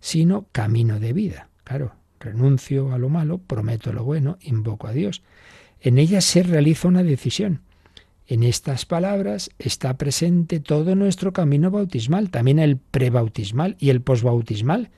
sino 0.00 0.46
camino 0.52 0.98
de 1.00 1.12
vida. 1.12 1.50
Claro, 1.64 1.92
renuncio 2.18 2.94
a 2.94 2.98
lo 2.98 3.10
malo, 3.10 3.36
prometo 3.36 3.92
lo 3.92 4.04
bueno, 4.04 4.38
invoco 4.40 4.86
a 4.86 4.92
Dios. 4.92 5.20
En 5.82 5.98
ellas 5.98 6.24
se 6.24 6.42
realiza 6.42 6.88
una 6.88 7.02
decisión. 7.02 7.60
En 8.26 8.42
estas 8.42 8.86
palabras 8.86 9.50
está 9.58 9.98
presente 9.98 10.60
todo 10.60 10.94
nuestro 10.94 11.34
camino 11.34 11.70
bautismal, 11.70 12.30
también 12.30 12.58
el 12.58 12.78
prebautismal 12.78 13.76
y 13.78 13.90
el 13.90 14.00
posbautismal. 14.00 14.88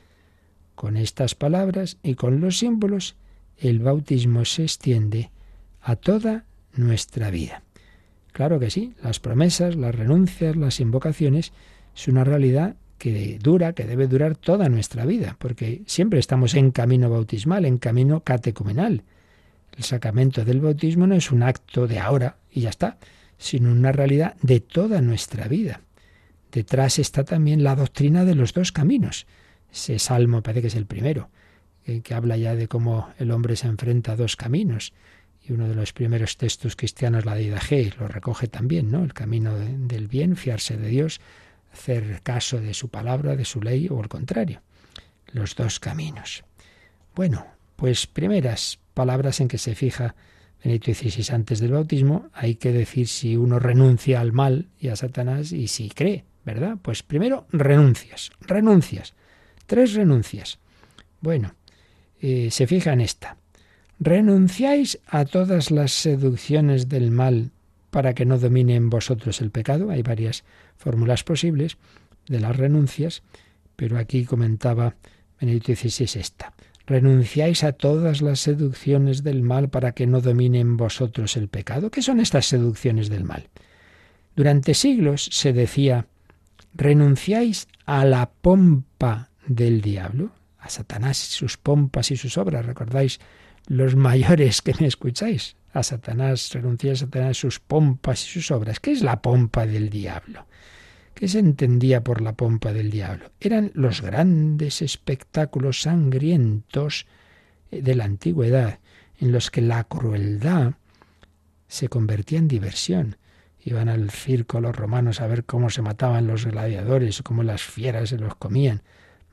Con 0.76 0.96
estas 0.96 1.34
palabras 1.34 1.98
y 2.04 2.14
con 2.14 2.40
los 2.40 2.58
símbolos, 2.58 3.16
el 3.56 3.80
bautismo 3.80 4.44
se 4.44 4.62
extiende 4.62 5.32
a 5.80 5.96
toda 5.96 6.44
nuestra 6.72 7.30
vida. 7.30 7.64
Claro 8.32 8.60
que 8.60 8.70
sí, 8.70 8.94
las 9.02 9.20
promesas, 9.20 9.76
las 9.76 9.94
renuncias, 9.94 10.56
las 10.56 10.80
invocaciones, 10.80 11.52
es 11.94 12.08
una 12.08 12.24
realidad 12.24 12.76
que 12.98 13.38
dura, 13.40 13.72
que 13.72 13.84
debe 13.84 14.06
durar 14.06 14.36
toda 14.36 14.68
nuestra 14.68 15.06
vida, 15.06 15.36
porque 15.38 15.82
siempre 15.86 16.18
estamos 16.18 16.54
en 16.54 16.70
camino 16.70 17.08
bautismal, 17.08 17.64
en 17.64 17.78
camino 17.78 18.20
catecumenal. 18.20 19.02
El 19.76 19.84
sacramento 19.84 20.44
del 20.44 20.60
bautismo 20.60 21.06
no 21.06 21.14
es 21.14 21.30
un 21.30 21.42
acto 21.42 21.86
de 21.86 21.98
ahora 21.98 22.36
y 22.52 22.62
ya 22.62 22.70
está, 22.70 22.98
sino 23.38 23.72
una 23.72 23.92
realidad 23.92 24.36
de 24.42 24.60
toda 24.60 25.00
nuestra 25.00 25.48
vida. 25.48 25.80
Detrás 26.52 26.98
está 26.98 27.24
también 27.24 27.64
la 27.64 27.76
doctrina 27.76 28.24
de 28.24 28.34
los 28.34 28.52
dos 28.52 28.72
caminos, 28.72 29.26
ese 29.72 29.98
salmo 29.98 30.42
parece 30.42 30.62
que 30.62 30.66
es 30.68 30.74
el 30.74 30.86
primero, 30.86 31.30
que, 31.84 32.14
habla 32.14 32.36
ya 32.36 32.54
de 32.54 32.68
cómo 32.68 33.08
el 33.18 33.30
hombre 33.30 33.56
se 33.56 33.66
enfrenta 33.66 34.12
a 34.12 34.16
dos 34.16 34.36
caminos. 34.36 34.92
Uno 35.50 35.68
de 35.68 35.74
los 35.74 35.92
primeros 35.92 36.36
textos 36.36 36.76
cristianos, 36.76 37.24
la 37.24 37.34
de 37.34 37.42
Idagé, 37.42 37.92
lo 37.98 38.08
recoge 38.08 38.46
también, 38.46 38.90
¿no? 38.90 39.02
El 39.02 39.12
camino 39.12 39.56
del 39.58 40.08
bien, 40.08 40.36
fiarse 40.36 40.76
de 40.76 40.88
Dios, 40.88 41.20
hacer 41.72 42.20
caso 42.22 42.60
de 42.60 42.72
su 42.72 42.88
palabra, 42.88 43.36
de 43.36 43.44
su 43.44 43.60
ley, 43.60 43.88
o 43.90 44.00
al 44.00 44.08
contrario. 44.08 44.62
Los 45.32 45.56
dos 45.56 45.80
caminos. 45.80 46.44
Bueno, 47.14 47.46
pues 47.76 48.06
primeras 48.06 48.78
palabras 48.94 49.40
en 49.40 49.48
que 49.48 49.58
se 49.58 49.74
fija 49.74 50.14
Benito 50.62 50.92
XVI 50.92 51.34
antes 51.34 51.58
del 51.60 51.72
bautismo, 51.72 52.28
hay 52.32 52.56
que 52.56 52.72
decir 52.72 53.08
si 53.08 53.36
uno 53.36 53.58
renuncia 53.58 54.20
al 54.20 54.32
mal 54.32 54.68
y 54.78 54.88
a 54.88 54.96
Satanás 54.96 55.52
y 55.52 55.68
si 55.68 55.88
cree, 55.88 56.24
¿verdad? 56.44 56.76
Pues 56.82 57.02
primero 57.02 57.46
renuncias, 57.50 58.30
renuncias. 58.40 59.14
Tres 59.66 59.94
renuncias. 59.94 60.58
Bueno, 61.20 61.54
eh, 62.20 62.50
se 62.50 62.66
fija 62.66 62.92
en 62.92 63.00
esta. 63.00 63.36
¿Renunciáis 64.02 64.98
a 65.06 65.26
todas 65.26 65.70
las 65.70 65.92
seducciones 65.92 66.88
del 66.88 67.10
mal 67.10 67.50
para 67.90 68.14
que 68.14 68.24
no 68.24 68.38
domine 68.38 68.74
en 68.74 68.88
vosotros 68.88 69.42
el 69.42 69.50
pecado? 69.50 69.90
Hay 69.90 70.00
varias 70.00 70.42
fórmulas 70.78 71.22
posibles 71.22 71.76
de 72.26 72.40
las 72.40 72.56
renuncias, 72.56 73.22
pero 73.76 73.98
aquí 73.98 74.24
comentaba 74.24 74.96
Benedicto 75.38 75.74
XVI 75.74 76.18
esta. 76.18 76.54
¿Renunciáis 76.86 77.62
a 77.62 77.72
todas 77.72 78.22
las 78.22 78.40
seducciones 78.40 79.22
del 79.22 79.42
mal 79.42 79.68
para 79.68 79.92
que 79.92 80.06
no 80.06 80.22
domine 80.22 80.60
en 80.60 80.78
vosotros 80.78 81.36
el 81.36 81.48
pecado? 81.48 81.90
¿Qué 81.90 82.00
son 82.00 82.20
estas 82.20 82.46
seducciones 82.46 83.10
del 83.10 83.24
mal? 83.24 83.50
Durante 84.34 84.72
siglos 84.72 85.28
se 85.30 85.52
decía, 85.52 86.06
renunciáis 86.72 87.68
a 87.84 88.06
la 88.06 88.30
pompa 88.30 89.28
del 89.46 89.82
diablo, 89.82 90.30
a 90.58 90.70
Satanás, 90.70 91.18
sus 91.18 91.58
pompas 91.58 92.10
y 92.10 92.16
sus 92.16 92.38
obras. 92.38 92.64
¿Recordáis 92.64 93.20
los 93.70 93.94
mayores 93.94 94.62
que 94.62 94.74
me 94.80 94.88
escucháis? 94.88 95.54
A 95.72 95.84
Satanás, 95.84 96.50
renunciar 96.52 96.94
a 96.94 96.96
Satanás, 96.96 97.36
sus 97.36 97.60
pompas 97.60 98.26
y 98.26 98.32
sus 98.32 98.50
obras. 98.50 98.80
¿Qué 98.80 98.90
es 98.90 99.00
la 99.00 99.22
pompa 99.22 99.64
del 99.64 99.90
diablo? 99.90 100.46
¿Qué 101.14 101.28
se 101.28 101.38
entendía 101.38 102.02
por 102.02 102.20
la 102.20 102.32
pompa 102.32 102.72
del 102.72 102.90
diablo? 102.90 103.30
Eran 103.38 103.70
los 103.74 104.02
grandes 104.02 104.82
espectáculos 104.82 105.82
sangrientos 105.82 107.06
de 107.70 107.94
la 107.94 108.06
antigüedad, 108.06 108.80
en 109.20 109.30
los 109.30 109.52
que 109.52 109.60
la 109.60 109.84
crueldad 109.84 110.72
se 111.68 111.88
convertía 111.88 112.40
en 112.40 112.48
diversión. 112.48 113.18
Iban 113.60 113.88
al 113.88 114.10
circo 114.10 114.60
los 114.60 114.74
romanos 114.74 115.20
a 115.20 115.28
ver 115.28 115.44
cómo 115.44 115.70
se 115.70 115.82
mataban 115.82 116.26
los 116.26 116.44
gladiadores, 116.44 117.22
cómo 117.22 117.44
las 117.44 117.62
fieras 117.62 118.08
se 118.08 118.18
los 118.18 118.34
comían 118.34 118.82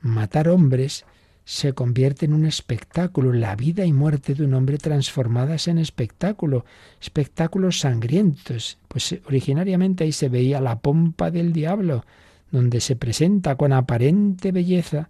matar 0.00 0.48
hombres 0.48 1.04
se 1.48 1.72
convierte 1.72 2.26
en 2.26 2.34
un 2.34 2.44
espectáculo, 2.44 3.32
la 3.32 3.56
vida 3.56 3.86
y 3.86 3.92
muerte 3.94 4.34
de 4.34 4.44
un 4.44 4.52
hombre 4.52 4.76
transformadas 4.76 5.66
en 5.66 5.78
espectáculo, 5.78 6.66
espectáculos 7.00 7.80
sangrientos. 7.80 8.76
Pues 8.86 9.12
eh, 9.12 9.22
originariamente 9.26 10.04
ahí 10.04 10.12
se 10.12 10.28
veía 10.28 10.60
la 10.60 10.80
pompa 10.80 11.30
del 11.30 11.54
diablo, 11.54 12.04
donde 12.50 12.82
se 12.82 12.96
presenta 12.96 13.56
con 13.56 13.72
aparente 13.72 14.52
belleza 14.52 15.08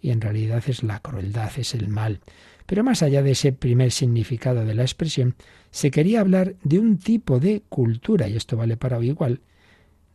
y 0.00 0.10
en 0.10 0.20
realidad 0.20 0.62
es 0.68 0.84
la 0.84 1.00
crueldad, 1.00 1.50
es 1.56 1.74
el 1.74 1.88
mal. 1.88 2.20
Pero 2.64 2.84
más 2.84 3.02
allá 3.02 3.24
de 3.24 3.32
ese 3.32 3.50
primer 3.50 3.90
significado 3.90 4.64
de 4.64 4.76
la 4.76 4.82
expresión, 4.82 5.34
se 5.72 5.90
quería 5.90 6.20
hablar 6.20 6.54
de 6.62 6.78
un 6.78 6.98
tipo 6.98 7.40
de 7.40 7.60
cultura, 7.68 8.28
y 8.28 8.36
esto 8.36 8.56
vale 8.56 8.76
para 8.76 8.98
hoy 8.98 9.08
igual, 9.08 9.40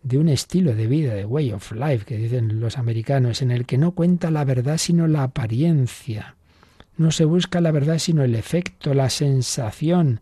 de 0.03 0.17
un 0.17 0.29
estilo 0.29 0.75
de 0.75 0.87
vida, 0.87 1.13
de 1.13 1.25
way 1.25 1.51
of 1.51 1.71
life, 1.71 2.05
que 2.05 2.17
dicen 2.17 2.59
los 2.59 2.77
americanos, 2.77 3.41
en 3.41 3.51
el 3.51 3.65
que 3.65 3.77
no 3.77 3.91
cuenta 3.91 4.31
la 4.31 4.45
verdad 4.45 4.77
sino 4.77 5.07
la 5.07 5.23
apariencia. 5.23 6.35
No 6.97 7.11
se 7.11 7.25
busca 7.25 7.61
la 7.61 7.71
verdad 7.71 7.99
sino 7.99 8.23
el 8.23 8.35
efecto, 8.35 8.93
la 8.93 9.09
sensación, 9.09 10.21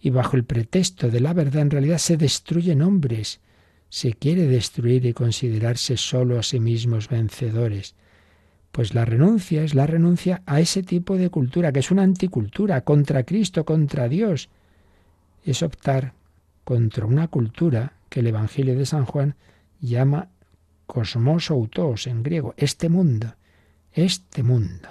y 0.00 0.10
bajo 0.10 0.36
el 0.36 0.44
pretexto 0.44 1.10
de 1.10 1.20
la 1.20 1.32
verdad 1.32 1.62
en 1.62 1.70
realidad 1.70 1.98
se 1.98 2.16
destruyen 2.16 2.82
hombres. 2.82 3.40
Se 3.88 4.12
quiere 4.14 4.46
destruir 4.46 5.06
y 5.06 5.12
considerarse 5.12 5.96
solo 5.96 6.38
a 6.38 6.42
sí 6.42 6.60
mismos 6.60 7.08
vencedores. 7.08 7.94
Pues 8.72 8.94
la 8.94 9.04
renuncia 9.04 9.62
es 9.62 9.74
la 9.74 9.86
renuncia 9.86 10.42
a 10.46 10.60
ese 10.60 10.82
tipo 10.82 11.16
de 11.16 11.28
cultura, 11.28 11.72
que 11.72 11.80
es 11.80 11.90
una 11.90 12.02
anticultura, 12.02 12.80
contra 12.80 13.22
Cristo, 13.22 13.64
contra 13.64 14.08
Dios. 14.08 14.48
Es 15.44 15.62
optar 15.62 16.14
contra 16.64 17.04
una 17.04 17.28
cultura 17.28 17.92
que 18.12 18.20
el 18.20 18.26
Evangelio 18.26 18.76
de 18.76 18.84
San 18.84 19.06
Juan 19.06 19.36
llama 19.80 20.28
cosmos 20.84 21.50
autos 21.50 22.06
en 22.06 22.22
griego, 22.22 22.52
este 22.58 22.90
mundo, 22.90 23.36
este 23.90 24.42
mundo. 24.42 24.90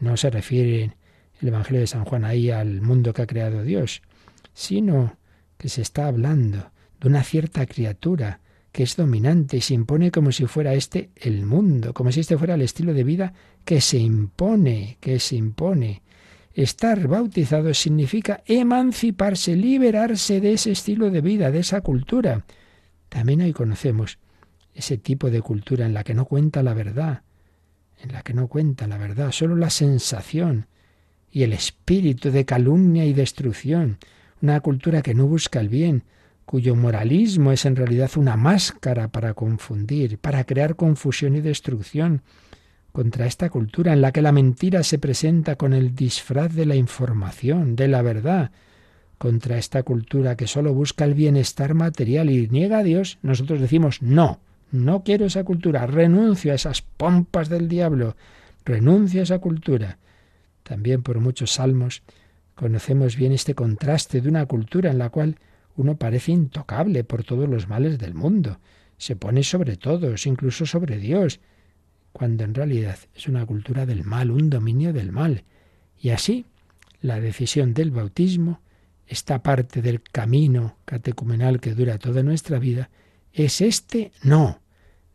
No 0.00 0.18
se 0.18 0.28
refiere 0.28 0.94
el 1.40 1.48
Evangelio 1.48 1.80
de 1.80 1.86
San 1.86 2.04
Juan 2.04 2.26
ahí 2.26 2.50
al 2.50 2.82
mundo 2.82 3.14
que 3.14 3.22
ha 3.22 3.26
creado 3.26 3.62
Dios, 3.62 4.02
sino 4.52 5.16
que 5.56 5.70
se 5.70 5.80
está 5.80 6.06
hablando 6.06 6.70
de 7.00 7.08
una 7.08 7.24
cierta 7.24 7.64
criatura 7.64 8.40
que 8.70 8.82
es 8.82 8.96
dominante 8.96 9.56
y 9.56 9.62
se 9.62 9.72
impone 9.72 10.10
como 10.10 10.30
si 10.30 10.44
fuera 10.44 10.74
este 10.74 11.08
el 11.16 11.46
mundo, 11.46 11.94
como 11.94 12.12
si 12.12 12.20
este 12.20 12.36
fuera 12.36 12.52
el 12.52 12.60
estilo 12.60 12.92
de 12.92 13.04
vida 13.04 13.32
que 13.64 13.80
se 13.80 13.96
impone, 13.96 14.98
que 15.00 15.18
se 15.20 15.36
impone. 15.36 16.02
Estar 16.54 17.08
bautizado 17.08 17.72
significa 17.72 18.42
emanciparse, 18.46 19.56
liberarse 19.56 20.40
de 20.40 20.52
ese 20.52 20.72
estilo 20.72 21.10
de 21.10 21.22
vida, 21.22 21.50
de 21.50 21.60
esa 21.60 21.80
cultura. 21.80 22.44
También 23.08 23.40
hoy 23.40 23.52
conocemos 23.52 24.18
ese 24.74 24.98
tipo 24.98 25.30
de 25.30 25.40
cultura 25.40 25.86
en 25.86 25.94
la 25.94 26.04
que 26.04 26.14
no 26.14 26.26
cuenta 26.26 26.62
la 26.62 26.74
verdad, 26.74 27.22
en 28.02 28.12
la 28.12 28.22
que 28.22 28.34
no 28.34 28.48
cuenta 28.48 28.86
la 28.86 28.98
verdad, 28.98 29.32
solo 29.32 29.56
la 29.56 29.70
sensación 29.70 30.66
y 31.30 31.42
el 31.42 31.54
espíritu 31.54 32.30
de 32.30 32.44
calumnia 32.44 33.06
y 33.06 33.14
destrucción, 33.14 33.98
una 34.42 34.60
cultura 34.60 35.02
que 35.02 35.14
no 35.14 35.26
busca 35.26 35.60
el 35.60 35.68
bien, 35.68 36.04
cuyo 36.44 36.76
moralismo 36.76 37.52
es 37.52 37.64
en 37.64 37.76
realidad 37.76 38.10
una 38.16 38.36
máscara 38.36 39.08
para 39.08 39.32
confundir, 39.32 40.18
para 40.18 40.44
crear 40.44 40.76
confusión 40.76 41.36
y 41.36 41.40
destrucción, 41.40 42.22
contra 42.92 43.26
esta 43.26 43.48
cultura 43.50 43.92
en 43.92 44.02
la 44.02 44.12
que 44.12 44.22
la 44.22 44.32
mentira 44.32 44.82
se 44.82 44.98
presenta 44.98 45.56
con 45.56 45.72
el 45.72 45.94
disfraz 45.94 46.54
de 46.54 46.66
la 46.66 46.76
información, 46.76 47.74
de 47.74 47.88
la 47.88 48.02
verdad, 48.02 48.50
contra 49.18 49.56
esta 49.56 49.82
cultura 49.82 50.36
que 50.36 50.46
solo 50.46 50.74
busca 50.74 51.04
el 51.04 51.14
bienestar 51.14 51.74
material 51.74 52.30
y 52.30 52.48
niega 52.48 52.78
a 52.78 52.82
Dios, 52.82 53.18
nosotros 53.22 53.60
decimos 53.60 54.02
no, 54.02 54.40
no 54.70 55.02
quiero 55.04 55.26
esa 55.26 55.44
cultura, 55.44 55.86
renuncio 55.86 56.52
a 56.52 56.54
esas 56.54 56.82
pompas 56.82 57.48
del 57.48 57.68
diablo, 57.68 58.16
renuncio 58.64 59.20
a 59.20 59.24
esa 59.24 59.38
cultura. 59.38 59.98
También 60.62 61.02
por 61.02 61.20
muchos 61.20 61.52
salmos 61.52 62.02
conocemos 62.54 63.16
bien 63.16 63.32
este 63.32 63.54
contraste 63.54 64.20
de 64.20 64.28
una 64.28 64.46
cultura 64.46 64.90
en 64.90 64.98
la 64.98 65.08
cual 65.08 65.36
uno 65.76 65.96
parece 65.96 66.32
intocable 66.32 67.04
por 67.04 67.24
todos 67.24 67.48
los 67.48 67.68
males 67.68 67.98
del 67.98 68.14
mundo, 68.14 68.58
se 68.98 69.16
pone 69.16 69.42
sobre 69.42 69.76
todos, 69.76 70.26
incluso 70.26 70.66
sobre 70.66 70.98
Dios, 70.98 71.40
cuando 72.12 72.44
en 72.44 72.54
realidad 72.54 72.98
es 73.14 73.28
una 73.28 73.44
cultura 73.46 73.86
del 73.86 74.04
mal, 74.04 74.30
un 74.30 74.50
dominio 74.50 74.92
del 74.92 75.12
mal. 75.12 75.44
Y 75.98 76.10
así, 76.10 76.46
la 77.00 77.20
decisión 77.20 77.74
del 77.74 77.90
bautismo, 77.90 78.60
esta 79.06 79.42
parte 79.42 79.82
del 79.82 80.02
camino 80.02 80.76
catecumenal 80.84 81.60
que 81.60 81.74
dura 81.74 81.98
toda 81.98 82.22
nuestra 82.22 82.58
vida, 82.58 82.90
es 83.32 83.60
este 83.60 84.12
no, 84.22 84.60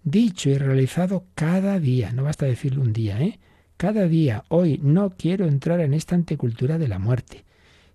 dicho 0.03 0.49
y 0.49 0.57
realizado 0.57 1.25
cada 1.35 1.79
día, 1.79 2.11
no 2.11 2.23
basta 2.23 2.45
decirlo 2.45 2.81
un 2.81 2.93
día, 2.93 3.21
¿eh? 3.21 3.39
Cada 3.77 4.07
día, 4.07 4.43
hoy, 4.49 4.79
no 4.81 5.11
quiero 5.11 5.45
entrar 5.45 5.81
en 5.81 5.93
esta 5.93 6.15
anticultura 6.15 6.79
de 6.79 6.87
la 6.87 6.97
muerte, 6.97 7.45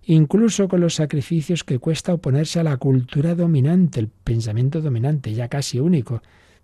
incluso 0.03 0.69
con 0.69 0.79
los 0.79 0.95
sacrificios 0.95 1.65
que 1.65 1.79
cuesta 1.79 2.13
oponerse 2.13 2.61
a 2.61 2.63
la 2.63 2.77
cultura 2.77 3.35
dominante, 3.35 3.99
el 3.99 4.07
pensamiento 4.07 4.79
dominante, 4.79 5.33
ya 5.33 5.49
casi 5.49 5.79
único, 5.79 6.21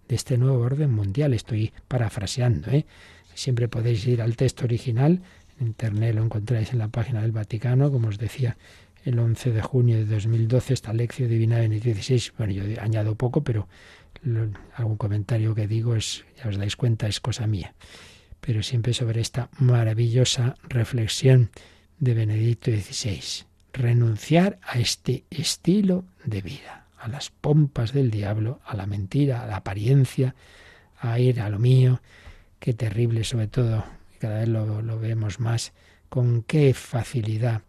de 0.09 0.15
este 0.15 0.37
nuevo 0.37 0.59
orden 0.59 0.91
mundial. 0.91 1.33
Estoy 1.33 1.71
parafraseando, 1.87 2.71
¿eh? 2.71 2.85
Siempre 3.33 3.69
podéis 3.69 4.05
ir 4.05 4.21
al 4.21 4.35
texto 4.35 4.65
original, 4.65 5.21
en 5.59 5.67
internet 5.67 6.15
lo 6.15 6.23
encontráis 6.23 6.73
en 6.73 6.79
la 6.79 6.89
página 6.89 7.21
del 7.21 7.31
Vaticano, 7.31 7.89
como 7.91 8.09
os 8.09 8.17
decía, 8.17 8.57
el 9.05 9.17
11 9.17 9.51
de 9.51 9.61
junio 9.61 9.97
de 9.97 10.05
2012, 10.05 10.73
esta 10.73 10.93
lección 10.93 11.29
divina 11.29 11.57
de 11.57 11.69
16. 11.69 12.33
Bueno, 12.37 12.51
yo 12.53 12.63
añado 12.81 13.15
poco, 13.15 13.43
pero 13.43 13.67
algún 14.75 14.97
comentario 14.97 15.55
que 15.55 15.67
digo 15.67 15.95
es, 15.95 16.25
ya 16.37 16.49
os 16.49 16.57
dais 16.57 16.75
cuenta, 16.75 17.07
es 17.07 17.19
cosa 17.19 17.47
mía. 17.47 17.73
Pero 18.41 18.63
siempre 18.63 18.93
sobre 18.93 19.21
esta 19.21 19.49
maravillosa 19.57 20.55
reflexión 20.67 21.49
de 21.99 22.13
Benedicto 22.13 22.71
XVI. 22.71 23.45
Renunciar 23.71 24.59
a 24.63 24.79
este 24.79 25.23
estilo 25.29 26.03
de 26.25 26.41
vida, 26.41 26.85
a 26.99 27.07
las 27.07 27.29
pompas 27.29 27.93
del 27.93 28.11
diablo, 28.11 28.59
a 28.65 28.75
la 28.75 28.85
mentira, 28.85 29.43
a 29.43 29.47
la 29.47 29.57
apariencia, 29.57 30.35
a 30.99 31.19
ir 31.19 31.41
a 31.41 31.49
lo 31.49 31.59
mío. 31.59 32.01
Qué 32.59 32.73
terrible, 32.73 33.23
sobre 33.23 33.47
todo, 33.47 33.85
cada 34.19 34.39
vez 34.39 34.49
lo, 34.49 34.99
vemos 34.99 35.39
más, 35.39 35.71
con 36.09 36.43
qué 36.43 36.73
facilidad. 36.73 37.61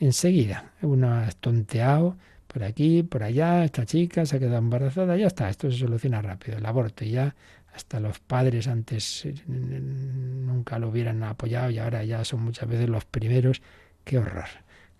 Enseguida, 0.00 0.72
uno 0.82 1.12
ha 1.12 1.28
tonteado, 1.32 2.16
por 2.46 2.62
aquí, 2.62 3.02
por 3.02 3.24
allá, 3.24 3.64
esta 3.64 3.84
chica 3.84 4.24
se 4.24 4.36
ha 4.36 4.38
quedado 4.38 4.58
embarazada, 4.58 5.16
ya 5.16 5.26
está, 5.26 5.50
esto 5.50 5.70
se 5.70 5.78
soluciona 5.78 6.22
rápido, 6.22 6.58
el 6.58 6.66
aborto 6.66 7.04
y 7.04 7.10
ya 7.10 7.34
hasta 7.74 8.00
los 8.00 8.18
padres 8.18 8.66
antes 8.68 9.24
eh, 9.26 9.34
nunca 9.46 10.78
lo 10.78 10.88
hubieran 10.88 11.22
apoyado 11.22 11.70
y 11.70 11.78
ahora 11.78 12.02
ya 12.04 12.24
son 12.24 12.42
muchas 12.42 12.68
veces 12.68 12.88
los 12.88 13.04
primeros. 13.04 13.60
Qué 14.04 14.18
horror, 14.18 14.48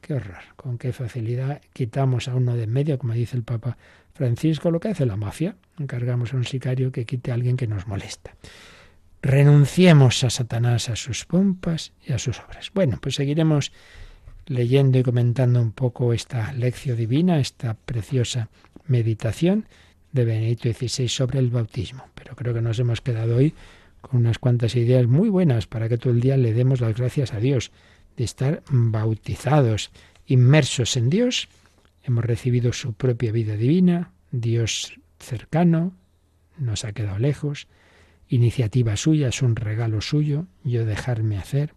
qué 0.01 0.15
horror, 0.15 0.43
con 0.57 0.79
qué 0.79 0.93
facilidad 0.93 1.61
quitamos 1.73 2.29
a 2.29 2.35
uno 2.35 2.55
de 2.57 2.65
en 2.65 2.73
medio, 2.73 2.99
como 2.99 3.15
dice 3.15 3.37
el 3.37 3.43
Papa 3.43 3.77
Francisco, 4.15 4.71
lo 4.71 4.81
que 4.81 4.89
hace 4.89 5.07
la 5.07 5.17
mafia, 5.17 5.57
encargamos 5.79 6.33
a 6.33 6.37
un 6.37 6.45
sicario 6.45 6.91
que 6.93 7.05
quite 7.05 7.31
a 7.31 7.35
alguien 7.35 7.57
que 7.57 7.67
nos 7.67 7.87
molesta. 7.87 8.35
Renunciemos 9.23 10.23
a 10.25 10.31
Satanás, 10.31 10.89
a 10.89 10.97
sus 10.97 11.25
pompas 11.25 11.93
y 12.07 12.13
a 12.13 12.19
sus 12.19 12.39
obras. 12.41 12.71
Bueno, 12.75 12.99
pues 13.01 13.17
seguiremos 13.17 13.73
leyendo 14.47 14.99
y 14.99 15.03
comentando 15.03 15.61
un 15.61 15.73
poco 15.73 16.13
esta 16.13 16.53
lección 16.53 16.97
divina, 16.97 17.39
esta 17.39 17.75
preciosa 17.75 18.49
meditación 18.87 19.67
de 20.13 20.25
Benedicto 20.25 20.73
XVI 20.73 21.09
sobre 21.09 21.39
el 21.39 21.51
bautismo. 21.51 22.05
Pero 22.15 22.35
creo 22.35 22.55
que 22.55 22.63
nos 22.63 22.79
hemos 22.79 23.01
quedado 23.01 23.37
hoy 23.37 23.55
con 24.01 24.21
unas 24.21 24.39
cuantas 24.39 24.75
ideas 24.77 25.07
muy 25.07 25.29
buenas 25.29 25.67
para 25.67 25.89
que 25.89 25.99
todo 25.99 26.13
el 26.13 26.21
día 26.21 26.37
le 26.37 26.55
demos 26.55 26.81
las 26.81 26.97
gracias 26.97 27.35
a 27.35 27.41
Dios 27.41 27.73
de 28.19 28.25
estar 28.25 28.63
bautizados, 28.69 29.91
inmersos 30.27 30.97
en 30.97 31.09
Dios. 31.09 31.49
Hemos 32.03 32.25
recibido 32.25 32.73
su 32.73 32.93
propia 32.93 33.33
vida 33.33 33.57
divina, 33.57 34.11
Dios 34.33 34.99
cercano, 35.21 35.95
nos 36.59 36.85
ha 36.85 36.93
quedado 36.93 37.19
lejos, 37.19 37.69
iniciativa 38.29 38.97
suya, 38.97 39.29
es 39.29 39.41
un 39.41 39.57
regalo 39.57 40.01
suyo, 40.01 40.47
yo 40.65 40.85
dejarme 40.85 41.39
hacer 41.39 41.75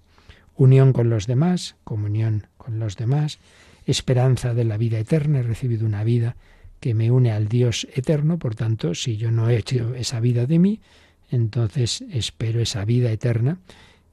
unión 0.55 0.93
con 0.93 1.09
los 1.09 1.27
demás, 1.27 1.75
comunión 1.83 2.47
con 2.57 2.79
los 2.79 2.97
demás, 2.97 3.39
esperanza 3.85 4.53
de 4.53 4.65
la 4.65 4.77
vida 4.77 4.99
eterna, 4.99 5.39
he 5.39 5.43
recibido 5.43 5.85
una 5.85 6.03
vida 6.03 6.35
que 6.79 6.93
me 6.95 7.11
une 7.11 7.31
al 7.31 7.47
Dios 7.47 7.87
eterno, 7.93 8.39
por 8.39 8.55
tanto, 8.55 8.95
si 8.95 9.17
yo 9.17 9.31
no 9.31 9.49
he 9.49 9.57
hecho 9.57 9.93
esa 9.93 10.19
vida 10.19 10.47
de 10.47 10.59
mí, 10.59 10.81
entonces 11.29 12.03
espero 12.11 12.61
esa 12.61 12.83
vida 12.83 13.11
eterna 13.11 13.59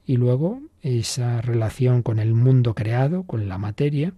y 0.05 0.17
luego 0.17 0.61
esa 0.81 1.41
relación 1.41 2.03
con 2.03 2.19
el 2.19 2.33
mundo 2.33 2.73
creado, 2.73 3.23
con 3.23 3.47
la 3.49 3.57
materia, 3.57 4.13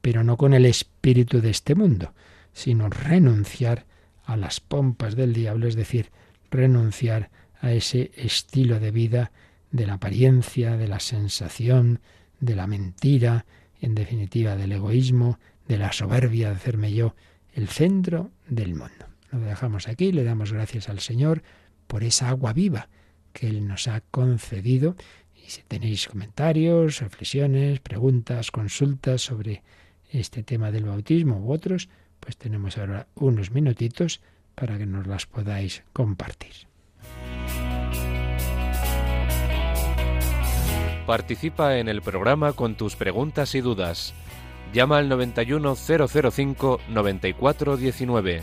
pero 0.00 0.24
no 0.24 0.36
con 0.36 0.54
el 0.54 0.64
espíritu 0.66 1.40
de 1.40 1.50
este 1.50 1.74
mundo, 1.74 2.14
sino 2.52 2.88
renunciar 2.88 3.86
a 4.24 4.36
las 4.36 4.60
pompas 4.60 5.16
del 5.16 5.32
diablo, 5.32 5.66
es 5.68 5.76
decir, 5.76 6.10
renunciar 6.50 7.30
a 7.60 7.72
ese 7.72 8.10
estilo 8.16 8.80
de 8.80 8.90
vida 8.90 9.32
de 9.70 9.86
la 9.86 9.94
apariencia, 9.94 10.76
de 10.76 10.88
la 10.88 11.00
sensación, 11.00 12.00
de 12.40 12.56
la 12.56 12.66
mentira, 12.66 13.46
en 13.80 13.94
definitiva 13.94 14.56
del 14.56 14.72
egoísmo, 14.72 15.38
de 15.68 15.78
la 15.78 15.92
soberbia 15.92 16.50
de 16.50 16.56
hacerme 16.56 16.92
yo 16.92 17.14
el 17.52 17.68
centro 17.68 18.30
del 18.48 18.74
mundo. 18.74 19.06
Lo 19.32 19.40
dejamos 19.40 19.88
aquí, 19.88 20.12
le 20.12 20.24
damos 20.24 20.52
gracias 20.52 20.88
al 20.88 21.00
Señor 21.00 21.42
por 21.86 22.04
esa 22.04 22.28
agua 22.28 22.52
viva 22.52 22.88
que 23.32 23.48
Él 23.48 23.66
nos 23.66 23.88
ha 23.88 24.00
concedido. 24.00 24.96
Y 25.46 25.50
si 25.50 25.62
tenéis 25.62 26.08
comentarios, 26.08 26.98
reflexiones, 27.00 27.78
preguntas, 27.78 28.50
consultas 28.50 29.22
sobre 29.22 29.62
este 30.10 30.42
tema 30.42 30.72
del 30.72 30.86
bautismo 30.86 31.38
u 31.38 31.52
otros, 31.52 31.88
pues 32.18 32.36
tenemos 32.36 32.76
ahora 32.78 33.06
unos 33.14 33.52
minutitos 33.52 34.20
para 34.56 34.76
que 34.76 34.86
nos 34.86 35.06
las 35.06 35.26
podáis 35.26 35.84
compartir. 35.92 36.66
Participa 41.06 41.78
en 41.78 41.88
el 41.88 42.02
programa 42.02 42.52
con 42.52 42.74
tus 42.74 42.96
preguntas 42.96 43.54
y 43.54 43.60
dudas. 43.60 44.14
Llama 44.72 44.98
al 44.98 45.08
91005 45.08 46.80
9419. 46.98 48.42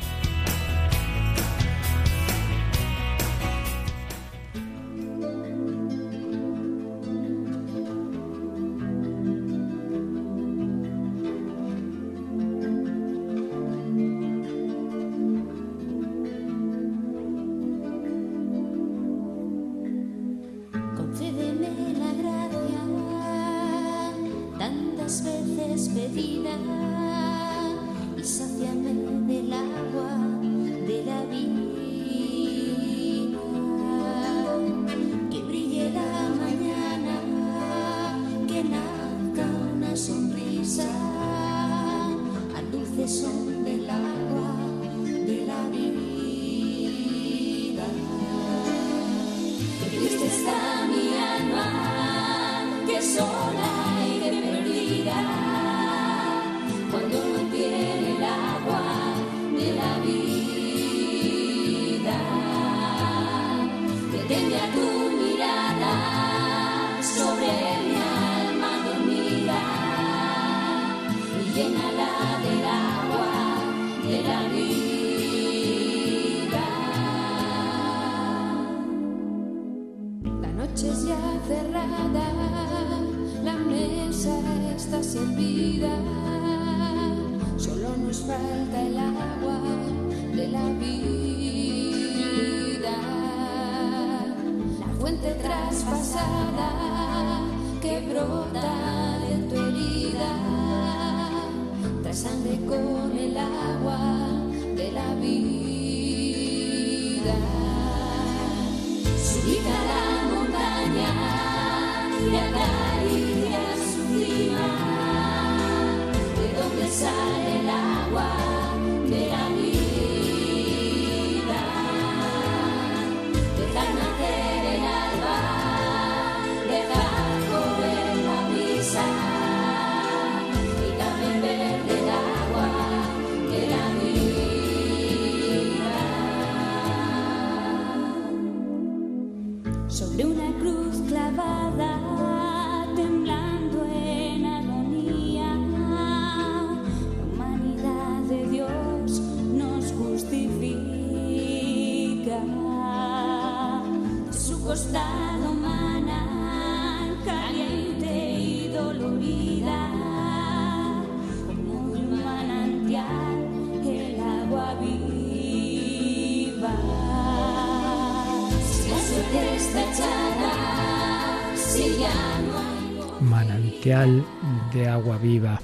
de 174.73 174.87
agua 174.87 175.17
viva. 175.17 175.59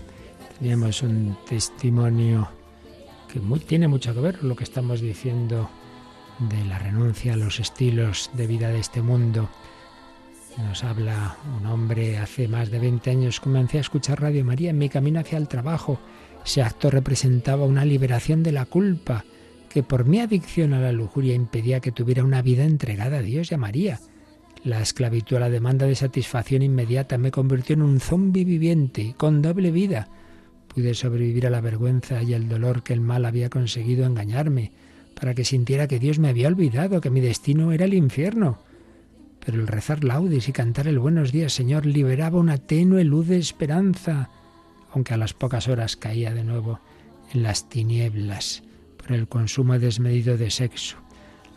Teníamos 0.57 1.03
un 1.03 1.37
testimonio 1.47 2.49
que 3.31 3.39
tiene 3.59 3.87
mucho 3.87 4.13
que 4.13 4.19
ver 4.21 4.39
con 4.39 4.49
lo 4.49 4.55
que 4.55 4.63
estamos 4.63 5.01
diciendo 5.01 5.69
de 6.39 6.65
la 6.65 6.79
renuncia 6.79 7.33
a 7.33 7.37
los 7.37 7.59
estilos 7.59 8.31
de 8.33 8.47
vida 8.47 8.69
de 8.69 8.79
este 8.79 9.03
mundo. 9.03 9.49
Nos 10.57 10.83
habla 10.83 11.37
un 11.59 11.67
hombre 11.67 12.17
hace 12.17 12.47
más 12.47 12.71
de 12.71 12.79
20 12.79 13.11
años, 13.11 13.39
comencé 13.39 13.77
a 13.77 13.81
escuchar 13.81 14.19
Radio 14.19 14.43
María 14.43 14.71
en 14.71 14.79
mi 14.79 14.89
camino 14.89 15.19
hacia 15.19 15.37
el 15.37 15.47
trabajo. 15.47 15.99
Ese 16.43 16.63
acto 16.63 16.89
representaba 16.89 17.65
una 17.65 17.85
liberación 17.85 18.41
de 18.41 18.51
la 18.51 18.65
culpa 18.65 19.25
que 19.77 19.83
por 19.83 20.05
mi 20.05 20.19
adicción 20.21 20.73
a 20.73 20.81
la 20.81 20.91
lujuria 20.91 21.35
impedía 21.35 21.81
que 21.81 21.91
tuviera 21.91 22.23
una 22.23 22.41
vida 22.41 22.63
entregada 22.63 23.19
a 23.19 23.21
Dios 23.21 23.51
y 23.51 23.53
a 23.53 23.59
María. 23.59 23.99
La 24.63 24.81
esclavitud 24.81 25.37
a 25.37 25.41
la 25.41 25.51
demanda 25.51 25.85
de 25.85 25.93
satisfacción 25.93 26.63
inmediata 26.63 27.19
me 27.19 27.29
convirtió 27.29 27.75
en 27.75 27.83
un 27.83 27.99
zombi 27.99 28.43
viviente, 28.43 29.13
con 29.17 29.43
doble 29.43 29.69
vida. 29.69 30.09
Pude 30.67 30.95
sobrevivir 30.95 31.45
a 31.45 31.51
la 31.51 31.61
vergüenza 31.61 32.23
y 32.23 32.33
el 32.33 32.49
dolor 32.49 32.81
que 32.81 32.93
el 32.93 33.01
mal 33.01 33.23
había 33.23 33.51
conseguido 33.51 34.07
engañarme, 34.07 34.71
para 35.13 35.35
que 35.35 35.45
sintiera 35.45 35.87
que 35.87 35.99
Dios 35.99 36.17
me 36.17 36.29
había 36.29 36.47
olvidado, 36.47 36.99
que 36.99 37.11
mi 37.11 37.21
destino 37.21 37.71
era 37.71 37.85
el 37.85 37.93
infierno. 37.93 38.57
Pero 39.45 39.61
el 39.61 39.67
rezar 39.67 40.03
laudes 40.03 40.49
y 40.49 40.53
cantar 40.53 40.87
el 40.87 40.97
buenos 40.97 41.31
días, 41.31 41.53
Señor, 41.53 41.85
liberaba 41.85 42.39
una 42.39 42.57
tenue 42.57 43.03
luz 43.03 43.27
de 43.27 43.37
esperanza, 43.37 44.31
aunque 44.91 45.13
a 45.13 45.17
las 45.17 45.35
pocas 45.35 45.67
horas 45.67 45.95
caía 45.97 46.33
de 46.33 46.43
nuevo 46.43 46.79
en 47.31 47.43
las 47.43 47.69
tinieblas 47.69 48.63
el 49.15 49.27
consumo 49.27 49.77
desmedido 49.79 50.37
de 50.37 50.49
sexo 50.51 50.97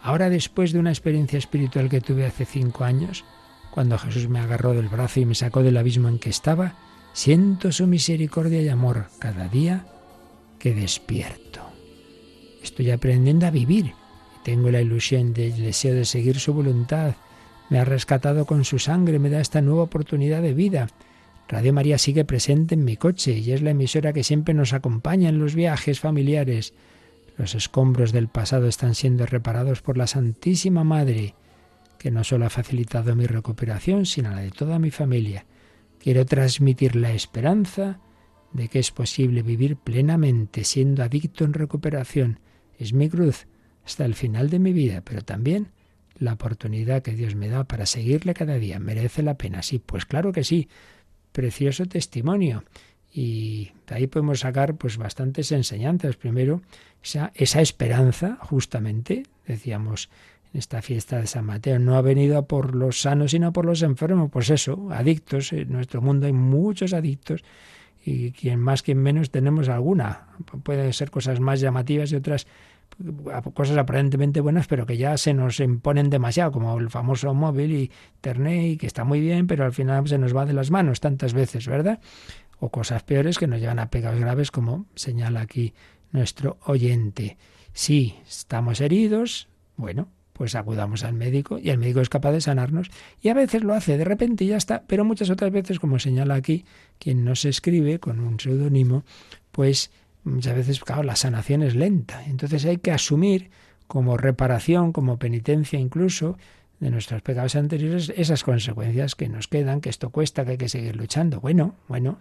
Ahora 0.03 0.30
después 0.30 0.72
de 0.72 0.78
una 0.78 0.90
experiencia 0.90 1.38
espiritual 1.38 1.90
que 1.90 2.01
tuve 2.01 2.24
hace 2.24 2.46
cinco 2.46 2.84
años, 2.84 3.24
cuando 3.70 3.98
Jesús 3.98 4.28
me 4.28 4.40
agarró 4.40 4.72
del 4.72 4.88
brazo 4.88 5.20
y 5.20 5.26
me 5.26 5.34
sacó 5.34 5.62
del 5.62 5.76
abismo 5.76 6.09
en 6.09 6.18
que 6.18 6.30
estaba, 6.30 6.74
siento 7.12 7.70
su 7.70 7.86
misericordia 7.86 8.62
y 8.62 8.68
amor 8.68 9.09
cada 9.18 9.48
día 9.48 9.84
que 10.59 10.72
despierto. 10.74 11.61
Estoy 12.62 12.90
aprendiendo 12.90 13.46
a 13.46 13.51
vivir 13.51 13.92
tengo 14.42 14.70
la 14.70 14.80
ilusión 14.80 15.34
del 15.34 15.57
deseo 15.57 15.94
de 15.94 16.05
seguir 16.05 16.38
su 16.38 16.55
voluntad. 16.55 17.14
Me 17.68 17.78
ha 17.78 17.84
rescatado 17.84 18.46
con 18.46 18.64
su 18.64 18.78
sangre, 18.78 19.18
me 19.18 19.30
da 19.30 19.40
esta 19.40 19.61
nueva 19.61 19.82
oportunidad 19.82 20.42
de 20.42 20.55
vida. 20.55 20.88
Radio 21.48 21.72
María 21.72 21.98
sigue 21.98 22.24
presente 22.24 22.74
en 22.74 22.84
mi 22.84 22.96
coche 22.96 23.32
y 23.38 23.53
es 23.53 23.61
la 23.61 23.70
emisora 23.70 24.12
que 24.12 24.24
siempre 24.24 24.55
nos 24.55 24.72
acompaña 24.72 25.28
en 25.28 25.38
los 25.38 25.55
viajes 25.55 26.01
familiares. 26.01 26.72
Los 27.41 27.55
escombros 27.55 28.12
del 28.12 28.28
pasado 28.28 28.68
están 28.68 28.95
siendo 28.95 29.24
reparados 29.24 29.80
por 29.80 29.97
la 29.97 30.07
Santísima 30.07 30.84
Madre, 30.84 31.34
que 31.99 32.11
no 32.11 32.22
solo 32.22 32.45
ha 32.45 32.51
facilitado 32.51 33.16
mi 33.16 33.24
recuperación, 33.24 34.05
sino 34.05 34.28
la 34.28 34.43
de 34.43 34.51
toda 34.51 34.78
mi 34.78 34.91
familia. 34.91 35.47
Quiero 35.99 36.26
transmitir 36.26 36.97
la 36.97 37.12
esperanza 37.12 37.99
de 38.53 38.68
que 38.68 38.78
es 38.78 38.91
posible 38.91 39.41
vivir 39.41 39.76
plenamente 39.76 40.64
siendo 40.64 41.03
adicto 41.03 41.45
en 41.45 41.55
recuperación. 41.55 42.41
Es 42.78 42.93
mi 42.93 43.09
cruz 43.09 43.47
hasta 43.86 44.05
el 44.05 44.14
final 44.14 44.51
de 44.51 44.59
mi 44.59 44.74
vida, 44.74 45.01
pero 45.01 45.22
también 45.22 45.68
la 46.18 46.34
oportunidad 46.34 47.01
que 47.01 47.14
Dios 47.14 47.36
me 47.36 47.49
da 47.49 47.64
para 47.64 47.86
seguirle 47.86 48.34
cada 48.34 48.57
día. 48.57 48.78
¿Merece 48.78 49.22
la 49.22 49.38
pena? 49.38 49.62
Sí, 49.62 49.78
pues 49.78 50.05
claro 50.05 50.32
que 50.32 50.45
sí. 50.45 50.68
Precioso 51.32 51.86
testimonio. 51.86 52.64
Y 53.12 53.72
de 53.88 53.96
ahí 53.96 54.06
podemos 54.06 54.40
sacar 54.40 54.76
pues 54.76 54.96
bastantes 54.96 55.50
enseñanzas. 55.52 56.16
Primero, 56.16 56.62
esa, 57.02 57.32
esa 57.34 57.61
esperanza, 57.61 58.38
justamente, 58.42 59.24
decíamos 59.46 60.11
en 60.52 60.58
esta 60.58 60.82
fiesta 60.82 61.18
de 61.18 61.26
San 61.26 61.44
Mateo. 61.44 61.78
No 61.78 61.96
ha 61.96 62.02
venido 62.02 62.46
por 62.46 62.74
los 62.74 63.00
sanos, 63.00 63.32
sino 63.32 63.52
por 63.52 63.66
los 63.66 63.82
enfermos. 63.82 64.30
Pues 64.30 64.50
eso, 64.50 64.88
adictos. 64.92 65.52
En 65.52 65.72
nuestro 65.72 66.00
mundo 66.00 66.26
hay 66.26 66.32
muchos 66.32 66.92
adictos 66.92 67.42
y 68.04 68.32
quien 68.32 68.61
más, 68.61 68.82
quien 68.82 68.98
menos 68.98 69.30
tenemos 69.30 69.68
alguna. 69.68 70.28
Pueden 70.62 70.92
ser 70.92 71.11
cosas 71.11 71.40
más 71.40 71.61
llamativas 71.61 72.12
y 72.12 72.16
otras 72.16 72.46
cosas 73.54 73.76
aparentemente 73.78 74.40
buenas, 74.40 74.66
pero 74.66 74.86
que 74.86 74.96
ya 74.96 75.16
se 75.16 75.32
nos 75.32 75.61
imponen 75.61 76.11
demasiado, 76.11 76.52
como 76.52 76.78
el 76.78 76.90
famoso 76.90 77.32
móvil 77.34 77.72
y 77.72 77.90
internet, 78.16 78.72
y 78.72 78.76
que 78.76 78.86
está 78.86 79.04
muy 79.04 79.20
bien, 79.20 79.46
pero 79.46 79.64
al 79.64 79.72
final 79.72 80.06
se 80.08 80.18
nos 80.18 80.36
va 80.36 80.44
de 80.44 80.52
las 80.52 80.70
manos 80.70 81.00
tantas 81.00 81.32
veces, 81.32 81.66
¿verdad? 81.66 82.00
O 82.61 82.70
cosas 82.70 83.02
peores 83.02 83.38
que 83.38 83.46
nos 83.46 83.61
llevan 83.61 83.78
a 83.78 83.90
pecados 83.90 84.20
graves, 84.20 84.50
como 84.50 84.86
señala 84.94 85.40
aquí 85.40 85.74
nuestro 86.12 86.58
oyente. 86.64 87.38
Si 87.72 88.14
estamos 88.28 88.80
heridos, 88.80 89.48
bueno, 89.76 90.08
pues 90.40 90.54
acudamos 90.54 91.04
al 91.04 91.12
médico 91.12 91.58
y 91.58 91.70
el 91.70 91.78
médico 91.78 92.00
es 92.00 92.08
capaz 92.08 92.32
de 92.32 92.40
sanarnos 92.40 92.90
y 93.20 93.28
a 93.28 93.34
veces 93.34 93.62
lo 93.62 93.74
hace 93.74 93.98
de 93.98 94.04
repente 94.04 94.44
y 94.44 94.48
ya 94.48 94.56
está, 94.56 94.84
pero 94.86 95.04
muchas 95.04 95.28
otras 95.28 95.50
veces, 95.50 95.78
como 95.78 95.98
señala 95.98 96.34
aquí 96.34 96.64
quien 96.98 97.24
nos 97.24 97.44
escribe 97.44 97.98
con 97.98 98.20
un 98.20 98.40
seudónimo, 98.40 99.04
pues 99.52 99.90
muchas 100.24 100.56
veces, 100.56 100.80
claro, 100.80 101.02
la 101.02 101.16
sanación 101.16 101.62
es 101.62 101.74
lenta. 101.74 102.24
Entonces 102.26 102.64
hay 102.64 102.78
que 102.78 102.90
asumir 102.90 103.50
como 103.86 104.16
reparación, 104.16 104.92
como 104.92 105.18
penitencia 105.18 105.78
incluso, 105.78 106.38
de 106.78 106.90
nuestros 106.90 107.20
pecados 107.20 107.54
anteriores, 107.56 108.11
esas 108.16 108.42
consecuencias 108.42 109.14
que 109.14 109.28
nos 109.28 109.46
quedan, 109.46 109.82
que 109.82 109.90
esto 109.90 110.08
cuesta, 110.08 110.44
que 110.44 110.52
hay 110.52 110.58
que 110.58 110.68
seguir 110.70 110.96
luchando. 110.96 111.40
Bueno, 111.40 111.74
bueno, 111.86 112.18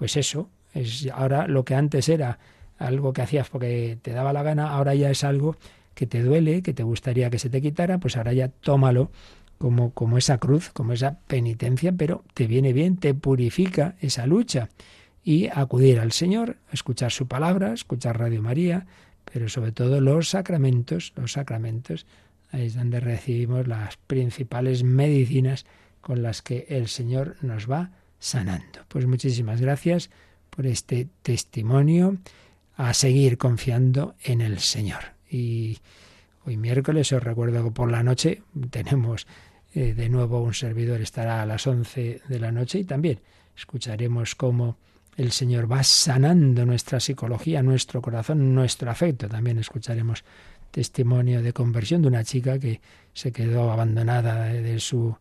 pues 0.00 0.16
eso, 0.16 0.48
es 0.72 1.06
ahora 1.12 1.46
lo 1.46 1.66
que 1.66 1.74
antes 1.74 2.08
era 2.08 2.38
algo 2.78 3.12
que 3.12 3.20
hacías 3.20 3.50
porque 3.50 3.98
te 4.00 4.12
daba 4.12 4.32
la 4.32 4.42
gana, 4.42 4.70
ahora 4.70 4.94
ya 4.94 5.10
es 5.10 5.24
algo 5.24 5.56
que 5.94 6.06
te 6.06 6.22
duele, 6.22 6.62
que 6.62 6.72
te 6.72 6.82
gustaría 6.82 7.28
que 7.28 7.38
se 7.38 7.50
te 7.50 7.60
quitara, 7.60 7.98
pues 7.98 8.16
ahora 8.16 8.32
ya 8.32 8.48
tómalo 8.48 9.10
como, 9.58 9.92
como 9.92 10.16
esa 10.16 10.38
cruz, 10.38 10.70
como 10.70 10.94
esa 10.94 11.18
penitencia, 11.26 11.92
pero 11.92 12.24
te 12.32 12.46
viene 12.46 12.72
bien, 12.72 12.96
te 12.96 13.12
purifica 13.12 13.96
esa 14.00 14.24
lucha. 14.24 14.70
Y 15.22 15.48
acudir 15.48 16.00
al 16.00 16.12
Señor, 16.12 16.56
escuchar 16.72 17.12
su 17.12 17.28
palabra, 17.28 17.74
escuchar 17.74 18.18
Radio 18.18 18.40
María, 18.40 18.86
pero 19.30 19.50
sobre 19.50 19.72
todo 19.72 20.00
los 20.00 20.30
sacramentos, 20.30 21.12
los 21.14 21.32
sacramentos, 21.32 22.06
ahí 22.52 22.64
es 22.64 22.74
donde 22.74 23.00
recibimos 23.00 23.68
las 23.68 23.98
principales 23.98 24.82
medicinas 24.82 25.66
con 26.00 26.22
las 26.22 26.40
que 26.40 26.64
el 26.70 26.88
Señor 26.88 27.36
nos 27.42 27.70
va 27.70 27.90
sanando. 28.20 28.84
Pues 28.86 29.06
muchísimas 29.06 29.60
gracias 29.60 30.10
por 30.50 30.66
este 30.66 31.08
testimonio, 31.22 32.18
a 32.76 32.94
seguir 32.94 33.36
confiando 33.36 34.14
en 34.22 34.40
el 34.40 34.58
Señor. 34.58 35.00
Y 35.28 35.78
hoy 36.44 36.56
miércoles 36.56 37.12
os 37.12 37.22
recuerdo 37.22 37.64
que 37.64 37.70
por 37.70 37.90
la 37.90 38.02
noche 38.02 38.42
tenemos 38.70 39.26
eh, 39.74 39.94
de 39.94 40.08
nuevo 40.08 40.42
un 40.42 40.54
servidor, 40.54 41.00
estará 41.00 41.42
a 41.42 41.46
las 41.46 41.66
11 41.66 42.22
de 42.26 42.40
la 42.40 42.52
noche 42.52 42.78
y 42.78 42.84
también 42.84 43.20
escucharemos 43.56 44.34
cómo 44.34 44.78
el 45.16 45.32
Señor 45.32 45.70
va 45.70 45.82
sanando 45.82 46.64
nuestra 46.64 47.00
psicología, 47.00 47.62
nuestro 47.62 48.00
corazón, 48.00 48.54
nuestro 48.54 48.90
afecto. 48.90 49.28
También 49.28 49.58
escucharemos 49.58 50.24
testimonio 50.70 51.42
de 51.42 51.52
conversión 51.52 52.02
de 52.02 52.08
una 52.08 52.24
chica 52.24 52.58
que 52.58 52.80
se 53.12 53.32
quedó 53.32 53.70
abandonada 53.70 54.44
de 54.46 54.80
su 54.80 55.16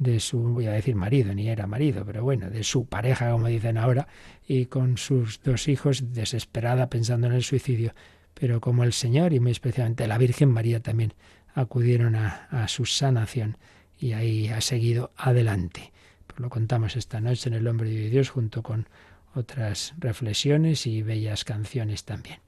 de 0.00 0.18
su, 0.18 0.40
voy 0.40 0.66
a 0.66 0.72
decir 0.72 0.96
marido, 0.96 1.32
ni 1.32 1.48
era 1.48 1.68
marido, 1.68 2.04
pero 2.04 2.24
bueno, 2.24 2.50
de 2.50 2.64
su 2.64 2.86
pareja, 2.86 3.30
como 3.30 3.46
dicen 3.46 3.78
ahora, 3.78 4.08
y 4.48 4.66
con 4.66 4.98
sus 4.98 5.40
dos 5.44 5.68
hijos 5.68 6.12
desesperada 6.12 6.90
pensando 6.90 7.28
en 7.28 7.34
el 7.34 7.44
suicidio 7.44 7.94
pero 8.40 8.60
como 8.60 8.84
el 8.84 8.94
Señor 8.94 9.34
y 9.34 9.40
muy 9.40 9.52
especialmente 9.52 10.06
la 10.06 10.16
Virgen 10.16 10.50
María 10.50 10.80
también 10.80 11.12
acudieron 11.54 12.16
a, 12.16 12.66
su 12.68 12.86
sanación 12.86 13.58
y 13.98 14.12
ahí 14.12 14.48
ha 14.48 14.62
seguido 14.62 15.12
adelante. 15.14 15.92
Pues 16.26 16.40
lo 16.40 16.48
contamos 16.48 16.96
esta 16.96 17.20
noche 17.20 17.50
en 17.50 17.54
el 17.54 17.68
Hombre 17.68 17.90
de 17.90 18.08
Dios 18.08 18.30
junto 18.30 18.62
con 18.62 18.88
otras 19.34 19.94
reflexiones 19.98 20.86
y 20.86 21.02
bellas 21.02 21.44
canciones 21.44 22.04
también. 22.04 22.38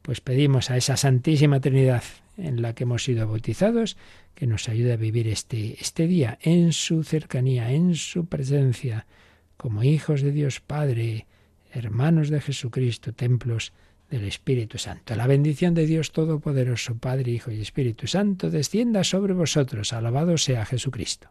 Pues 0.00 0.22
pedimos 0.22 0.70
a 0.70 0.78
esa 0.78 0.96
Santísima 0.96 1.60
Trinidad 1.60 2.04
en 2.38 2.62
la 2.62 2.74
que 2.74 2.84
hemos 2.84 3.04
sido 3.04 3.28
bautizados 3.28 3.98
que 4.34 4.46
nos 4.46 4.68
ayude 4.68 4.92
a 4.92 4.96
vivir 4.96 5.28
este, 5.28 5.76
este 5.80 6.06
día 6.06 6.38
en 6.42 6.72
su 6.72 7.04
cercanía, 7.04 7.72
en 7.72 7.94
su 7.94 8.26
presencia, 8.26 9.06
como 9.56 9.82
hijos 9.82 10.22
de 10.22 10.32
Dios 10.32 10.60
Padre, 10.60 11.26
hermanos 11.72 12.28
de 12.28 12.40
Jesucristo, 12.40 13.12
templos 13.12 13.72
del 14.10 14.24
Espíritu 14.24 14.78
Santo. 14.78 15.14
La 15.14 15.26
bendición 15.26 15.74
de 15.74 15.86
Dios 15.86 16.12
Todopoderoso, 16.12 16.96
Padre, 16.96 17.32
Hijo 17.32 17.50
y 17.50 17.60
Espíritu 17.60 18.06
Santo, 18.06 18.50
descienda 18.50 19.04
sobre 19.04 19.34
vosotros. 19.34 19.92
Alabado 19.92 20.36
sea 20.38 20.64
Jesucristo. 20.64 21.30